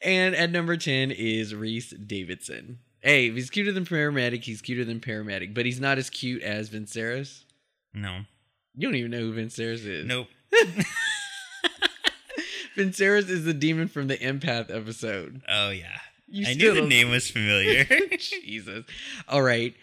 And 0.03 0.35
at 0.35 0.49
number 0.49 0.77
10 0.77 1.11
is 1.11 1.53
Reese 1.53 1.91
Davidson. 1.91 2.79
Hey, 3.01 3.27
if 3.27 3.35
he's 3.35 3.51
cuter 3.51 3.71
than 3.71 3.85
paramedic, 3.85 4.43
he's 4.43 4.59
cuter 4.59 4.83
than 4.83 4.99
paramedic, 4.99 5.53
but 5.53 5.67
he's 5.67 5.79
not 5.79 5.99
as 5.99 6.09
cute 6.09 6.41
as 6.41 6.69
Vinceres. 6.71 7.43
no. 7.93 8.21
You 8.73 8.87
don't 8.87 8.95
even 8.95 9.11
know 9.11 9.19
who 9.19 9.33
Vinceres 9.33 9.85
is. 9.85 10.05
Nope. 10.07 10.27
Vinceres 12.77 13.29
is 13.29 13.43
the 13.45 13.53
demon 13.53 13.87
from 13.87 14.07
the 14.07 14.17
empath 14.17 14.73
episode. 14.75 15.41
Oh 15.47 15.69
yeah. 15.69 15.97
You 16.27 16.47
I 16.47 16.53
knew 16.53 16.73
the 16.73 16.81
name 16.87 17.09
was 17.09 17.29
familiar. 17.29 17.83
Jesus. 18.17 18.85
All 19.27 19.41
right. 19.41 19.73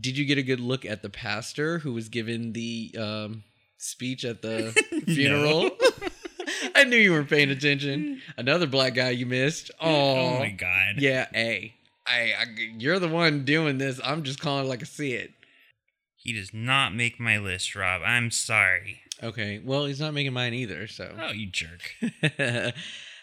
Did 0.00 0.16
you 0.16 0.24
get 0.24 0.38
a 0.38 0.42
good 0.42 0.60
look 0.60 0.86
at 0.86 1.02
the 1.02 1.10
pastor 1.10 1.78
who 1.80 1.92
was 1.92 2.08
given 2.08 2.54
the 2.54 2.94
um, 2.98 3.42
speech 3.76 4.24
at 4.24 4.40
the 4.40 4.72
funeral? 5.04 5.70
I 6.74 6.84
knew 6.84 6.96
you 6.96 7.12
weren't 7.12 7.28
paying 7.28 7.50
attention. 7.50 8.22
Another 8.38 8.66
black 8.66 8.94
guy 8.94 9.10
you 9.10 9.26
missed. 9.26 9.70
oh 9.80 9.88
Oh, 10.36 10.38
my 10.38 10.50
god. 10.50 10.96
Yeah, 10.98 11.26
hey. 11.34 11.74
I, 12.06 12.32
I, 12.38 12.44
you're 12.78 12.98
the 12.98 13.08
one 13.08 13.44
doing 13.44 13.76
this. 13.76 14.00
I'm 14.02 14.22
just 14.22 14.40
calling 14.40 14.64
it 14.64 14.68
like 14.68 14.80
I 14.80 14.86
see 14.86 15.12
it. 15.12 15.32
He 16.16 16.32
does 16.32 16.52
not 16.54 16.94
make 16.94 17.20
my 17.20 17.38
list, 17.38 17.74
Rob. 17.76 18.00
I'm 18.04 18.30
sorry. 18.30 19.00
Okay. 19.22 19.60
Well, 19.64 19.86
he's 19.86 20.00
not 20.00 20.14
making 20.14 20.32
mine 20.32 20.54
either. 20.54 20.86
So. 20.86 21.14
Oh, 21.20 21.32
you 21.32 21.46
jerk. 21.46 21.94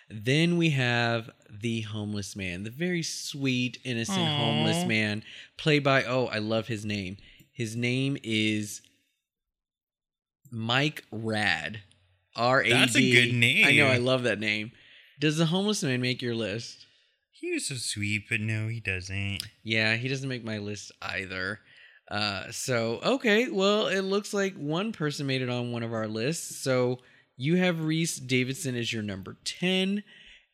then 0.09 0.57
we 0.57 0.71
have 0.71 1.29
the 1.49 1.81
homeless 1.81 2.35
man, 2.35 2.63
the 2.63 2.69
very 2.69 3.03
sweet, 3.03 3.79
innocent 3.83 4.19
Aw. 4.19 4.37
homeless 4.37 4.85
man, 4.85 5.23
played 5.57 5.83
by 5.83 6.03
oh, 6.03 6.25
I 6.27 6.39
love 6.39 6.67
his 6.67 6.85
name. 6.85 7.17
His 7.51 7.75
name 7.75 8.17
is 8.23 8.81
Mike 10.51 11.03
Rad. 11.11 11.81
R 12.35 12.61
A 12.61 12.65
D. 12.65 12.69
That's 12.69 12.95
a 12.95 13.11
good 13.11 13.33
name. 13.33 13.65
I 13.65 13.73
know. 13.73 13.87
I 13.87 13.97
love 13.97 14.23
that 14.23 14.39
name. 14.39 14.71
Does 15.19 15.37
the 15.37 15.47
homeless 15.47 15.81
man 15.81 16.01
make 16.01 16.21
your 16.21 16.35
list? 16.35 16.85
He 17.31 17.51
was 17.51 17.67
so 17.67 17.75
sweet, 17.75 18.25
but 18.29 18.39
no, 18.39 18.67
he 18.67 18.79
doesn't. 18.79 19.39
Yeah, 19.63 19.95
he 19.95 20.07
doesn't 20.07 20.29
make 20.29 20.43
my 20.43 20.59
list 20.59 20.91
either. 21.01 21.59
Uh, 22.09 22.49
so 22.51 22.99
okay, 23.03 23.49
well, 23.49 23.87
it 23.87 24.01
looks 24.01 24.33
like 24.33 24.55
one 24.55 24.91
person 24.91 25.27
made 25.27 25.41
it 25.41 25.49
on 25.49 25.71
one 25.71 25.83
of 25.83 25.93
our 25.93 26.07
lists. 26.07 26.55
So 26.57 26.99
you 27.35 27.57
have 27.57 27.83
Reese 27.83 28.17
Davidson 28.17 28.75
as 28.75 28.91
your 28.91 29.03
number 29.03 29.37
ten, 29.43 30.03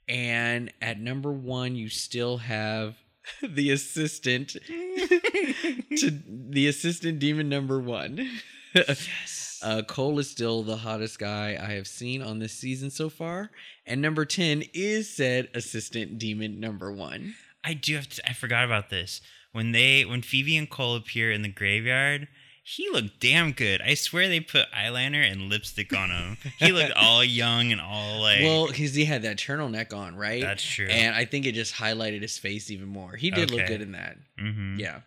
and 0.07 0.73
at 0.81 0.99
number 0.99 1.31
one, 1.31 1.75
you 1.75 1.89
still 1.89 2.37
have 2.37 2.97
the 3.41 3.71
assistant 3.71 4.49
to 4.67 6.19
the 6.27 6.67
assistant 6.67 7.19
demon 7.19 7.49
number 7.49 7.79
one. 7.79 8.29
Yes. 8.73 9.09
Uh, 9.63 9.81
Cole 9.81 10.19
is 10.19 10.29
still 10.29 10.61
the 10.61 10.75
hottest 10.75 11.19
guy 11.19 11.57
I 11.57 11.75
have 11.75 11.87
seen 11.87 12.21
on 12.21 12.39
this 12.39 12.51
season 12.51 12.89
so 12.91 13.07
far, 13.07 13.49
and 13.85 14.01
number 14.01 14.25
ten 14.25 14.65
is 14.73 15.09
said 15.09 15.47
assistant 15.53 16.17
demon 16.17 16.59
number 16.59 16.91
one. 16.91 17.35
I 17.63 17.73
do 17.73 17.95
have 17.95 18.09
to. 18.09 18.29
I 18.29 18.33
forgot 18.33 18.65
about 18.65 18.89
this. 18.89 19.21
When 19.53 19.71
they, 19.71 20.03
when 20.03 20.21
Phoebe 20.21 20.57
and 20.57 20.69
Cole 20.69 20.95
appear 20.95 21.31
in 21.31 21.41
the 21.43 21.47
graveyard, 21.47 22.27
he 22.63 22.89
looked 22.89 23.19
damn 23.19 23.51
good. 23.51 23.81
I 23.81 23.93
swear 23.93 24.27
they 24.27 24.39
put 24.39 24.71
eyeliner 24.71 25.29
and 25.29 25.43
lipstick 25.43 25.95
on 25.95 26.09
him. 26.09 26.37
He 26.59 26.71
looked 26.71 26.91
all 26.95 27.23
young 27.23 27.71
and 27.71 27.79
all 27.79 28.21
like. 28.21 28.41
Well, 28.41 28.67
because 28.67 28.95
he 28.95 29.05
had 29.05 29.21
that 29.23 29.37
turtleneck 29.37 29.93
on, 29.95 30.15
right? 30.15 30.41
That's 30.41 30.63
true. 30.63 30.87
And 30.87 31.15
I 31.15 31.25
think 31.25 31.45
it 31.45 31.51
just 31.53 31.75
highlighted 31.75 32.21
his 32.21 32.37
face 32.37 32.71
even 32.71 32.87
more. 32.87 33.15
He 33.15 33.29
did 33.31 33.51
look 33.51 33.67
good 33.67 33.81
in 33.81 33.91
that. 33.93 34.17
hmm 34.39 34.77
Yeah. 34.79 35.01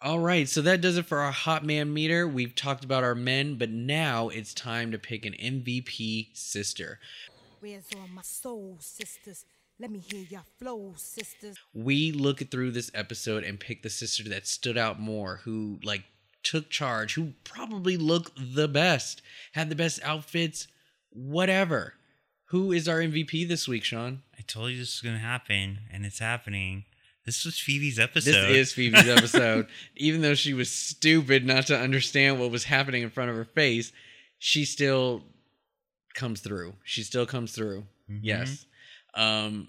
All 0.00 0.20
right, 0.20 0.48
so 0.48 0.62
that 0.62 0.80
does 0.80 0.96
it 0.96 1.06
for 1.06 1.18
our 1.18 1.32
hot 1.32 1.64
man 1.64 1.92
meter. 1.92 2.28
We've 2.28 2.54
talked 2.54 2.84
about 2.84 3.02
our 3.02 3.16
men, 3.16 3.56
but 3.56 3.70
now 3.70 4.28
it's 4.28 4.54
time 4.54 4.92
to 4.92 4.98
pick 4.98 5.26
an 5.26 5.32
MVP 5.32 6.36
sister. 6.36 7.00
Where's 7.58 7.88
all 7.96 8.06
my 8.06 8.22
soul 8.22 8.76
sisters? 8.80 9.44
Let 9.80 9.90
me 9.90 10.00
hear 10.00 10.24
your 10.28 10.42
flow, 10.58 10.94
sisters. 10.96 11.56
We 11.72 12.10
look 12.10 12.50
through 12.50 12.72
this 12.72 12.90
episode 12.94 13.44
and 13.44 13.60
pick 13.60 13.82
the 13.82 13.90
sister 13.90 14.24
that 14.30 14.46
stood 14.46 14.76
out 14.76 14.98
more, 14.98 15.36
who 15.44 15.78
like 15.84 16.02
took 16.42 16.68
charge, 16.70 17.14
who 17.14 17.34
probably 17.44 17.96
looked 17.96 18.32
the 18.54 18.66
best, 18.68 19.22
had 19.52 19.68
the 19.70 19.76
best 19.76 20.00
outfits, 20.02 20.66
whatever. 21.10 21.94
Who 22.46 22.72
is 22.72 22.88
our 22.88 22.98
MVP 22.98 23.46
this 23.46 23.68
week, 23.68 23.84
Shawn? 23.84 24.22
I 24.36 24.42
told 24.42 24.70
you 24.72 24.78
this 24.78 24.96
was 24.96 25.02
gonna 25.02 25.18
happen, 25.22 25.80
and 25.92 26.04
it's 26.04 26.18
happening. 26.18 26.84
This 27.24 27.44
was 27.44 27.58
Phoebe's 27.60 27.98
episode. 27.98 28.32
This 28.32 28.68
is 28.68 28.72
Phoebe's 28.72 29.06
episode. 29.08 29.68
Even 29.96 30.22
though 30.22 30.34
she 30.34 30.54
was 30.54 30.70
stupid 30.72 31.44
not 31.44 31.66
to 31.66 31.78
understand 31.78 32.40
what 32.40 32.50
was 32.50 32.64
happening 32.64 33.02
in 33.02 33.10
front 33.10 33.30
of 33.30 33.36
her 33.36 33.44
face, 33.44 33.92
she 34.38 34.64
still 34.64 35.24
comes 36.14 36.40
through. 36.40 36.74
She 36.84 37.02
still 37.02 37.26
comes 37.26 37.52
through. 37.52 37.84
Mhm. 38.10 38.20
Yes. 38.22 38.64
Um 39.14 39.68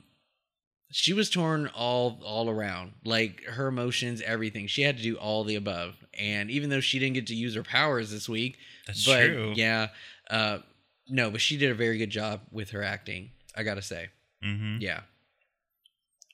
she 0.91 1.13
was 1.13 1.29
torn 1.29 1.67
all 1.75 2.19
all 2.23 2.49
around. 2.49 2.93
Like 3.05 3.43
her 3.45 3.67
emotions, 3.67 4.21
everything. 4.21 4.67
She 4.67 4.81
had 4.81 4.97
to 4.97 5.03
do 5.03 5.15
all 5.17 5.43
the 5.43 5.55
above. 5.55 5.95
And 6.17 6.49
even 6.49 6.69
though 6.69 6.79
she 6.79 6.97
didn't 6.99 7.13
get 7.13 7.27
to 7.27 7.35
use 7.35 7.53
her 7.55 7.63
powers 7.63 8.11
this 8.11 8.27
week, 8.27 8.57
That's 8.87 9.05
but 9.05 9.25
true. 9.25 9.53
yeah, 9.55 9.89
uh 10.29 10.59
no, 11.07 11.31
but 11.31 11.41
she 11.41 11.57
did 11.57 11.71
a 11.71 11.75
very 11.75 11.97
good 11.97 12.09
job 12.11 12.41
with 12.51 12.71
her 12.71 12.83
acting. 12.83 13.31
I 13.55 13.63
got 13.63 13.75
to 13.75 13.81
say. 13.81 14.09
hmm 14.43 14.77
Yeah. 14.79 15.01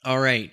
All 0.03 0.19
right. 0.19 0.51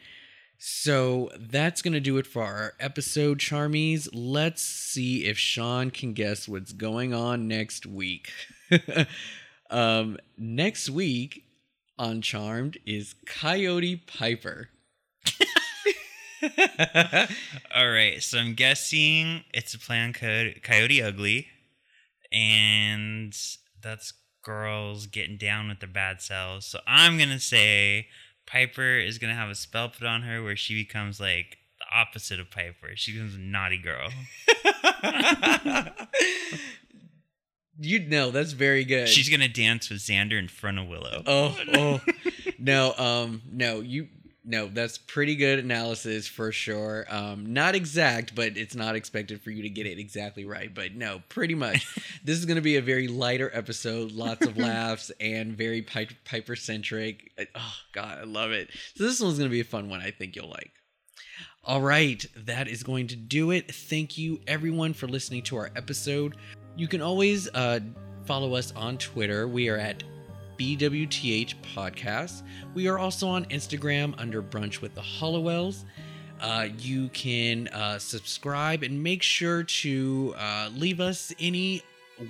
So 0.59 1.28
that's 1.38 1.82
going 1.82 1.94
to 1.94 2.00
do 2.00 2.18
it 2.18 2.26
for 2.26 2.42
our 2.44 2.74
episode, 2.78 3.38
Charmies. 3.40 4.09
Let's 4.12 4.62
see 4.62 5.24
if 5.24 5.36
Shawn 5.36 5.90
can 5.90 6.12
guess 6.12 6.46
what's 6.48 6.72
going 6.72 7.12
on 7.12 7.48
next 7.48 7.84
week. 7.84 8.30
um, 9.70 10.18
next 10.38 10.88
week 10.88 11.44
on 11.99 12.20
Charmed 12.22 12.78
is 12.86 13.14
Coyote 13.26 13.97
Piper. 13.97 14.68
All 17.74 17.90
right, 17.90 18.20
so 18.22 18.38
I'm 18.38 18.55
guessing 18.55 19.45
it's 19.55 19.74
a 19.74 19.78
play 19.78 20.01
on 20.01 20.12
Coyote, 20.12 20.61
Coyote 20.62 21.03
Ugly, 21.03 21.47
and 22.32 23.36
that's 23.82 24.12
girls 24.43 25.07
getting 25.07 25.36
down 25.36 25.68
with 25.68 25.80
their 25.80 25.88
bad 25.88 26.20
selves. 26.20 26.66
So 26.66 26.80
I'm 26.86 27.18
gonna 27.18 27.38
say 27.38 28.09
Piper 28.47 28.99
is 28.99 29.18
gonna 29.18 29.34
have 29.34 29.51
a 29.51 29.55
spell 29.55 29.88
put 29.88 30.07
on 30.07 30.22
her 30.22 30.43
where 30.43 30.57
she 30.57 30.74
becomes 30.74 31.20
like 31.20 31.59
the 31.78 31.97
opposite 31.97 32.40
of 32.40 32.51
Piper. 32.51 32.88
She 32.97 33.12
becomes 33.12 33.36
a 33.36 33.38
naughty 33.38 33.78
girl. 33.78 34.09
you 37.78 38.00
know 38.00 38.30
that's 38.30 38.52
very 38.52 38.84
good. 38.84 39.08
She's 39.08 39.28
gonna 39.28 39.48
dance 39.48 39.90
with 39.90 39.98
Xander 39.98 40.38
in 40.38 40.48
front 40.48 40.78
of 40.78 40.88
Willow. 40.88 41.22
oh 41.26 41.58
oh 41.74 42.00
no 42.58 42.94
um 42.96 43.42
no 43.50 43.80
you 43.80 44.08
no 44.44 44.66
that's 44.66 44.98
pretty 44.98 45.36
good 45.36 45.58
analysis 45.58 46.26
for 46.26 46.52
sure. 46.52 47.06
Um, 47.08 47.52
not 47.52 47.74
exact, 47.74 48.34
but 48.34 48.56
it's 48.56 48.74
not 48.74 48.96
expected 48.96 49.40
for 49.40 49.50
you 49.50 49.62
to 49.62 49.68
get 49.68 49.86
it 49.86 49.98
exactly 49.98 50.44
right. 50.44 50.72
But 50.72 50.94
no, 50.94 51.22
pretty 51.28 51.54
much. 51.54 51.86
this 52.24 52.38
is 52.38 52.44
gonna 52.44 52.60
be 52.60 52.76
a 52.76 52.82
very 52.82 53.08
lighter 53.08 53.50
episode, 53.54 54.12
lots 54.12 54.46
of 54.46 54.56
laughs 54.56 55.10
and 55.20 55.56
very 55.56 55.82
Piper 55.82 56.56
centric. 56.56 57.30
Oh 57.54 57.74
god, 57.92 58.18
I 58.18 58.24
love 58.24 58.50
it. 58.50 58.70
So 58.96 59.04
this 59.04 59.20
one's 59.20 59.38
gonna 59.38 59.50
be 59.50 59.60
a 59.60 59.64
fun 59.64 59.88
one. 59.88 60.00
I 60.00 60.10
think 60.10 60.36
you'll 60.36 60.50
like. 60.50 60.72
All 61.64 61.80
right, 61.80 62.24
that 62.36 62.66
is 62.66 62.82
going 62.82 63.06
to 63.08 63.16
do 63.16 63.52
it. 63.52 63.72
Thank 63.72 64.18
you, 64.18 64.40
everyone, 64.48 64.94
for 64.94 65.06
listening 65.06 65.42
to 65.44 65.56
our 65.58 65.70
episode. 65.76 66.34
You 66.74 66.88
can 66.88 67.02
always 67.02 67.48
uh, 67.54 67.80
follow 68.24 68.54
us 68.54 68.72
on 68.74 68.96
Twitter. 68.96 69.46
We 69.46 69.68
are 69.68 69.76
at 69.76 70.02
BWTH 70.58 71.54
Podcast. 71.74 72.42
We 72.74 72.88
are 72.88 72.98
also 72.98 73.28
on 73.28 73.44
Instagram 73.46 74.14
under 74.18 74.42
Brunch 74.42 74.80
with 74.80 74.94
the 74.94 75.02
Halliwells. 75.02 75.84
Uh, 76.40 76.68
you 76.78 77.08
can 77.10 77.68
uh, 77.68 77.98
subscribe 77.98 78.82
and 78.82 79.02
make 79.02 79.22
sure 79.22 79.62
to 79.64 80.34
uh, 80.38 80.70
leave 80.74 81.00
us 81.00 81.32
any 81.38 81.82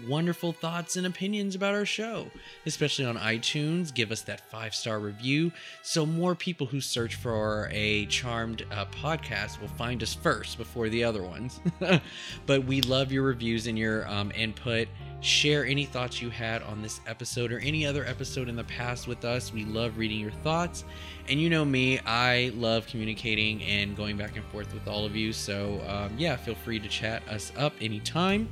wonderful 0.08 0.52
thoughts 0.52 0.96
and 0.96 1.06
opinions 1.06 1.54
about 1.54 1.74
our 1.74 1.84
show, 1.84 2.26
especially 2.66 3.04
on 3.04 3.16
iTunes. 3.16 3.92
Give 3.92 4.10
us 4.10 4.22
that 4.22 4.50
five 4.50 4.74
star 4.74 4.98
review 4.98 5.52
so 5.82 6.06
more 6.06 6.34
people 6.34 6.66
who 6.66 6.80
search 6.80 7.14
for 7.14 7.68
a 7.72 8.06
charmed 8.06 8.64
uh, 8.70 8.86
podcast 8.86 9.60
will 9.60 9.68
find 9.68 10.02
us 10.02 10.14
first 10.14 10.58
before 10.58 10.88
the 10.88 11.04
other 11.04 11.22
ones. 11.22 11.60
but 12.46 12.64
we 12.64 12.80
love 12.82 13.12
your 13.12 13.24
reviews 13.24 13.66
and 13.66 13.78
your 13.78 14.08
um, 14.08 14.32
input. 14.34 14.88
Share 15.20 15.64
any 15.64 15.84
thoughts 15.84 16.20
you 16.20 16.30
had 16.30 16.62
on 16.62 16.82
this 16.82 17.00
episode 17.06 17.52
or 17.52 17.60
any 17.60 17.86
other 17.86 18.04
episode 18.04 18.48
in 18.48 18.56
the 18.56 18.64
past 18.64 19.06
with 19.06 19.24
us. 19.24 19.52
We 19.52 19.64
love 19.64 19.96
reading 19.96 20.18
your 20.18 20.32
thoughts. 20.32 20.84
And 21.28 21.40
you 21.40 21.48
know 21.48 21.64
me, 21.64 22.00
I 22.00 22.52
love 22.56 22.86
communicating 22.88 23.62
and 23.62 23.96
going 23.96 24.16
back 24.16 24.36
and 24.36 24.44
forth 24.46 24.74
with 24.74 24.88
all 24.88 25.04
of 25.04 25.14
you. 25.14 25.32
So, 25.32 25.80
um, 25.86 26.14
yeah, 26.18 26.34
feel 26.36 26.56
free 26.56 26.80
to 26.80 26.88
chat 26.88 27.22
us 27.28 27.52
up 27.56 27.72
anytime. 27.80 28.48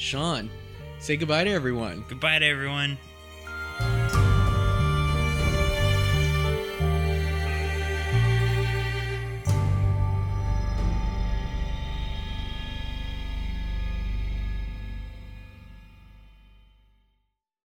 Shawn, 0.00 0.48
say 0.98 1.18
goodbye 1.18 1.44
to 1.44 1.50
everyone. 1.50 2.04
Goodbye 2.08 2.38
to 2.38 2.46
everyone. 2.46 2.96